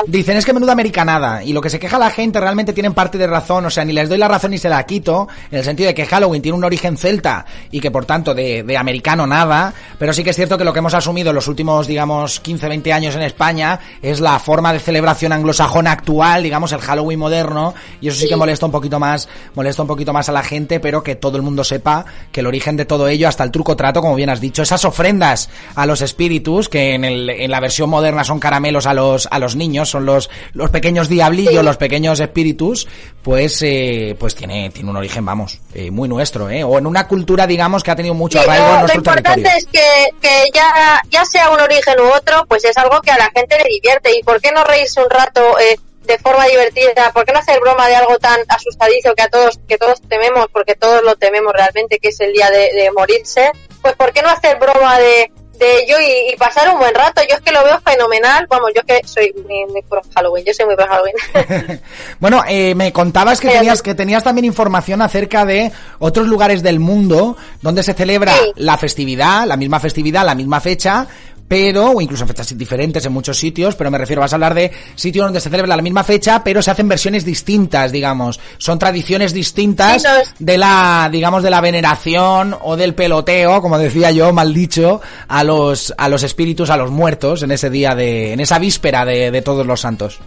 dicen 0.08 0.38
es 0.38 0.46
que 0.46 0.54
menuda 0.54 0.72
americanada 0.72 1.44
y 1.44 1.52
lo 1.52 1.60
que 1.60 1.70
se 1.70 1.80
queja 1.80 2.00
la 2.00 2.10
gente 2.10 2.40
realmente 2.40 2.72
tienen 2.72 2.94
parte 2.94 3.18
de 3.18 3.28
razón, 3.28 3.66
o 3.66 3.70
sea, 3.70 3.84
ni 3.84 3.92
les 3.92 4.08
doy 4.08 4.18
la 4.18 4.30
razón 4.30 4.52
ni 4.52 4.58
se 4.58 4.70
la 4.70 4.86
quito, 4.86 5.28
en 5.52 5.58
el 5.58 5.66
sentido 5.66 5.88
de 5.88 5.94
que 5.94 6.06
Halloween 6.06 6.42
tiene 6.42 6.58
un 6.58 6.64
origen 6.64 6.96
celta 6.96 7.46
y 7.72 7.82
que 7.82 7.92
por 7.92 8.06
tanto 8.06 8.34
de, 8.34 8.64
de 8.64 8.78
americano 8.78 9.28
nada, 9.28 9.74
pero 10.00 10.14
sí 10.14 10.24
que 10.24 10.30
es 10.30 10.38
cierto 10.38 10.58
que 10.58 10.64
lo 10.64 10.72
que 10.72 10.80
hemos 10.80 10.94
asumido 10.94 11.32
en 11.32 11.36
los 11.36 11.50
últimos, 11.50 11.88
digamos, 11.88 12.40
15, 12.40 12.70
20 12.70 12.94
años 12.94 13.16
en 13.18 13.24
España 13.24 13.78
es 14.02 14.22
la 14.22 14.40
forma 14.40 14.72
de 14.72 14.80
celebración 14.80 15.34
anglosajona 15.34 15.92
actual, 15.92 16.42
digamos, 16.42 16.72
el 16.72 16.80
Halloween 16.80 17.20
moderno, 17.20 17.74
y 18.00 18.08
eso 18.08 18.18
sí, 18.18 18.30
que 18.30 18.38
molesta 18.38 18.66
un 18.66 18.72
poquito 18.72 18.98
más, 18.98 19.28
molesta 19.56 19.82
un 19.82 19.90
poquito 19.90 20.14
más 20.14 20.30
a 20.30 20.32
la 20.32 20.44
gente, 20.44 20.80
pero 20.80 21.04
que 21.04 21.16
todo 21.16 21.36
el 21.36 21.44
mundo 21.44 21.66
sepa 21.66 22.06
que 22.32 22.40
el 22.40 22.48
origen 22.48 22.78
de 22.78 22.86
todo 22.86 23.10
ello, 23.10 23.28
hasta 23.28 23.44
el 23.44 23.52
truco 23.52 23.76
trato, 23.76 24.00
como 24.00 24.16
bien 24.16 24.30
has 24.30 24.40
dicho, 24.40 24.62
esas 24.62 24.86
ofrendas 24.86 25.50
a 25.76 25.86
los 25.86 25.97
espíritus, 26.02 26.70
que 26.70 26.94
en, 26.94 27.04
el, 27.04 27.30
en 27.30 27.52
la 27.52 27.60
versión 27.60 27.90
moderna 27.90 28.24
son 28.24 28.40
caramelos 28.40 28.86
a 28.86 28.94
los, 28.94 29.28
a 29.30 29.40
los 29.40 29.56
niños, 29.56 29.90
son 29.90 30.06
los, 30.06 30.30
los 30.54 30.70
pequeños 30.70 31.10
diablillos, 31.10 31.64
los 31.64 31.78
pequeños 31.78 32.20
espíritus, 32.20 32.88
pues, 33.24 33.62
eh, 33.62 34.16
pues 34.20 34.36
tiene, 34.36 34.70
tiene 34.70 34.90
un 34.90 34.98
origen, 34.98 35.26
vamos, 35.26 35.60
eh, 35.74 35.92
muy 35.92 36.08
nuestro, 36.08 36.50
¿eh? 36.50 36.64
O 36.64 36.78
en 36.78 36.88
una 36.88 37.08
cultura, 37.08 37.46
digamos, 37.46 37.84
que 37.84 37.92
ha 37.92 37.96
tenido 37.96 38.14
mucho 38.14 38.40
arraigo 38.40 38.66
en 38.66 38.80
nuestro 38.80 39.04
territorio. 39.04 39.44
Lo 39.44 39.50
importante 39.50 39.58
es 39.58 39.66
que, 39.66 40.10
que 40.22 40.50
ya, 40.54 41.02
ya 41.10 41.26
sea 41.26 41.50
un 41.50 41.60
origen 41.60 42.00
u 42.00 42.16
otro, 42.16 42.46
pues 42.48 42.64
es 42.66 42.78
algo 42.78 43.02
que 43.02 43.12
a 43.12 43.18
la 43.18 43.30
gente 43.36 43.58
le 43.58 43.70
divierte. 43.70 44.18
¿Y 44.18 44.24
por 44.24 44.42
qué 44.42 44.52
no 44.52 44.64
reírse 44.64 45.02
un 45.02 45.10
rato, 45.10 45.60
eh, 45.60 45.78
de 46.06 46.18
forma 46.20 46.46
divertida, 46.48 47.12
¿por 47.14 47.26
qué 47.26 47.34
no 47.34 47.40
hacer 47.40 47.60
broma 47.60 47.88
de 47.88 47.96
algo 47.96 48.18
tan 48.18 48.40
asustadizo 48.48 49.14
que 49.14 49.24
a 49.24 49.28
todos, 49.28 49.60
que 49.68 49.78
todos 49.78 50.02
tememos, 50.08 50.48
porque 50.54 50.76
todos 50.76 51.04
lo 51.04 51.18
tememos 51.18 51.52
realmente, 51.54 52.00
que 52.00 52.10
es 52.10 52.20
el 52.22 52.32
día 52.32 52.50
de, 52.50 52.72
de 52.74 52.92
morirse? 52.92 53.52
Pues 53.82 53.94
¿por 53.96 54.14
qué 54.14 54.22
no 54.22 54.30
hacer 54.30 54.58
broma 54.58 54.98
de, 55.00 55.32
de 55.58 55.84
ello 55.84 55.96
y, 56.00 56.36
pasar 56.38 56.70
un 56.74 56.80
buen 56.80 56.94
rato. 56.94 57.22
Yo 57.30 57.36
es 57.36 57.42
que 57.42 57.52
lo 57.52 57.64
veo 57.64 57.80
fenomenal. 57.82 58.46
Vamos, 58.50 58.72
yo 58.76 58.82
es 58.86 59.02
que 59.02 59.08
soy 59.08 59.34
muy, 59.48 59.82
pro 59.84 60.02
Halloween. 60.16 60.46
Yo 60.46 60.54
soy 60.54 60.66
muy 60.66 60.76
pro 60.76 60.88
Halloween. 60.88 61.16
bueno, 62.20 62.44
eh, 62.48 62.76
me 62.76 62.92
contabas 62.92 63.40
que 63.40 63.50
tenías, 63.50 63.82
que 63.82 63.96
tenías 63.96 64.24
también 64.24 64.46
información 64.46 65.02
acerca 65.02 65.46
de 65.46 65.72
otros 66.00 66.28
lugares 66.28 66.64
del 66.64 66.80
mundo 66.80 67.38
donde 67.62 67.84
se 67.84 67.94
celebra 67.94 68.34
la 68.56 68.78
festividad, 68.78 69.46
la 69.46 69.58
misma 69.58 69.80
festividad, 69.80 70.26
la 70.26 70.36
misma 70.36 70.60
fecha, 70.60 71.08
pero, 71.48 71.92
o 71.92 72.02
incluso 72.02 72.24
en 72.24 72.28
fechas 72.28 72.58
diferentes 72.58 73.06
en 73.06 73.14
muchos 73.14 73.38
sitios, 73.38 73.76
pero 73.76 73.90
me 73.90 73.98
refiero, 73.98 74.22
vas 74.22 74.34
a 74.34 74.36
hablar 74.36 74.54
de 74.54 74.72
sitios 74.96 75.26
donde 75.26 75.40
se 75.40 75.50
celebra 75.50 75.76
la 75.76 75.82
misma 75.82 76.04
fecha, 76.04 76.44
pero 76.44 76.62
se 76.62 76.72
hacen 76.72 76.88
versiones 76.88 77.24
distintas, 77.24 77.92
digamos. 77.92 78.40
Son 78.58 78.78
tradiciones 78.78 79.34
distintas 79.34 80.04
de 80.40 80.58
la, 80.58 81.10
digamos, 81.12 81.44
de 81.44 81.50
la 81.50 81.62
veneración 81.62 82.58
o 82.62 82.76
del 82.76 82.94
peloteo, 82.94 83.62
como 83.62 83.78
decía 83.78 84.12
yo, 84.12 84.34
mal 84.34 84.54
dicho, 84.54 85.02
a 85.28 85.44
los, 85.44 85.94
a 85.98 86.10
los 86.10 86.24
espíritus, 86.24 86.70
a 86.70 86.78
los 86.78 86.92
muertos 86.92 87.44
en 87.44 87.52
ese 87.52 87.70
día 87.70 87.96
de, 87.96 88.34
en 88.34 88.40
esa 88.40 88.60
víspera 88.60 89.06
de, 89.06 89.32
de 89.32 89.42
todos 89.42 89.66
los 89.66 89.80
santos. 89.80 90.20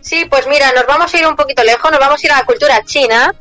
Sí, 0.00 0.24
pues 0.28 0.46
mira, 0.48 0.72
nos 0.72 0.86
vamos 0.86 1.12
a 1.12 1.18
ir 1.18 1.26
un 1.26 1.36
poquito 1.36 1.62
lejos, 1.62 1.90
nos 1.90 2.00
vamos 2.00 2.22
a 2.22 2.26
ir 2.26 2.32
a 2.32 2.38
la 2.38 2.44
cultura 2.44 2.82
china, 2.84 3.34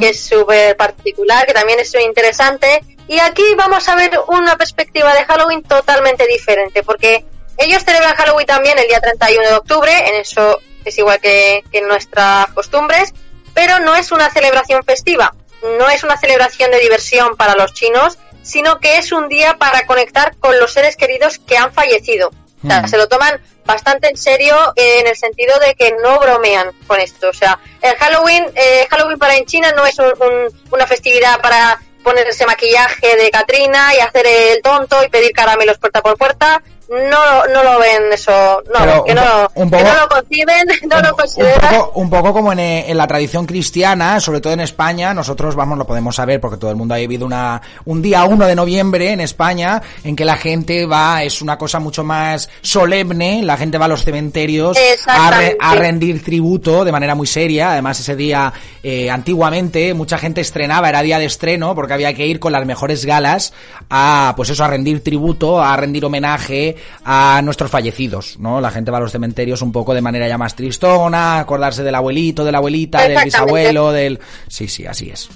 que 0.00 0.08
es 0.08 0.20
súper 0.20 0.76
particular, 0.76 1.46
que 1.46 1.52
también 1.52 1.78
es 1.78 1.94
muy 1.94 2.04
interesante. 2.04 2.82
Y 3.08 3.18
aquí 3.20 3.42
vamos 3.56 3.88
a 3.88 3.94
ver 3.96 4.12
una 4.28 4.56
perspectiva 4.56 5.12
de 5.14 5.24
Halloween 5.24 5.62
totalmente 5.62 6.26
diferente, 6.26 6.82
porque 6.82 7.24
ellos 7.56 7.82
celebran 7.82 8.14
Halloween 8.14 8.46
también 8.46 8.78
el 8.78 8.86
día 8.86 9.00
31 9.00 9.48
de 9.48 9.54
octubre, 9.54 9.90
en 10.08 10.20
eso 10.20 10.60
es 10.84 10.96
igual 10.98 11.18
que, 11.20 11.64
que 11.72 11.80
nuestras 11.80 12.48
costumbres, 12.50 13.12
pero 13.54 13.80
no 13.80 13.96
es 13.96 14.12
una 14.12 14.30
celebración 14.30 14.82
festiva, 14.84 15.34
no 15.78 15.88
es 15.88 16.04
una 16.04 16.16
celebración 16.18 16.70
de 16.70 16.78
diversión 16.80 17.36
para 17.36 17.54
los 17.56 17.72
chinos, 17.74 18.18
sino 18.42 18.78
que 18.78 18.96
es 18.98 19.10
un 19.12 19.28
día 19.28 19.56
para 19.58 19.86
conectar 19.86 20.36
con 20.36 20.58
los 20.60 20.72
seres 20.72 20.96
queridos 20.96 21.38
que 21.38 21.56
han 21.56 21.72
fallecido. 21.72 22.28
O 22.64 22.66
sea, 22.66 22.82
Hmm. 22.82 22.88
se 22.88 22.96
lo 22.96 23.08
toman 23.08 23.40
bastante 23.64 24.08
en 24.08 24.16
serio 24.16 24.56
eh, 24.76 25.00
en 25.00 25.06
el 25.06 25.16
sentido 25.16 25.58
de 25.60 25.74
que 25.74 25.94
no 26.02 26.18
bromean 26.18 26.72
con 26.86 26.98
esto. 27.00 27.28
O 27.28 27.32
sea, 27.32 27.58
el 27.82 27.94
Halloween, 27.96 28.44
eh, 28.54 28.86
Halloween 28.90 29.18
para 29.18 29.36
en 29.36 29.44
China 29.46 29.72
no 29.76 29.84
es 29.86 29.98
un- 29.98 30.12
un- 30.20 30.62
una 30.72 30.86
festividad 30.86 31.40
para 31.40 31.80
ponerse 32.08 32.46
maquillaje 32.46 33.16
de 33.16 33.30
Katrina 33.30 33.94
y 33.94 34.00
hacer 34.00 34.26
el 34.26 34.62
tonto 34.62 35.04
y 35.04 35.10
pedir 35.10 35.32
caramelos 35.32 35.78
puerta 35.78 36.00
por 36.00 36.16
puerta. 36.16 36.62
No, 36.88 37.46
no 37.52 37.62
lo 37.64 37.78
ven 37.78 38.04
eso, 38.12 38.62
no, 38.72 39.04
que, 39.04 39.10
un 39.12 39.16
no, 39.16 39.50
un 39.56 39.70
que 39.70 39.82
no 39.84 39.94
lo 39.94 40.08
conciben, 40.08 40.66
no 40.90 41.00
lo 41.02 41.10
un, 41.10 41.16
consideran. 41.16 41.74
poco, 41.74 42.00
un 42.00 42.08
poco 42.08 42.32
como 42.32 42.52
en, 42.52 42.60
eh, 42.60 42.84
en 42.90 42.96
la 42.96 43.06
tradición 43.06 43.44
cristiana, 43.44 44.20
sobre 44.20 44.40
todo 44.40 44.54
en 44.54 44.60
España, 44.60 45.12
nosotros, 45.12 45.54
vamos, 45.54 45.76
lo 45.76 45.86
podemos 45.86 46.16
saber 46.16 46.40
porque 46.40 46.56
todo 46.56 46.70
el 46.70 46.76
mundo 46.78 46.94
ha 46.94 46.98
vivido 46.98 47.26
una, 47.26 47.60
un 47.84 48.00
día 48.00 48.24
1 48.24 48.46
de 48.46 48.54
noviembre 48.54 49.10
en 49.12 49.20
España 49.20 49.82
en 50.02 50.16
que 50.16 50.24
la 50.24 50.36
gente 50.38 50.86
va, 50.86 51.22
es 51.24 51.42
una 51.42 51.58
cosa 51.58 51.78
mucho 51.78 52.04
más 52.04 52.48
solemne, 52.62 53.42
la 53.42 53.58
gente 53.58 53.76
va 53.76 53.84
a 53.84 53.88
los 53.88 54.04
cementerios 54.04 54.78
a, 55.06 55.30
re- 55.30 55.58
a 55.60 55.74
rendir 55.74 56.24
tributo 56.24 56.84
de 56.86 56.92
manera 56.92 57.14
muy 57.14 57.26
seria, 57.26 57.72
además 57.72 58.00
ese 58.00 58.16
día, 58.16 58.50
eh, 58.82 59.10
antiguamente, 59.10 59.92
mucha 59.92 60.16
gente 60.16 60.40
estrenaba, 60.40 60.88
era 60.88 61.02
día 61.02 61.18
de 61.18 61.26
estreno, 61.26 61.74
porque 61.74 61.92
había 61.92 62.14
que 62.14 62.26
ir 62.26 62.40
con 62.40 62.52
las 62.52 62.64
mejores 62.64 63.04
galas 63.04 63.52
a, 63.90 64.32
pues 64.36 64.48
eso, 64.48 64.64
a 64.64 64.68
rendir 64.68 65.04
tributo, 65.04 65.60
a 65.62 65.76
rendir 65.76 66.04
homenaje 66.06 66.76
a 67.04 67.40
nuestros 67.42 67.70
fallecidos, 67.70 68.38
¿no? 68.38 68.60
La 68.60 68.70
gente 68.70 68.90
va 68.90 68.98
a 68.98 69.00
los 69.00 69.12
cementerios 69.12 69.62
un 69.62 69.72
poco 69.72 69.94
de 69.94 70.00
manera 70.00 70.28
ya 70.28 70.38
más 70.38 70.54
tristona, 70.54 71.40
acordarse 71.40 71.82
del 71.82 71.94
abuelito, 71.94 72.44
de 72.44 72.52
la 72.52 72.58
abuelita, 72.58 73.06
del 73.06 73.24
bisabuelo, 73.24 73.92
del... 73.92 74.18
Sí, 74.48 74.68
sí, 74.68 74.86
así 74.86 75.10
es. 75.10 75.28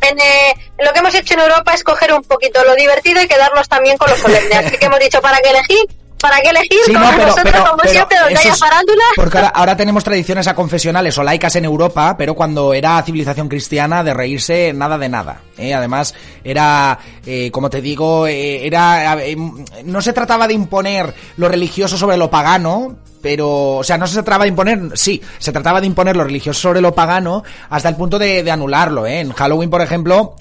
En, 0.00 0.18
eh, 0.18 0.54
lo 0.78 0.92
que 0.92 0.98
hemos 0.98 1.14
hecho 1.14 1.34
en 1.34 1.40
Europa 1.40 1.72
es 1.72 1.82
coger 1.82 2.12
un 2.12 2.22
poquito 2.22 2.62
lo 2.64 2.74
divertido 2.74 3.22
y 3.22 3.28
quedarnos 3.28 3.68
también 3.68 3.96
con 3.96 4.10
lo 4.10 4.16
solemne. 4.16 4.54
Así 4.56 4.76
que 4.76 4.86
hemos 4.86 5.00
dicho, 5.00 5.20
¿para 5.20 5.38
qué 5.38 5.50
elegir? 5.50 6.03
¿Para 6.20 6.40
qué 6.40 6.48
elegir? 6.48 6.78
Sí, 6.86 6.92
Como 6.94 7.04
no, 7.04 7.10
pero, 7.10 7.22
nosotros, 7.26 7.52
pero, 7.52 7.64
como 7.64 7.76
pero 7.78 7.90
siempre, 7.92 8.18
donde 8.18 8.32
eso 8.34 8.42
haya 8.42 8.52
es- 8.54 8.58
farándula. 8.58 9.04
Porque 9.16 9.36
ahora, 9.38 9.48
ahora 9.54 9.76
tenemos 9.76 10.04
tradiciones 10.04 10.46
a 10.48 10.54
confesionales 10.54 11.18
o 11.18 11.22
laicas 11.22 11.54
en 11.56 11.66
Europa, 11.66 12.14
pero 12.16 12.34
cuando 12.34 12.72
era 12.72 13.02
civilización 13.02 13.48
cristiana, 13.48 14.02
de 14.02 14.14
reírse, 14.14 14.72
nada 14.72 14.96
de 14.96 15.08
nada. 15.10 15.42
¿eh? 15.58 15.74
Además, 15.74 16.14
era, 16.42 16.98
eh, 17.26 17.50
como 17.50 17.68
te 17.68 17.82
digo, 17.82 18.26
eh, 18.26 18.66
era, 18.66 19.18
no 19.84 20.00
se 20.00 20.12
trataba 20.14 20.48
de 20.48 20.54
imponer 20.54 21.12
lo 21.36 21.48
religioso 21.48 21.98
sobre 21.98 22.16
lo 22.16 22.30
pagano, 22.30 22.96
pero, 23.20 23.76
o 23.76 23.84
sea, 23.84 23.98
no 23.98 24.06
se 24.06 24.14
trataba 24.22 24.44
de 24.44 24.48
imponer, 24.50 24.80
sí, 24.94 25.20
se 25.38 25.52
trataba 25.52 25.80
de 25.80 25.86
imponer 25.86 26.16
lo 26.16 26.24
religioso 26.24 26.60
sobre 26.60 26.80
lo 26.80 26.94
pagano 26.94 27.42
hasta 27.68 27.88
el 27.90 27.96
punto 27.96 28.18
de, 28.18 28.42
de 28.42 28.50
anularlo, 28.50 29.06
¿eh? 29.06 29.20
En 29.20 29.32
Halloween, 29.32 29.68
por 29.70 29.80
ejemplo, 29.82 30.36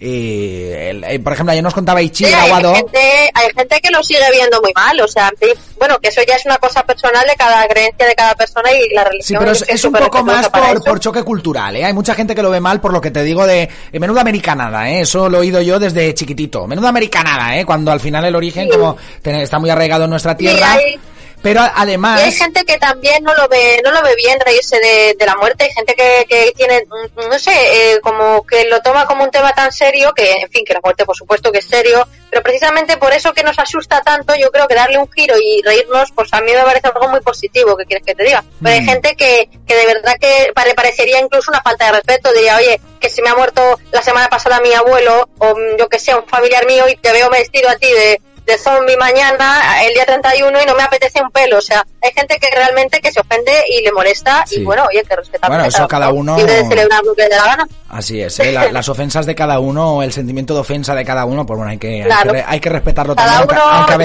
el- 0.00 1.04
eh, 1.04 1.18
por 1.20 1.32
ejemplo, 1.32 1.52
ayer 1.52 1.62
nos 1.64 1.74
contaba 1.74 2.00
Ichi 2.00 2.24
Sí, 2.24 2.32
hay, 2.32 2.50
gente, 2.76 2.98
hay 3.34 3.48
gente 3.56 3.80
que 3.80 3.90
lo 3.90 4.02
sigue 4.02 4.20
viendo 4.32 4.60
muy 4.62 4.72
mal, 4.74 5.00
o 5.00 5.08
sea, 5.08 5.30
bueno, 5.78 5.98
que 5.98 6.08
eso 6.08 6.20
ya 6.26 6.36
es 6.36 6.46
una 6.46 6.56
cosa 6.58 6.84
personal 6.84 7.24
de 7.26 7.34
cada 7.34 7.66
creencia 7.66 8.06
de 8.06 8.14
cada 8.14 8.34
persona 8.34 8.70
y 8.72 8.94
la 8.94 9.02
Sí, 9.02 9.08
religión. 9.10 9.38
pero 9.40 9.52
es, 9.52 9.84
un 9.84 9.92
poco 9.92 10.22
más 10.24 10.48
por, 10.84 11.00
choque 11.00 11.22
cultural, 11.22 11.74
¿eh? 11.76 11.84
Hay 11.84 11.92
mucha 11.92 12.14
gente 12.14 12.34
que 12.34 12.42
lo 12.42 12.50
ve 12.50 12.60
mal 12.60 12.80
por 12.80 12.92
lo 12.92 13.00
que 13.00 13.10
te 13.10 13.22
digo 13.22 13.46
de 13.46 13.68
eh, 13.92 14.00
menuda 14.00 14.20
americanada, 14.20 14.88
¿eh? 14.90 15.00
Eso 15.00 15.28
lo 15.28 15.38
he 15.38 15.40
oído 15.40 15.60
yo 15.62 15.78
desde 15.78 16.14
chiquitito. 16.14 16.66
Menuda 16.66 16.88
americanada, 16.90 17.56
¿eh? 17.58 17.64
Cuando 17.64 17.90
al 17.90 18.00
final 18.00 18.24
el 18.24 18.34
origen 18.36 18.64
Sí. 18.66 18.70
como 18.70 18.96
está 19.24 19.58
muy 19.58 19.70
arraigado 19.70 20.04
en 20.04 20.10
nuestra 20.10 20.36
tierra. 20.36 20.74
hay- 20.74 20.98
pero 21.42 21.60
además... 21.74 22.20
Y 22.20 22.24
hay 22.24 22.32
gente 22.32 22.64
que 22.64 22.78
también 22.78 23.22
no 23.24 23.34
lo 23.34 23.48
ve, 23.48 23.80
no 23.84 23.90
lo 23.90 24.02
ve 24.02 24.14
bien 24.16 24.38
reírse 24.44 24.78
de, 24.80 25.14
de 25.18 25.26
la 25.26 25.36
muerte, 25.36 25.64
hay 25.64 25.70
gente 25.72 25.94
que, 25.94 26.24
que 26.28 26.52
tiene, 26.56 26.84
mm, 26.86 27.28
no 27.30 27.38
sé, 27.38 27.52
eh, 27.94 28.00
como 28.00 28.44
que 28.46 28.64
lo 28.66 28.80
toma 28.80 29.06
como 29.06 29.24
un 29.24 29.30
tema 29.30 29.52
tan 29.54 29.72
serio, 29.72 30.12
que 30.14 30.32
en 30.32 30.50
fin, 30.50 30.64
que 30.64 30.74
la 30.74 30.80
muerte 30.82 31.04
por 31.04 31.16
supuesto 31.16 31.50
que 31.52 31.58
es 31.58 31.66
serio, 31.66 32.06
pero 32.30 32.42
precisamente 32.42 32.96
por 32.96 33.12
eso 33.12 33.32
que 33.32 33.42
nos 33.42 33.58
asusta 33.58 34.02
tanto, 34.02 34.34
yo 34.36 34.50
creo 34.50 34.68
que 34.68 34.74
darle 34.74 34.98
un 34.98 35.10
giro 35.12 35.34
y 35.42 35.62
reírnos, 35.62 36.10
pues 36.14 36.32
a 36.34 36.40
mí 36.40 36.52
me 36.52 36.62
parece 36.62 36.88
algo 36.88 37.08
muy 37.08 37.20
positivo, 37.20 37.76
que 37.76 37.84
quieres 37.86 38.04
que 38.06 38.14
te 38.14 38.24
diga. 38.24 38.44
Pero 38.62 38.74
hay 38.74 38.82
Mm. 38.82 38.86
gente 38.86 39.16
que, 39.16 39.48
que 39.66 39.74
de 39.74 39.86
verdad 39.86 40.16
que 40.20 40.50
pare- 40.54 40.74
parecería 40.74 41.20
incluso 41.20 41.50
una 41.50 41.62
falta 41.62 41.86
de 41.86 41.92
respeto, 41.92 42.32
diría, 42.32 42.56
oye, 42.56 42.80
que 43.00 43.08
se 43.08 43.22
me 43.22 43.30
ha 43.30 43.34
muerto 43.34 43.78
la 43.92 44.02
semana 44.02 44.28
pasada 44.28 44.60
mi 44.60 44.72
abuelo, 44.74 45.28
o 45.38 45.54
mm, 45.54 45.76
yo 45.78 45.88
que 45.88 45.98
sé, 45.98 46.14
un 46.14 46.26
familiar 46.26 46.66
mío, 46.66 46.86
y 46.88 46.96
te 46.96 47.12
veo 47.12 47.30
vestido 47.30 47.68
a 47.70 47.76
ti 47.76 47.86
de 47.90 48.20
de 48.48 48.58
zombie 48.58 48.96
mañana, 48.96 49.84
el 49.84 49.92
día 49.94 50.04
31, 50.06 50.62
y 50.62 50.66
no 50.66 50.74
me 50.74 50.82
apetece 50.82 51.20
un 51.22 51.30
pelo. 51.30 51.58
O 51.58 51.60
sea, 51.60 51.84
hay 52.02 52.10
gente 52.12 52.38
que 52.40 52.48
realmente 52.50 53.00
que 53.00 53.12
se 53.12 53.20
ofende 53.20 53.52
y 53.68 53.82
le 53.82 53.92
molesta, 53.92 54.44
Sí. 54.46 54.60
y 54.60 54.64
bueno, 54.64 54.84
oye, 54.88 55.02
que 55.04 55.14
respetamos. 55.14 55.56
Bueno, 55.56 55.68
eso 55.68 55.86
cada 55.86 56.08
uno- 56.10 56.36
de 56.36 56.66
celebrar 56.66 57.04
lo 57.04 57.14
que 57.14 57.22
le 57.24 57.36
la 57.36 57.44
gana. 57.44 57.68
Así 57.90 58.20
es, 58.20 58.38
¿eh? 58.40 58.52
La- 58.52 58.70
las 58.72 58.88
ofensas 58.88 59.24
de 59.26 59.34
cada 59.34 59.58
uno, 59.60 60.02
el 60.02 60.12
sentimiento 60.12 60.54
de 60.54 60.60
ofensa 60.60 60.94
de 60.94 61.04
cada 61.04 61.24
uno, 61.24 61.44
pues 61.46 61.56
bueno, 61.56 61.70
hay 61.70 61.78
que, 61.78 61.88
hay 62.02 62.02
Claro. 62.04 62.32
que, 62.32 62.38
re- 62.38 62.44
hay 62.46 62.60
que 62.60 62.68
respetarlo 62.70 63.14
Cada 63.14 63.38
también, 63.38 63.58
uno 63.60 63.70
aunque, 63.70 63.92
a 63.92 63.98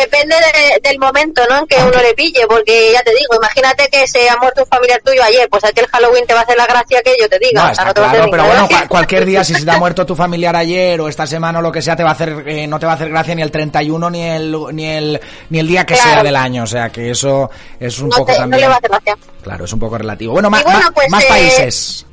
depende 0.00 0.34
de- 0.36 0.88
del 0.88 0.98
momento, 0.98 1.42
¿no? 1.48 1.58
En 1.58 1.66
que 1.66 1.76
uno 1.76 2.02
le 2.02 2.14
pille, 2.14 2.46
porque 2.48 2.92
ya 2.92 3.02
te 3.02 3.10
digo, 3.10 3.34
imagínate 3.36 3.88
que 3.88 4.06
se 4.08 4.28
ha 4.28 4.36
muerto 4.38 4.62
un 4.62 4.68
familiar 4.68 5.00
tuyo 5.04 5.22
ayer, 5.22 5.48
pues 5.50 5.62
a 5.64 5.68
ti 5.72 5.80
el 5.80 5.86
Halloween 5.88 6.26
te 6.26 6.34
va 6.34 6.40
a 6.40 6.42
hacer 6.44 6.56
la 6.56 6.66
gracia 6.66 7.02
que 7.02 7.14
yo 7.20 7.28
te 7.28 7.38
diga. 7.38 7.62
No, 7.64 7.70
está 7.70 7.92
te 7.92 8.00
claro, 8.00 8.28
pero 8.30 8.44
bueno, 8.44 8.68
cualquier 8.88 9.24
día, 9.26 9.44
si 9.44 9.54
se 9.54 9.64
te 9.64 9.70
ha 9.70 9.78
muerto 9.78 10.06
tu 10.06 10.14
familiar 10.16 10.56
ayer 10.56 11.00
o 11.00 11.08
esta 11.08 11.26
semana 11.26 11.58
o 11.58 11.62
lo 11.62 11.72
que 11.72 11.82
sea, 11.82 11.96
te 11.96 12.02
va 12.02 12.10
a 12.10 12.12
hacer, 12.12 12.44
eh, 12.46 12.66
no 12.66 12.78
te 12.78 12.86
va 12.86 12.92
a 12.92 12.94
hacer 12.96 13.08
gracia 13.10 13.34
ni 13.34 13.42
el 13.42 13.50
31 13.50 13.89
ni 13.98 14.22
el, 14.22 14.56
ni 14.72 14.86
el, 14.86 15.20
ni 15.48 15.58
el 15.58 15.66
día 15.66 15.84
que 15.84 15.94
Claro. 15.94 16.10
sea 16.10 16.22
del 16.22 16.36
año. 16.36 16.62
O 16.62 16.66
sea, 16.66 16.90
que 16.90 17.10
eso 17.10 17.50
es 17.80 17.98
un 17.98 18.08
no, 18.10 18.16
poco 18.18 18.26
te- 18.26 18.32
no 18.32 18.38
también. 18.40 18.60
le 18.62 18.68
va 18.68 18.76
a. 18.76 19.16
Claro, 19.42 19.64
es 19.64 19.72
un 19.72 19.80
poco 19.80 19.98
relativo. 19.98 20.32
Bueno, 20.34 20.50
más, 20.50 20.62
bueno, 20.64 20.90
pues, 20.94 21.08
más 21.10 21.24
eh, 21.24 21.28
países. 21.28 22.06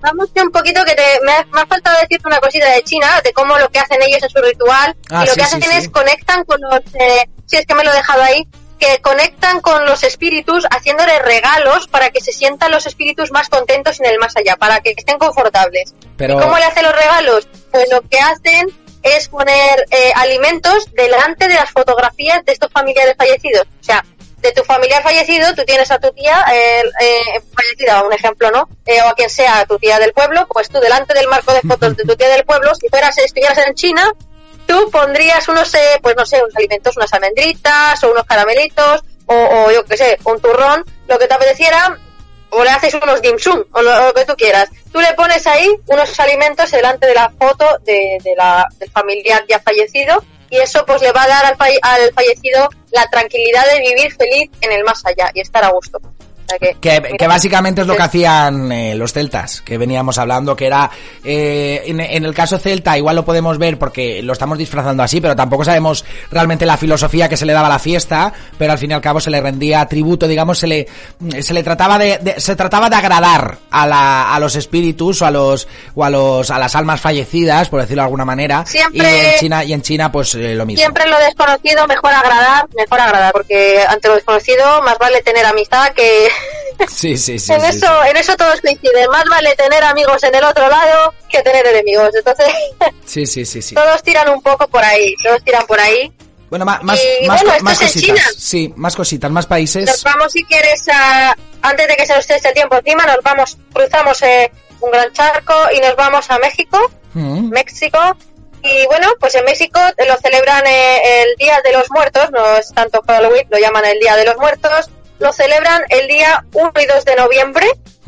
Vamos 0.00 0.28
un 0.36 0.50
poquito 0.52 0.84
que 0.84 0.94
te, 0.94 1.02
me, 1.24 1.32
ha, 1.32 1.44
me 1.52 1.60
ha 1.62 1.66
faltado 1.66 1.98
decirte 2.00 2.28
una 2.28 2.38
cosita 2.38 2.70
de 2.70 2.82
China, 2.84 3.20
de 3.24 3.32
cómo 3.32 3.58
lo 3.58 3.68
que 3.68 3.80
hacen 3.80 3.98
ellos 4.00 4.22
en 4.22 4.30
su 4.30 4.38
ritual. 4.40 4.96
Ah, 5.10 5.24
y 5.24 5.26
lo 5.26 5.32
sí, 5.34 5.40
que 5.40 5.46
sí, 5.46 5.56
hacen 5.56 5.62
sí. 5.70 5.76
es 5.78 5.88
conectan 5.88 6.44
con 6.44 6.60
los... 6.60 6.80
Eh, 6.94 7.28
si 7.46 7.56
es 7.56 7.66
que 7.66 7.74
me 7.74 7.82
lo 7.84 7.92
he 7.92 7.96
dejado 7.96 8.22
ahí. 8.22 8.46
Que 8.78 9.00
conectan 9.02 9.60
con 9.60 9.84
los 9.86 10.04
espíritus 10.04 10.64
haciéndoles 10.70 11.20
regalos 11.22 11.88
para 11.88 12.10
que 12.10 12.20
se 12.20 12.30
sientan 12.32 12.70
los 12.70 12.86
espíritus 12.86 13.32
más 13.32 13.48
contentos 13.48 13.98
en 13.98 14.06
el 14.06 14.20
más 14.20 14.36
allá, 14.36 14.54
para 14.54 14.78
que 14.78 14.94
estén 14.96 15.18
confortables. 15.18 15.96
Pero- 16.16 16.38
¿Y 16.38 16.42
cómo 16.42 16.56
le 16.58 16.64
hacen 16.64 16.84
los 16.84 16.94
regalos? 16.94 17.48
Pues 17.72 17.88
lo 17.90 18.00
que 18.02 18.20
hacen 18.20 18.68
es 19.02 19.28
poner 19.28 19.86
eh, 19.90 20.12
alimentos 20.14 20.92
delante 20.92 21.48
de 21.48 21.54
las 21.54 21.70
fotografías 21.70 22.44
de 22.44 22.52
estos 22.52 22.70
familiares 22.72 23.14
fallecidos. 23.16 23.66
O 23.80 23.84
sea, 23.84 24.04
de 24.40 24.52
tu 24.52 24.62
familiar 24.62 25.02
fallecido, 25.02 25.54
tú 25.54 25.64
tienes 25.64 25.90
a 25.90 25.98
tu 25.98 26.10
tía 26.12 26.44
eh, 26.52 26.82
eh, 27.00 27.40
fallecida, 27.54 28.02
un 28.04 28.12
ejemplo, 28.12 28.50
¿no? 28.50 28.68
Eh, 28.86 29.00
o 29.02 29.08
a 29.08 29.14
quien 29.14 29.30
sea, 29.30 29.64
tu 29.66 29.78
tía 29.78 29.98
del 29.98 30.12
pueblo, 30.12 30.46
pues 30.48 30.68
tú 30.68 30.78
delante 30.78 31.14
del 31.14 31.28
marco 31.28 31.52
de 31.52 31.60
fotos 31.62 31.96
de 31.96 32.04
tu 32.04 32.16
tía 32.16 32.28
del 32.28 32.44
pueblo, 32.44 32.74
si 32.74 32.88
fueras, 32.88 33.18
estuvieras 33.18 33.58
en 33.58 33.74
China, 33.74 34.12
tú 34.66 34.90
pondrías 34.90 35.48
unos, 35.48 35.74
eh, 35.74 35.98
pues 36.02 36.14
no 36.16 36.24
sé, 36.24 36.40
unos 36.42 36.54
alimentos, 36.56 36.96
unas 36.96 37.12
almendritas 37.12 38.02
o 38.04 38.12
unos 38.12 38.24
caramelitos 38.24 39.02
o, 39.26 39.34
o 39.34 39.70
yo 39.72 39.84
qué 39.84 39.96
sé, 39.96 40.18
un 40.24 40.40
turrón, 40.40 40.84
lo 41.08 41.18
que 41.18 41.26
te 41.26 41.34
apeteciera, 41.34 41.98
o 42.50 42.64
le 42.64 42.70
haces 42.70 42.94
unos 42.94 43.20
dim 43.20 43.38
sum, 43.38 43.62
o 43.72 43.82
lo, 43.82 44.12
que 44.14 44.24
tú 44.24 44.34
quieras. 44.36 44.68
Tú 44.92 45.00
le 45.00 45.12
pones 45.14 45.46
ahí 45.46 45.68
unos 45.86 46.18
alimentos 46.20 46.70
delante 46.70 47.06
de 47.06 47.14
la 47.14 47.30
foto 47.30 47.64
de, 47.84 48.18
de 48.22 48.34
la, 48.36 48.66
del 48.78 48.90
familiar 48.90 49.44
ya 49.48 49.60
fallecido 49.60 50.22
y 50.50 50.58
eso 50.58 50.84
pues 50.86 51.02
le 51.02 51.12
va 51.12 51.24
a 51.24 51.28
dar 51.28 51.44
al, 51.44 51.56
al 51.82 52.12
fallecido 52.12 52.68
la 52.90 53.06
tranquilidad 53.10 53.66
de 53.66 53.80
vivir 53.80 54.12
feliz 54.14 54.50
en 54.60 54.72
el 54.72 54.84
más 54.84 55.04
allá 55.04 55.30
y 55.34 55.40
estar 55.40 55.64
a 55.64 55.70
gusto. 55.70 56.00
Sea 56.48 56.58
que, 56.58 57.16
Que, 57.18 57.26
básicamente 57.26 57.82
es 57.82 57.86
lo 57.86 57.94
que 57.96 58.02
hacían 58.02 58.72
eh, 58.72 58.94
los 58.94 59.12
celtas, 59.12 59.60
que 59.62 59.76
veníamos 59.78 60.18
hablando, 60.18 60.56
que 60.56 60.66
era, 60.66 60.90
eh, 61.24 61.82
en, 61.86 62.00
en 62.00 62.24
el 62.24 62.34
caso 62.34 62.58
celta 62.58 62.96
igual 62.96 63.16
lo 63.16 63.24
podemos 63.24 63.58
ver 63.58 63.78
porque 63.78 64.22
lo 64.22 64.32
estamos 64.32 64.56
disfrazando 64.58 65.02
así, 65.02 65.20
pero 65.20 65.36
tampoco 65.36 65.64
sabemos 65.64 66.04
realmente 66.30 66.64
la 66.66 66.76
filosofía 66.76 67.28
que 67.28 67.36
se 67.36 67.44
le 67.46 67.52
daba 67.52 67.66
a 67.66 67.70
la 67.70 67.78
fiesta, 67.78 68.32
pero 68.56 68.72
al 68.72 68.78
fin 68.78 68.90
y 68.90 68.94
al 68.94 69.00
cabo 69.00 69.20
se 69.20 69.30
le 69.30 69.40
rendía 69.40 69.84
tributo, 69.86 70.26
digamos, 70.26 70.58
se 70.58 70.66
le, 70.66 70.86
se 71.40 71.52
le 71.54 71.62
trataba 71.62 71.98
de, 71.98 72.18
de- 72.18 72.40
se 72.40 72.56
trataba 72.56 72.88
de 72.88 72.96
agradar 72.96 73.58
a, 73.70 73.86
la, 73.86 74.34
a 74.34 74.40
los 74.40 74.56
espíritus 74.56 75.22
o 75.22 75.26
a 75.26 75.30
los, 75.30 75.68
o 75.94 76.04
a 76.04 76.10
los, 76.10 76.50
a 76.50 76.58
las 76.58 76.74
almas 76.74 77.00
fallecidas, 77.00 77.68
por 77.68 77.80
decirlo 77.80 78.02
de 78.02 78.06
alguna 78.06 78.24
manera, 78.24 78.64
Siempre- 78.66 78.98
y 78.98 79.26
en 79.34 79.38
China, 79.40 79.64
y 79.64 79.72
en 79.74 79.82
China 79.82 80.10
pues 80.12 80.34
eh, 80.34 80.54
lo 80.54 80.64
mismo. 80.64 80.80
Siempre 80.80 81.06
lo 81.08 81.18
desconocido 81.18 81.86
mejor 81.86 82.12
agradar, 82.12 82.66
mejor 82.76 83.00
agradar, 83.00 83.32
porque 83.32 83.82
ante 83.86 84.08
lo 84.08 84.14
desconocido 84.14 84.82
más 84.82 84.98
vale 84.98 85.20
tener 85.22 85.44
amistad 85.44 85.92
que 85.92 86.28
Sí, 86.88 87.16
sí, 87.16 87.38
sí. 87.38 87.52
en 87.52 87.60
sí, 87.60 87.66
eso, 87.78 88.04
en 88.04 88.16
eso 88.16 88.36
todos 88.36 88.60
coinciden. 88.60 89.08
Más 89.10 89.24
vale 89.28 89.54
tener 89.56 89.82
amigos 89.84 90.22
en 90.22 90.34
el 90.34 90.44
otro 90.44 90.68
lado 90.68 91.14
que 91.28 91.42
tener 91.42 91.66
enemigos. 91.66 92.10
Entonces, 92.14 92.46
sí, 93.04 93.26
sí, 93.26 93.44
sí, 93.44 93.60
sí. 93.62 93.74
todos 93.74 94.02
tiran 94.02 94.28
un 94.28 94.40
poco 94.42 94.68
por 94.68 94.84
ahí, 94.84 95.14
todos 95.22 95.42
tiran 95.44 95.66
por 95.66 95.80
ahí. 95.80 96.12
Bueno, 96.50 96.64
ma- 96.64 96.80
más, 96.82 96.98
Y, 97.20 97.26
más, 97.26 97.42
bueno, 97.42 97.58
más 97.62 97.78
cositas. 97.78 98.02
China. 98.02 98.22
Sí, 98.38 98.72
más 98.76 98.96
cositas, 98.96 99.30
más 99.30 99.44
Nos 99.44 99.48
países. 99.48 100.02
vamos, 100.04 100.32
si 100.32 100.44
quieres, 100.44 100.82
a, 100.92 101.36
antes 101.62 101.88
de 101.88 101.96
que 101.96 102.06
se 102.06 102.12
nos 102.14 102.20
esté 102.20 102.36
este 102.36 102.52
tiempo 102.52 102.76
encima, 102.76 103.04
nos 103.06 103.18
vamos, 103.22 103.58
cruzamos 103.72 104.22
eh, 104.22 104.50
un 104.80 104.90
gran 104.90 105.12
charco 105.12 105.52
y 105.76 105.80
nos 105.80 105.94
vamos 105.96 106.30
a 106.30 106.38
México, 106.38 106.78
Mm. 107.14 107.50
México. 107.50 107.98
Y 108.62 108.86
bueno, 108.86 109.08
pues 109.20 109.34
en 109.34 109.44
México 109.44 109.80
lo 110.06 110.16
celebran 110.18 110.66
eh, 110.66 111.22
el 111.22 111.36
Día 111.36 111.60
de 111.64 111.72
los 111.72 111.90
Muertos, 111.90 112.30
no 112.32 112.56
es 112.56 112.72
tanto 112.74 113.02
Halloween, 113.06 113.46
lo 113.50 113.58
llaman 113.58 113.84
el 113.86 113.98
Día 114.00 114.16
de 114.16 114.24
los 114.24 114.36
Muertos. 114.36 114.90
Lo 115.18 115.32
celebran 115.32 115.82
el 115.88 116.08
día 116.08 116.44
1 116.52 116.72
y 116.80 116.86
2 116.86 117.04
de 117.04 117.16
noviembre, 117.16 117.66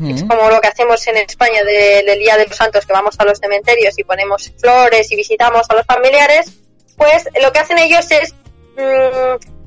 es 0.09 0.23
como 0.23 0.49
lo 0.49 0.59
que 0.61 0.67
hacemos 0.67 1.05
en 1.07 1.17
España 1.17 1.63
del 1.63 2.17
Día 2.17 2.35
de 2.35 2.47
los 2.47 2.55
Santos, 2.55 2.85
que 2.85 2.93
vamos 2.93 3.15
a 3.19 3.25
los 3.25 3.37
cementerios 3.37 3.93
y 3.99 4.03
ponemos 4.03 4.51
flores 4.57 5.11
y 5.11 5.15
visitamos 5.15 5.69
a 5.69 5.75
los 5.75 5.85
familiares, 5.85 6.51
pues 6.97 7.27
lo 7.41 7.51
que 7.51 7.59
hacen 7.59 7.77
ellos 7.77 8.09
es... 8.09 8.33
Mm, 8.77 9.61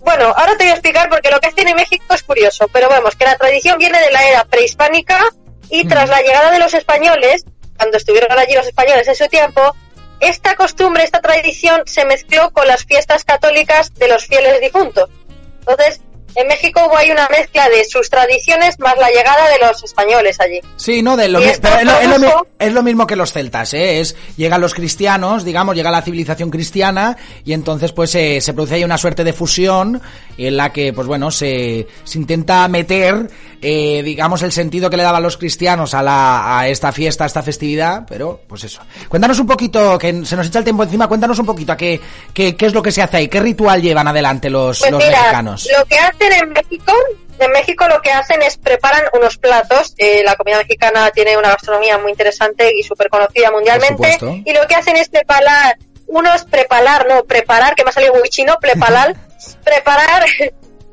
bueno, 0.00 0.32
ahora 0.36 0.56
te 0.56 0.64
voy 0.64 0.70
a 0.70 0.74
explicar 0.74 1.08
porque 1.08 1.30
lo 1.30 1.40
que 1.40 1.48
hacen 1.48 1.68
en 1.68 1.76
México 1.76 2.14
es 2.14 2.22
curioso, 2.22 2.68
pero 2.72 2.88
vemos 2.88 3.16
que 3.16 3.24
la 3.24 3.36
tradición 3.36 3.78
viene 3.78 4.00
de 4.00 4.10
la 4.10 4.26
era 4.26 4.44
prehispánica 4.44 5.18
y 5.70 5.86
tras 5.86 6.08
la 6.08 6.20
llegada 6.20 6.50
de 6.50 6.58
los 6.58 6.74
españoles, 6.74 7.44
cuando 7.76 7.96
estuvieron 7.96 8.38
allí 8.38 8.54
los 8.54 8.66
españoles 8.66 9.08
en 9.08 9.16
su 9.16 9.26
tiempo, 9.28 9.74
esta 10.20 10.54
costumbre, 10.56 11.04
esta 11.04 11.20
tradición 11.20 11.82
se 11.86 12.04
mezcló 12.04 12.50
con 12.52 12.66
las 12.66 12.84
fiestas 12.84 13.24
católicas 13.24 13.92
de 13.94 14.08
los 14.08 14.26
fieles 14.26 14.60
difuntos. 14.60 15.10
Entonces, 15.60 16.00
en 16.34 16.48
México 16.48 16.80
hay 16.96 17.10
una 17.10 17.28
mezcla 17.28 17.68
de 17.68 17.84
sus 17.84 18.10
tradiciones 18.10 18.78
más 18.78 18.96
la 18.96 19.08
llegada 19.10 19.48
de 19.48 19.66
los 19.66 19.82
españoles 19.82 20.40
allí. 20.40 20.60
Sí, 20.76 21.02
no, 21.02 21.16
de 21.16 21.28
lo, 21.28 21.38
es, 21.40 21.60
lo, 22.72 22.82
mismo 22.82 23.06
que 23.06 23.16
los 23.16 23.32
celtas, 23.32 23.74
¿eh? 23.74 24.00
Es, 24.00 24.16
llegan 24.36 24.60
los 24.60 24.74
cristianos, 24.74 25.44
digamos, 25.44 25.76
llega 25.76 25.90
la 25.90 26.02
civilización 26.02 26.50
cristiana 26.50 27.16
y 27.44 27.52
entonces 27.52 27.92
pues 27.92 28.14
eh, 28.14 28.40
se 28.40 28.52
produce 28.52 28.76
ahí 28.76 28.84
una 28.84 28.98
suerte 28.98 29.24
de 29.24 29.32
fusión 29.32 30.00
en 30.38 30.56
la 30.56 30.72
que, 30.72 30.92
pues 30.92 31.06
bueno, 31.06 31.30
se, 31.30 31.86
se 32.04 32.18
intenta 32.18 32.66
meter, 32.68 33.28
eh, 33.60 34.02
digamos, 34.02 34.42
el 34.42 34.52
sentido 34.52 34.90
que 34.90 34.96
le 34.96 35.02
daban 35.02 35.22
los 35.22 35.36
cristianos 35.36 35.94
a, 35.94 36.02
la, 36.02 36.58
a 36.58 36.68
esta 36.68 36.92
fiesta, 36.92 37.24
a 37.24 37.26
esta 37.26 37.42
festividad, 37.42 38.04
pero 38.08 38.40
pues 38.46 38.64
eso. 38.64 38.82
Cuéntanos 39.08 39.38
un 39.38 39.46
poquito, 39.46 39.98
que 39.98 40.24
se 40.24 40.36
nos 40.36 40.46
echa 40.46 40.58
el 40.58 40.64
tiempo 40.64 40.82
encima, 40.82 41.08
cuéntanos 41.08 41.38
un 41.38 41.46
poquito 41.46 41.72
a 41.72 41.76
qué, 41.76 42.00
qué, 42.32 42.56
qué 42.56 42.66
es 42.66 42.74
lo 42.74 42.82
que 42.82 42.92
se 42.92 43.02
hace 43.02 43.18
ahí, 43.18 43.28
qué 43.28 43.40
ritual 43.40 43.80
llevan 43.80 44.08
adelante 44.08 44.50
los, 44.50 44.80
pues 44.80 44.90
los 44.90 45.04
mexicanos. 45.04 45.68
Lo 45.76 45.84
que 45.86 45.98
hace 45.98 46.38
en 46.38 46.50
México, 46.50 46.92
en 47.38 47.52
México 47.52 47.86
lo 47.88 48.00
que 48.00 48.10
hacen 48.10 48.42
es 48.42 48.56
preparan 48.56 49.04
unos 49.12 49.38
platos. 49.38 49.94
Eh, 49.98 50.22
la 50.24 50.36
comida 50.36 50.58
mexicana 50.58 51.10
tiene 51.10 51.36
una 51.36 51.50
gastronomía 51.50 51.98
muy 51.98 52.10
interesante 52.10 52.72
y 52.76 52.82
súper 52.82 53.08
conocida 53.08 53.50
mundialmente. 53.50 54.42
Y 54.44 54.52
lo 54.52 54.66
que 54.66 54.74
hacen 54.74 54.96
es 54.96 55.08
preparar 55.08 55.76
unos 56.06 56.44
preparar, 56.44 57.06
no 57.08 57.24
preparar, 57.24 57.74
que 57.74 57.84
me 57.84 57.90
ha 57.90 57.92
salido 57.92 58.14
muy 58.14 58.28
chino, 58.28 58.58
preparar, 58.60 59.16
preparar 59.64 60.24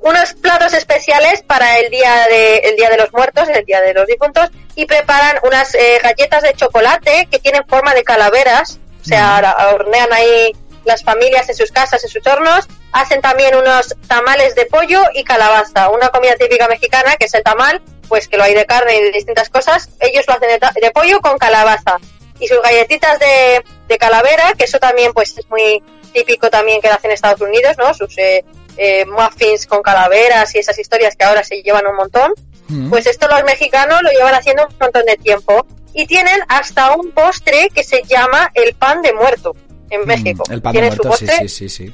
unos 0.02 0.34
platos 0.34 0.74
especiales 0.74 1.44
para 1.44 1.78
el 1.80 1.92
día 1.92 2.26
de 2.28 2.58
el 2.58 2.76
día 2.76 2.90
de 2.90 2.98
los 2.98 3.14
muertos, 3.14 3.48
el 3.50 3.66
día 3.66 3.82
de 3.82 3.94
los 3.94 4.08
difuntos 4.08 4.50
y 4.76 4.86
preparan 4.86 5.38
unas 5.44 5.76
eh, 5.76 6.00
galletas 6.02 6.44
de 6.44 6.54
chocolate 6.54 7.28
que 7.30 7.40
tienen 7.40 7.66
forma 7.68 7.94
de 7.94 8.04
calaveras, 8.04 8.80
o 9.02 9.06
sea, 9.06 9.56
hornean 9.74 10.12
ahí 10.12 10.54
las 10.86 11.04
familias 11.04 11.48
en 11.50 11.56
sus 11.56 11.72
casas, 11.72 12.04
en 12.04 12.10
sus 12.10 12.26
hornos, 12.26 12.68
hacen 12.92 13.22
también 13.22 13.56
unos 13.56 13.96
tamales 14.08 14.56
de 14.56 14.66
pollo 14.66 15.04
y 15.14 15.24
calabaza, 15.24 15.90
una 15.90 16.10
comida 16.10 16.36
típica 16.36 16.68
mexicana 16.68 17.16
que 17.18 17.26
es 17.26 17.34
el 17.36 17.44
tamal, 17.44 17.82
pues 18.08 18.28
que 18.28 18.38
lo 18.38 18.44
hay 18.44 18.54
de 18.54 18.66
carne 18.66 18.98
y 18.98 19.04
de 19.04 19.12
distintas 19.12 19.50
cosas, 19.50 19.90
ellos 20.00 20.26
lo 20.28 20.34
hacen 20.34 20.50
de, 20.82 20.92
pollo 20.92 21.20
con 21.22 21.38
calabaza. 21.38 21.98
Y 22.40 22.48
sus 22.48 22.60
galletitas 22.62 23.20
de, 23.20 23.64
de, 23.88 23.98
calavera, 24.00 24.54
que 24.58 24.64
eso 24.64 24.80
también 24.80 25.14
pues 25.14 25.38
es 25.38 25.48
muy 25.48 25.84
típico 26.12 26.50
también 26.50 26.82
que 26.82 26.88
lo 26.88 26.96
hacen 26.96 27.12
en 27.12 27.16
Estados 27.16 27.42
Unidos, 27.42 27.76
¿no? 27.78 27.94
Sus 27.94 28.18
eh, 28.18 28.44
eh, 28.78 29.06
muffins 29.06 29.66
con 29.66 29.82
calaveras 29.82 30.54
y 30.56 30.60
esas 30.60 30.78
historias 30.80 31.16
que 31.16 31.26
ahora 31.26 31.44
se 31.44 31.62
llevan 31.62 31.88
un 31.88 31.96
montón. 31.96 32.34
Mm. 32.68 32.90
Pues 32.90 33.06
esto 33.06 33.28
los 33.28 33.44
mexicanos 33.44 34.02
lo 34.02 34.10
llevan 34.12 34.34
haciendo 34.34 34.68
un 34.68 34.76
montón 34.80 35.06
de 35.06 35.18
tiempo. 35.18 35.66
Y 35.94 36.06
tienen 36.08 36.40
hasta 36.48 36.96
un 36.96 37.12
postre 37.12 37.70
que 37.74 37.84
se 37.84 38.04
llama 38.04 38.50
el 38.54 38.74
pan 38.76 39.02
de 39.02 39.14
muerto 39.14 39.56
en 39.90 40.02
mm, 40.02 40.08
México. 40.08 40.44
el 40.50 40.62
pan 40.62 40.74
de 40.74 40.82
muerto, 40.82 41.18
sí, 41.18 41.28
sí, 41.28 41.50
sí, 41.50 41.70
sí. 41.70 41.94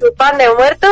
Su 0.00 0.14
pan 0.14 0.38
de 0.38 0.48
muerto. 0.54 0.88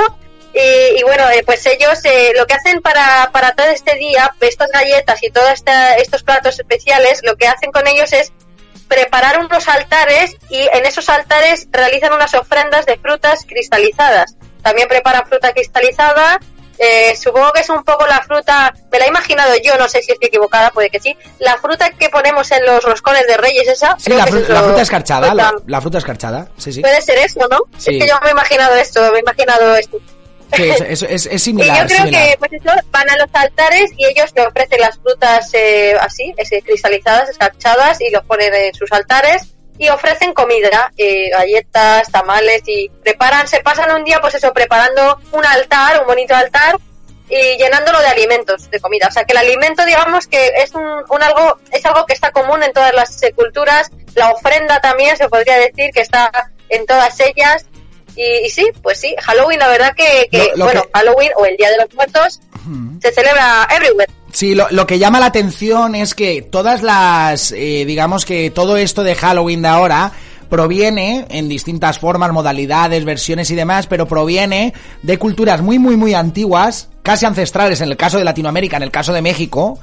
Y, 0.58 1.02
bueno, 1.02 1.28
eh, 1.30 1.42
pues 1.44 1.66
ellos 1.66 2.02
eh, 2.04 2.32
lo 2.34 2.46
que 2.46 2.54
hacen 2.54 2.80
para, 2.80 3.30
para 3.30 3.54
todo 3.54 3.66
este 3.66 3.94
día, 3.96 4.34
estas 4.40 4.70
galletas 4.70 5.22
y 5.22 5.30
todos 5.30 5.50
estos 5.98 6.22
platos 6.22 6.58
especiales, 6.58 7.20
lo 7.24 7.36
que 7.36 7.46
hacen 7.46 7.70
con 7.70 7.86
ellos 7.86 8.10
es 8.14 8.32
preparar 8.88 9.38
unos 9.38 9.68
altares 9.68 10.36
y 10.48 10.68
en 10.72 10.86
esos 10.86 11.08
altares 11.08 11.68
realizan 11.70 12.12
unas 12.12 12.34
ofrendas 12.34 12.86
de 12.86 12.98
frutas 12.98 13.44
cristalizadas. 13.46 14.36
También 14.62 14.88
preparan 14.88 15.26
fruta 15.26 15.52
cristalizada 15.52 16.38
eh, 16.78 17.16
supongo 17.16 17.52
que 17.52 17.60
es 17.60 17.70
un 17.70 17.82
poco 17.84 18.06
la 18.06 18.22
fruta, 18.22 18.74
me 18.90 18.98
la 18.98 19.06
he 19.06 19.08
imaginado 19.08 19.54
yo, 19.64 19.76
no 19.78 19.88
sé 19.88 20.02
si 20.02 20.12
estoy 20.12 20.28
equivocada, 20.28 20.70
puede 20.70 20.90
que 20.90 21.00
sí. 21.00 21.16
La 21.38 21.56
fruta 21.56 21.90
que 21.90 22.08
ponemos 22.10 22.50
en 22.52 22.66
los 22.66 22.84
roscones 22.84 23.26
de 23.26 23.36
Reyes, 23.36 23.68
esa. 23.68 23.96
Sí, 23.98 24.10
la, 24.10 24.26
fruta 24.26 24.82
escarchada, 24.82 25.34
la, 25.34 25.80
fruta 25.80 25.98
escarchada, 25.98 26.48
sí, 26.58 26.72
sí. 26.72 26.80
Puede 26.82 27.00
ser 27.00 27.18
eso, 27.18 27.40
¿no? 27.50 27.60
Es 27.78 27.84
que 27.84 28.06
yo 28.06 28.14
me 28.22 28.28
he 28.28 28.32
imaginado 28.32 28.74
esto, 28.74 29.00
me 29.12 29.18
he 29.18 29.20
imaginado 29.20 29.76
esto. 29.76 29.98
Sí, 30.52 30.70
es, 30.70 31.02
es, 31.02 31.26
es, 31.26 31.42
similar. 31.42 31.76
Y 31.76 31.80
yo 31.80 31.96
creo 31.96 32.10
que 32.10 32.36
pues 32.38 32.52
eso, 32.52 32.70
van 32.90 33.10
a 33.10 33.16
los 33.16 33.28
altares 33.32 33.90
y 33.96 34.06
ellos 34.06 34.30
le 34.34 34.46
ofrecen 34.46 34.80
las 34.80 34.96
frutas 34.98 35.50
eh, 35.54 35.94
así, 36.00 36.34
cristalizadas, 36.64 37.28
escarchadas, 37.28 38.00
y 38.00 38.10
los 38.10 38.24
ponen 38.24 38.54
en 38.54 38.74
sus 38.74 38.90
altares 38.92 39.54
y 39.78 39.88
ofrecen 39.88 40.32
comida, 40.32 40.92
eh, 40.96 41.28
galletas, 41.30 42.10
tamales 42.10 42.62
y 42.66 42.88
preparan, 43.02 43.46
se 43.46 43.60
pasan 43.60 43.94
un 43.94 44.04
día 44.04 44.20
pues 44.20 44.34
eso, 44.34 44.52
preparando 44.52 45.20
un 45.32 45.44
altar, 45.44 46.00
un 46.00 46.06
bonito 46.06 46.34
altar 46.34 46.76
y 47.28 47.58
llenándolo 47.58 48.00
de 48.00 48.06
alimentos, 48.06 48.70
de 48.70 48.80
comida. 48.80 49.08
O 49.08 49.12
sea 49.12 49.24
que 49.24 49.32
el 49.32 49.38
alimento 49.38 49.84
digamos 49.84 50.26
que 50.28 50.52
es 50.56 50.72
un, 50.74 50.84
un 50.84 51.22
algo, 51.22 51.58
es 51.72 51.84
algo 51.84 52.06
que 52.06 52.14
está 52.14 52.30
común 52.30 52.62
en 52.62 52.72
todas 52.72 52.94
las 52.94 53.20
culturas, 53.34 53.90
la 54.14 54.30
ofrenda 54.30 54.80
también 54.80 55.16
se 55.16 55.28
podría 55.28 55.58
decir 55.58 55.90
que 55.92 56.00
está 56.00 56.30
en 56.68 56.86
todas 56.86 57.20
ellas 57.20 57.66
y, 58.16 58.48
sí, 58.50 58.66
pues 58.82 58.98
sí, 58.98 59.14
Halloween 59.22 59.58
la 59.58 59.68
verdad 59.68 59.94
que, 59.94 60.28
bueno, 60.56 60.82
Halloween 60.92 61.30
o 61.36 61.44
el 61.44 61.56
Día 61.56 61.70
de 61.70 61.76
los 61.78 61.94
Muertos 61.94 62.40
se 63.00 63.12
celebra 63.12 63.68
everywhere. 63.70 64.10
Sí, 64.32 64.54
lo, 64.54 64.66
lo, 64.70 64.86
que 64.86 64.98
llama 64.98 65.20
la 65.20 65.26
atención 65.26 65.94
es 65.94 66.14
que 66.14 66.42
todas 66.42 66.82
las, 66.82 67.52
eh, 67.52 67.84
digamos 67.86 68.24
que 68.24 68.50
todo 68.50 68.76
esto 68.76 69.02
de 69.02 69.14
Halloween 69.14 69.62
de 69.62 69.68
ahora 69.68 70.12
proviene 70.48 71.26
en 71.30 71.48
distintas 71.48 71.98
formas, 71.98 72.32
modalidades, 72.32 73.04
versiones 73.04 73.50
y 73.50 73.54
demás, 73.54 73.86
pero 73.86 74.06
proviene 74.06 74.72
de 75.02 75.18
culturas 75.18 75.62
muy, 75.62 75.78
muy, 75.78 75.96
muy 75.96 76.14
antiguas, 76.14 76.88
casi 77.02 77.26
ancestrales 77.26 77.80
en 77.80 77.88
el 77.88 77.96
caso 77.96 78.18
de 78.18 78.24
Latinoamérica, 78.24 78.76
en 78.76 78.82
el 78.82 78.90
caso 78.90 79.12
de 79.12 79.22
México, 79.22 79.78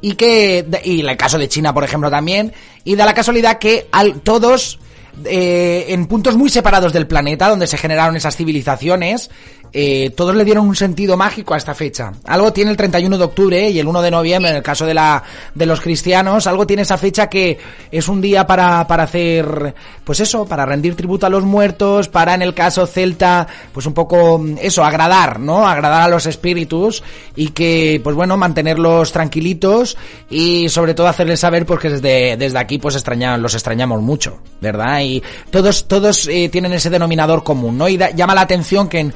y 0.00 0.14
que, 0.14 0.66
y 0.84 1.00
en 1.00 1.08
el 1.08 1.16
caso 1.16 1.38
de 1.38 1.48
China, 1.48 1.74
por 1.74 1.84
ejemplo, 1.84 2.10
también, 2.10 2.52
y 2.84 2.96
da 2.96 3.04
la 3.04 3.14
casualidad 3.14 3.58
que 3.58 3.88
al, 3.92 4.20
todos, 4.20 4.78
eh, 5.24 5.86
en 5.88 6.06
puntos 6.06 6.36
muy 6.36 6.50
separados 6.50 6.92
del 6.92 7.06
planeta, 7.06 7.48
donde 7.48 7.66
se 7.66 7.78
generaron 7.78 8.16
esas 8.16 8.36
civilizaciones, 8.36 9.30
eh, 9.72 10.10
todos 10.16 10.34
le 10.34 10.44
dieron 10.44 10.66
un 10.66 10.76
sentido 10.76 11.16
mágico 11.16 11.54
a 11.54 11.56
esta 11.56 11.74
fecha. 11.74 12.12
Algo 12.24 12.52
tiene 12.52 12.70
el 12.70 12.76
31 12.76 13.18
de 13.18 13.24
octubre 13.24 13.70
y 13.70 13.78
el 13.78 13.86
1 13.86 14.02
de 14.02 14.10
noviembre, 14.10 14.50
en 14.50 14.56
el 14.56 14.62
caso 14.62 14.86
de, 14.86 14.94
la, 14.94 15.22
de 15.54 15.66
los 15.66 15.80
cristianos, 15.80 16.46
algo 16.46 16.66
tiene 16.66 16.82
esa 16.82 16.96
fecha 16.96 17.28
que 17.28 17.58
es 17.90 18.08
un 18.08 18.20
día 18.20 18.46
para, 18.46 18.86
para 18.86 19.04
hacer, 19.04 19.74
pues 20.04 20.20
eso, 20.20 20.46
para 20.46 20.64
rendir 20.64 20.94
tributo 20.94 21.26
a 21.26 21.30
los 21.30 21.44
muertos, 21.44 22.08
para 22.08 22.34
en 22.34 22.42
el 22.42 22.54
caso 22.54 22.86
celta, 22.86 23.46
pues 23.72 23.86
un 23.86 23.94
poco 23.94 24.44
eso, 24.60 24.84
agradar, 24.84 25.40
¿no? 25.40 25.66
Agradar 25.66 26.02
a 26.02 26.08
los 26.08 26.26
espíritus 26.26 27.02
y 27.36 27.48
que, 27.48 28.00
pues 28.02 28.16
bueno, 28.16 28.36
mantenerlos 28.36 29.12
tranquilitos 29.12 29.96
y 30.30 30.68
sobre 30.68 30.94
todo 30.94 31.08
hacerles 31.08 31.40
saber 31.40 31.66
porque 31.66 31.90
desde, 31.90 32.36
desde 32.36 32.58
aquí 32.58 32.78
pues 32.78 32.94
los 33.38 33.54
extrañamos 33.54 34.02
mucho, 34.02 34.38
¿verdad? 34.60 35.00
Y 35.02 35.22
todos, 35.50 35.88
todos 35.88 36.28
eh, 36.28 36.48
tienen 36.48 36.72
ese 36.72 36.90
denominador 36.90 37.42
común, 37.42 37.78
¿no? 37.78 37.88
Y 37.88 37.98
llama 38.14 38.34
la 38.34 38.42
atención 38.42 38.88
que 38.88 39.00
en 39.00 39.14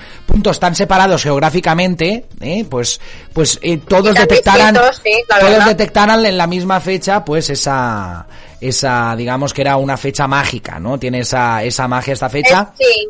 están 0.51 0.75
separados 0.75 1.23
geográficamente, 1.23 2.27
¿eh? 2.41 2.67
pues, 2.69 3.01
pues 3.33 3.59
eh, 3.63 3.79
todos 3.79 4.15
detectaran, 4.15 4.75
todos 4.75 5.65
detectaran 5.67 6.25
en 6.27 6.37
la 6.37 6.47
misma 6.47 6.81
fecha, 6.81 7.25
pues 7.25 7.51
esa, 7.51 8.27
esa, 8.61 9.15
digamos 9.17 9.55
que 9.55 9.63
era 9.63 9.77
una 9.77 9.97
fecha 9.97 10.27
mágica, 10.27 10.79
¿no? 10.79 10.99
Tiene 10.99 11.21
esa, 11.21 11.63
esa 11.63 11.89
magia 11.89 12.15
esta 12.15 12.29
fecha. 12.29 12.73
sí. 12.79 13.09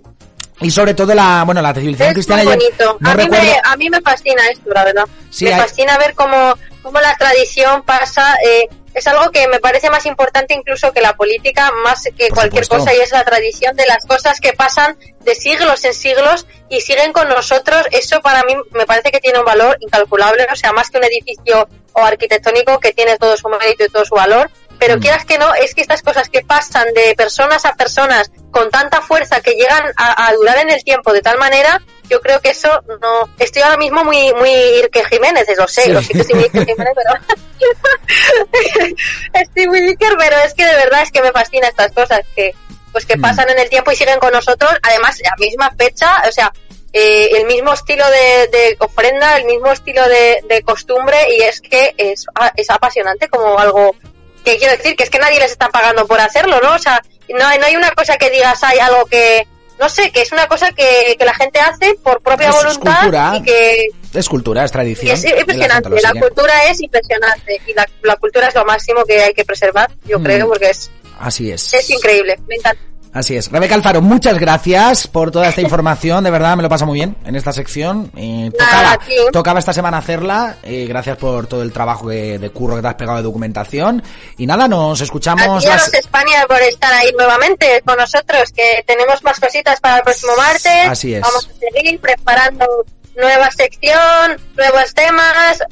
Y 0.60 0.70
sobre 0.70 0.94
todo 0.94 1.12
la, 1.12 1.42
bueno, 1.44 1.60
la 1.60 1.74
civilización 1.74 2.14
cristiana. 2.14 2.44
Muy 2.44 2.54
bonito. 2.54 2.96
a, 3.02 3.14
mí 3.16 3.28
me, 3.28 3.56
a 3.64 3.76
mí 3.76 3.90
me 3.90 4.00
fascina 4.00 4.42
esto, 4.48 4.70
la 4.72 4.84
verdad. 4.84 5.04
me 5.40 5.56
fascina 5.56 5.98
ver 5.98 6.14
cómo, 6.14 6.54
cómo 6.82 7.00
la 7.00 7.16
tradición 7.16 7.82
pasa, 7.82 8.36
eh, 8.44 8.68
es 8.94 9.06
algo 9.06 9.30
que 9.30 9.48
me 9.48 9.58
parece 9.58 9.88
más 9.88 10.04
importante 10.06 10.54
incluso 10.54 10.92
que 10.92 11.00
la 11.00 11.14
política, 11.14 11.70
más 11.84 12.04
que 12.16 12.28
cualquier 12.28 12.68
cosa, 12.68 12.94
y 12.94 13.00
es 13.00 13.10
la 13.12 13.24
tradición 13.24 13.74
de 13.74 13.86
las 13.86 14.04
cosas 14.04 14.40
que 14.40 14.52
pasan 14.52 14.98
de 15.20 15.34
siglos 15.34 15.84
en 15.84 15.94
siglos 15.94 16.46
y 16.68 16.80
siguen 16.80 17.12
con 17.12 17.28
nosotros. 17.28 17.86
Eso 17.90 18.20
para 18.20 18.42
mí 18.42 18.54
me 18.72 18.84
parece 18.84 19.10
que 19.10 19.20
tiene 19.20 19.38
un 19.38 19.44
valor 19.44 19.76
incalculable, 19.80 20.46
o 20.52 20.56
sea, 20.56 20.72
más 20.72 20.90
que 20.90 20.98
un 20.98 21.04
edificio 21.04 21.68
o 21.94 22.00
arquitectónico 22.02 22.78
que 22.80 22.92
tiene 22.92 23.16
todo 23.16 23.36
su 23.36 23.48
mérito 23.48 23.84
y 23.84 23.88
todo 23.88 24.04
su 24.04 24.14
valor. 24.14 24.50
Pero 24.78 24.96
mm. 24.96 25.00
quieras 25.00 25.24
que 25.24 25.38
no, 25.38 25.54
es 25.54 25.74
que 25.74 25.80
estas 25.80 26.02
cosas 26.02 26.28
que 26.28 26.42
pasan 26.42 26.92
de 26.92 27.14
personas 27.14 27.64
a 27.64 27.74
personas 27.74 28.30
con 28.50 28.70
tanta 28.70 29.00
fuerza 29.00 29.40
que 29.40 29.52
llegan 29.52 29.92
a, 29.96 30.32
durar 30.34 30.58
en 30.58 30.70
el 30.70 30.84
tiempo 30.84 31.12
de 31.12 31.22
tal 31.22 31.38
manera, 31.38 31.80
yo 32.12 32.20
creo 32.20 32.40
que 32.40 32.50
eso 32.50 32.68
no. 33.00 33.30
Estoy 33.38 33.62
ahora 33.62 33.78
mismo 33.78 34.04
muy, 34.04 34.34
muy 34.34 34.50
Irke 34.50 35.02
Jiménez, 35.10 35.46
lo 35.56 35.66
sé, 35.66 35.88
lo 35.88 36.02
sé 36.02 36.12
que 36.12 36.20
estoy 36.20 36.34
muy 36.34 36.44
Irke 36.44 36.66
Jiménez, 36.66 36.94
pero. 36.94 37.38
estoy 39.32 39.66
muy 39.66 39.78
Iker, 39.88 40.14
pero 40.18 40.36
es 40.44 40.52
que 40.52 40.66
de 40.66 40.74
verdad 40.74 41.02
es 41.02 41.10
que 41.10 41.22
me 41.22 41.32
fascina 41.32 41.68
estas 41.68 41.92
cosas 41.92 42.20
que 42.36 42.54
pues 42.92 43.06
que 43.06 43.16
mm. 43.16 43.22
pasan 43.22 43.48
en 43.48 43.58
el 43.58 43.70
tiempo 43.70 43.90
y 43.90 43.96
siguen 43.96 44.18
con 44.18 44.30
nosotros, 44.30 44.70
además 44.82 45.18
a 45.24 45.30
la 45.30 45.36
misma 45.38 45.70
fecha, 45.78 46.22
o 46.28 46.32
sea, 46.32 46.52
eh, 46.92 47.30
el 47.38 47.46
mismo 47.46 47.72
estilo 47.72 48.04
de, 48.10 48.48
de, 48.48 48.76
ofrenda, 48.80 49.38
el 49.38 49.46
mismo 49.46 49.72
estilo 49.72 50.06
de, 50.06 50.44
de 50.46 50.62
costumbre 50.62 51.16
y 51.34 51.40
es 51.40 51.62
que 51.62 51.94
es, 51.96 52.26
es, 52.56 52.68
apasionante 52.68 53.28
como 53.28 53.58
algo 53.58 53.96
que 54.44 54.58
quiero 54.58 54.76
decir 54.76 54.94
que 54.96 55.04
es 55.04 55.08
que 55.10 55.18
nadie 55.18 55.38
les 55.38 55.52
está 55.52 55.70
pagando 55.70 56.06
por 56.06 56.20
hacerlo, 56.20 56.60
¿no? 56.60 56.74
O 56.74 56.78
sea, 56.78 57.02
no 57.30 57.38
no 57.38 57.64
hay 57.64 57.76
una 57.76 57.92
cosa 57.92 58.18
que 58.18 58.28
digas, 58.28 58.62
hay 58.62 58.78
algo 58.80 59.06
que, 59.06 59.46
no 59.78 59.88
sé, 59.88 60.10
que 60.10 60.22
es 60.22 60.32
una 60.32 60.46
cosa 60.46 60.70
que, 60.72 61.16
que 61.18 61.24
la 61.24 61.34
gente 61.34 61.60
hace 61.60 61.94
por 62.02 62.20
propia 62.20 62.50
voluntad 62.50 63.34
y 63.34 63.42
que... 63.42 63.88
Es 64.14 64.28
cultura, 64.28 64.64
es 64.64 64.72
tradición. 64.72 65.14
Es 65.14 65.24
impresionante, 65.24 65.88
la, 66.00 66.12
cultura 66.12 66.64
es 66.70 66.80
impresionante 66.80 67.60
y 67.66 67.72
la, 67.74 67.88
la, 68.02 68.16
cultura 68.16 68.48
es 68.48 68.54
lo 68.54 68.64
máximo 68.64 69.04
que 69.04 69.22
hay 69.22 69.34
que 69.34 69.44
preservar, 69.44 69.90
yo 70.04 70.18
mm. 70.18 70.22
creo, 70.22 70.48
porque 70.48 70.70
es... 70.70 70.90
Así 71.18 71.50
es. 71.50 71.72
Es 71.72 71.88
increíble, 71.90 72.38
me 72.46 72.56
encanta. 72.56 72.91
Así 73.12 73.36
es. 73.36 73.52
Rebeca 73.52 73.74
Alfaro, 73.74 74.00
muchas 74.00 74.38
gracias 74.38 75.06
por 75.06 75.30
toda 75.30 75.48
esta 75.48 75.60
información. 75.60 76.24
De 76.24 76.30
verdad, 76.30 76.56
me 76.56 76.62
lo 76.62 76.68
pasa 76.70 76.86
muy 76.86 76.94
bien 76.94 77.14
en 77.26 77.36
esta 77.36 77.52
sección. 77.52 78.10
Eh, 78.16 78.50
tocaba, 78.56 78.98
tocaba, 79.32 79.58
esta 79.58 79.74
semana 79.74 79.98
hacerla. 79.98 80.56
Eh, 80.62 80.86
gracias 80.88 81.18
por 81.18 81.46
todo 81.46 81.62
el 81.62 81.72
trabajo 81.72 82.08
de 82.08 82.50
curro 82.54 82.76
que 82.76 82.82
te 82.82 82.88
has 82.88 82.94
pegado 82.94 83.18
de 83.18 83.24
documentación. 83.24 84.02
Y 84.38 84.46
nada, 84.46 84.66
nos 84.66 85.00
escuchamos. 85.02 85.62
Gracias 85.62 85.92
España 85.94 86.46
por 86.48 86.60
estar 86.62 86.92
ahí 86.92 87.12
nuevamente 87.16 87.82
con 87.84 87.98
nosotros, 87.98 88.50
que 88.52 88.82
tenemos 88.86 89.22
más 89.22 89.38
cositas 89.38 89.78
para 89.80 89.98
el 89.98 90.02
próximo 90.02 90.32
martes. 90.36 90.88
Así 90.88 91.14
es. 91.14 91.20
Vamos 91.20 91.50
a 91.50 91.74
seguir 91.74 92.00
preparando 92.00 92.66
nueva 93.14 93.50
sección, 93.50 94.40
nuevos 94.56 94.94
temas. 94.94 95.62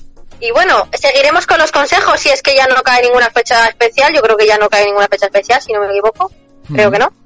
Y 0.41 0.51
bueno, 0.53 0.89
seguiremos 0.93 1.47
con 1.47 1.59
los 1.59 1.73
consejos 1.73 2.21
si 2.21 2.29
es 2.29 2.43
que 2.43 2.55
ya 2.55 2.67
no 2.67 2.83
cae 2.83 3.03
ninguna 3.03 3.31
fecha 3.31 3.67
especial. 3.67 4.13
Yo 4.15 4.21
creo 4.21 4.37
que 4.37 4.47
ya 4.47 4.59
no 4.59 4.69
cae 4.69 4.85
ninguna 4.85 5.09
fecha 5.09 5.27
especial, 5.27 5.63
si 5.63 5.73
no 5.73 5.81
me 5.81 5.87
equivoco. 5.87 6.31
Creo 6.73 6.91
que 6.91 6.99
no. 6.99 7.20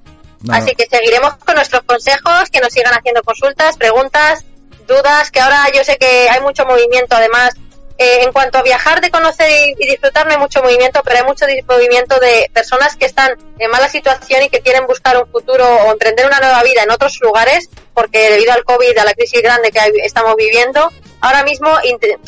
Así 0.51 0.75
que 0.75 0.87
seguiremos 0.87 1.37
con 1.37 1.55
nuestros 1.55 1.83
consejos, 1.83 2.51
que 2.51 2.61
nos 2.61 2.73
sigan 2.73 2.95
haciendo 2.95 3.23
consultas, 3.23 3.77
preguntas, 3.77 4.45
dudas, 4.87 5.31
que 5.31 5.41
ahora 5.41 5.67
yo 5.75 5.85
sé 5.85 5.97
que 5.97 6.29
hay 6.29 6.41
mucho 6.41 6.65
movimiento 6.67 7.17
además. 7.17 7.55
Eh, 7.97 8.25
en 8.25 8.33
cuanto 8.33 8.59
a 8.59 8.63
viajar, 8.63 9.01
de 9.01 9.09
conocer 9.13 9.49
y, 9.79 9.87
disfrutar, 9.87 10.27
no 10.27 10.33
hay 10.33 10.39
mucho 10.39 10.61
movimiento, 10.65 11.01
pero 11.05 11.19
hay 11.19 11.25
mucho 11.25 11.47
movimiento 11.69 12.19
de 12.19 12.51
personas 12.53 12.97
que 12.97 13.05
están 13.05 13.39
en 13.57 13.71
mala 13.71 13.89
situación 13.89 14.43
y 14.43 14.49
que 14.49 14.59
quieren 14.63 14.89
buscar 14.89 15.17
un 15.17 15.31
futuro 15.31 15.65
o 15.65 15.93
emprender 15.93 16.27
una 16.27 16.41
nueva 16.41 16.61
vida 16.65 16.83
en 16.83 16.91
otros 16.91 17.21
lugares, 17.21 17.71
porque 17.95 18.31
debido 18.31 18.53
al 18.53 18.65
COVID, 18.65 18.99
a 18.99 19.05
la 19.05 19.15
crisis 19.15 19.41
grande 19.43 19.71
que 19.71 19.79
estamos 20.03 20.35
viviendo, 20.35 20.91
ahora 21.25 21.43
mismo 21.43 21.69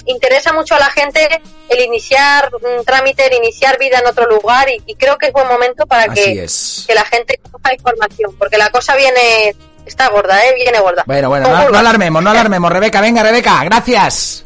interesa 0.07 0.53
mucho 0.53 0.75
a 0.75 0.79
la 0.79 0.91
gente 0.91 1.29
el 1.69 1.81
iniciar 1.81 2.51
un 2.55 2.85
trámite, 2.85 3.27
el 3.27 3.35
iniciar 3.35 3.79
vida 3.79 3.99
en 3.99 4.07
otro 4.07 4.27
lugar 4.27 4.69
y, 4.87 4.95
creo 4.95 5.19
que 5.19 5.27
es 5.27 5.33
buen 5.33 5.47
momento 5.47 5.87
para 5.87 6.13
que, 6.13 6.47
que 6.87 6.95
la 6.95 7.05
gente 7.05 7.39
coja 7.51 7.75
información, 7.75 8.35
porque 8.39 8.57
la 8.57 8.71
cosa 8.71 8.97
viene, 8.97 9.55
está 9.85 10.09
gorda, 10.09 10.43
¿eh? 10.47 10.55
viene 10.55 10.81
gorda. 10.81 11.03
Bueno, 11.07 11.29
bueno, 11.29 11.49
no, 11.49 11.79
alarmemos, 11.79 12.23
no 12.23 12.31
alarmemos, 12.31 12.73
Rebeca, 12.73 13.01
venga, 13.01 13.23
Rebeca, 13.23 13.63
gracias. 13.65 14.45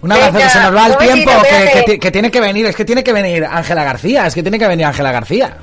Un 0.00 0.12
abrazo, 0.12 0.38
que 0.38 0.48
se 0.48 0.60
nos 0.60 0.76
va 0.76 0.86
el 0.86 0.96
tiempo, 0.96 1.32
que 2.00 2.10
tiene 2.12 2.30
que 2.30 2.40
venir, 2.40 2.66
es 2.66 2.76
que 2.76 2.84
tiene 2.84 3.02
que 3.02 3.12
venir 3.12 3.44
Ángela 3.44 3.82
García, 3.82 4.28
es 4.28 4.34
que 4.34 4.42
tiene 4.42 4.58
que 4.58 4.68
venir 4.68 4.86
Ángela 4.86 5.10
García. 5.10 5.56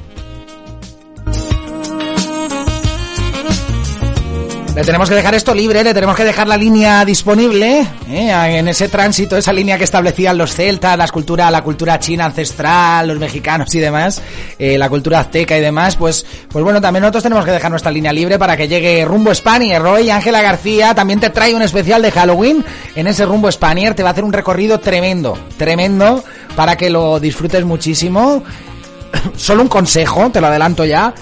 Le 4.76 4.84
tenemos 4.84 5.08
que 5.08 5.16
dejar 5.16 5.34
esto 5.34 5.54
libre, 5.54 5.86
le 5.86 5.94
tenemos 5.94 6.18
que 6.18 6.26
dejar 6.26 6.50
la 6.50 6.58
línea 6.58 7.06
disponible 7.06 7.88
¿eh? 8.10 8.58
en 8.58 8.68
ese 8.68 8.90
tránsito, 8.90 9.38
esa 9.38 9.54
línea 9.54 9.78
que 9.78 9.86
establecían 9.86 10.38
los 10.38 10.54
celtas, 10.54 10.98
la 10.98 11.08
cultura, 11.08 11.50
la 11.50 11.64
cultura 11.64 11.98
china 11.98 12.26
ancestral, 12.26 13.08
los 13.08 13.18
mexicanos 13.18 13.74
y 13.74 13.80
demás, 13.80 14.22
eh, 14.60 14.78
la 14.78 14.90
cultura 14.90 15.22
azteca 15.22 15.58
y 15.58 15.62
demás, 15.62 15.96
pues, 15.96 16.26
pues 16.50 16.62
bueno, 16.62 16.82
también 16.82 17.04
nosotros 17.04 17.24
tenemos 17.24 17.46
que 17.46 17.52
dejar 17.52 17.72
nuestra 17.72 17.90
línea 17.90 18.12
libre 18.12 18.38
para 18.38 18.58
que 18.58 18.68
llegue 18.68 19.06
Rumbo 19.06 19.34
Spanier. 19.34 19.82
Roy 19.82 20.10
Ángela 20.10 20.42
García 20.42 20.94
también 20.94 21.22
te 21.22 21.30
trae 21.30 21.56
un 21.56 21.62
especial 21.62 22.02
de 22.02 22.12
Halloween 22.12 22.66
en 22.98 23.08
ese 23.08 23.26
Rumbo 23.26 23.50
Spanier, 23.50 23.96
te 23.96 24.04
va 24.04 24.10
a 24.10 24.12
hacer 24.12 24.26
un 24.26 24.34
recorrido 24.34 24.82
tremendo, 24.82 25.38
tremendo, 25.56 26.22
para 26.54 26.76
que 26.76 26.90
lo 26.90 27.22
disfrutes 27.22 27.64
muchísimo. 27.64 28.44
Solo 29.38 29.62
un 29.62 29.70
consejo, 29.70 30.30
te 30.32 30.42
lo 30.42 30.48
adelanto 30.48 30.84
ya 30.84 31.14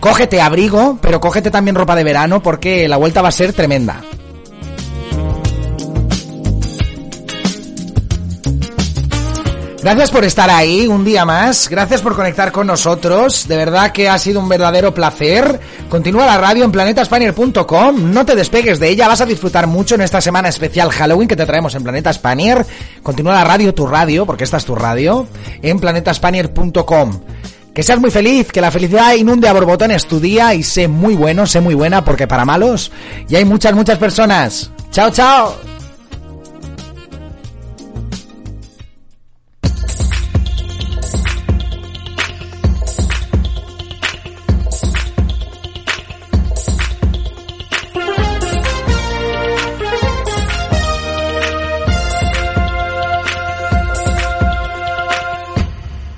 cógete 0.00 0.40
abrigo, 0.40 0.98
pero 1.00 1.20
cógete 1.20 1.50
también 1.50 1.74
ropa 1.74 1.94
de 1.96 2.04
verano 2.04 2.42
porque 2.42 2.88
la 2.88 2.96
vuelta 2.96 3.22
va 3.22 3.28
a 3.28 3.32
ser 3.32 3.52
tremenda. 3.52 4.02
Gracias 9.82 10.10
por 10.10 10.24
estar 10.24 10.50
ahí 10.50 10.86
un 10.86 11.06
día 11.06 11.24
más, 11.24 11.70
gracias 11.70 12.02
por 12.02 12.14
conectar 12.14 12.52
con 12.52 12.66
nosotros, 12.66 13.48
de 13.48 13.56
verdad 13.56 13.92
que 13.92 14.10
ha 14.10 14.18
sido 14.18 14.38
un 14.38 14.48
verdadero 14.48 14.92
placer. 14.92 15.58
Continúa 15.88 16.26
la 16.26 16.36
radio 16.36 16.66
en 16.66 16.70
planetaspanier.com, 16.70 18.12
no 18.12 18.26
te 18.26 18.36
despegues 18.36 18.78
de 18.78 18.90
ella, 18.90 19.08
vas 19.08 19.22
a 19.22 19.26
disfrutar 19.26 19.66
mucho 19.66 19.94
en 19.94 20.02
esta 20.02 20.20
semana 20.20 20.50
especial 20.50 20.90
Halloween 20.90 21.26
que 21.26 21.36
te 21.36 21.46
traemos 21.46 21.74
en 21.74 21.82
Planeta 21.82 22.12
Spanier. 22.12 22.66
Continúa 23.02 23.32
la 23.32 23.44
radio, 23.44 23.72
tu 23.72 23.86
radio, 23.86 24.26
porque 24.26 24.44
esta 24.44 24.58
es 24.58 24.66
tu 24.66 24.74
radio, 24.74 25.26
en 25.62 25.78
planetaspanier.com. 25.80 27.20
Que 27.74 27.82
seas 27.82 28.00
muy 28.00 28.10
feliz, 28.10 28.50
que 28.50 28.60
la 28.60 28.70
felicidad 28.70 29.14
inunde 29.14 29.48
a 29.48 29.52
borbotones 29.52 30.06
tu 30.06 30.18
día 30.18 30.54
y 30.54 30.62
sé 30.62 30.88
muy 30.88 31.14
bueno, 31.14 31.46
sé 31.46 31.60
muy 31.60 31.74
buena, 31.74 32.04
porque 32.04 32.26
para 32.26 32.44
malos 32.44 32.90
ya 33.28 33.38
hay 33.38 33.44
muchas, 33.44 33.74
muchas 33.74 33.98
personas. 33.98 34.70
Chao, 34.90 35.10
chao. 35.10 35.79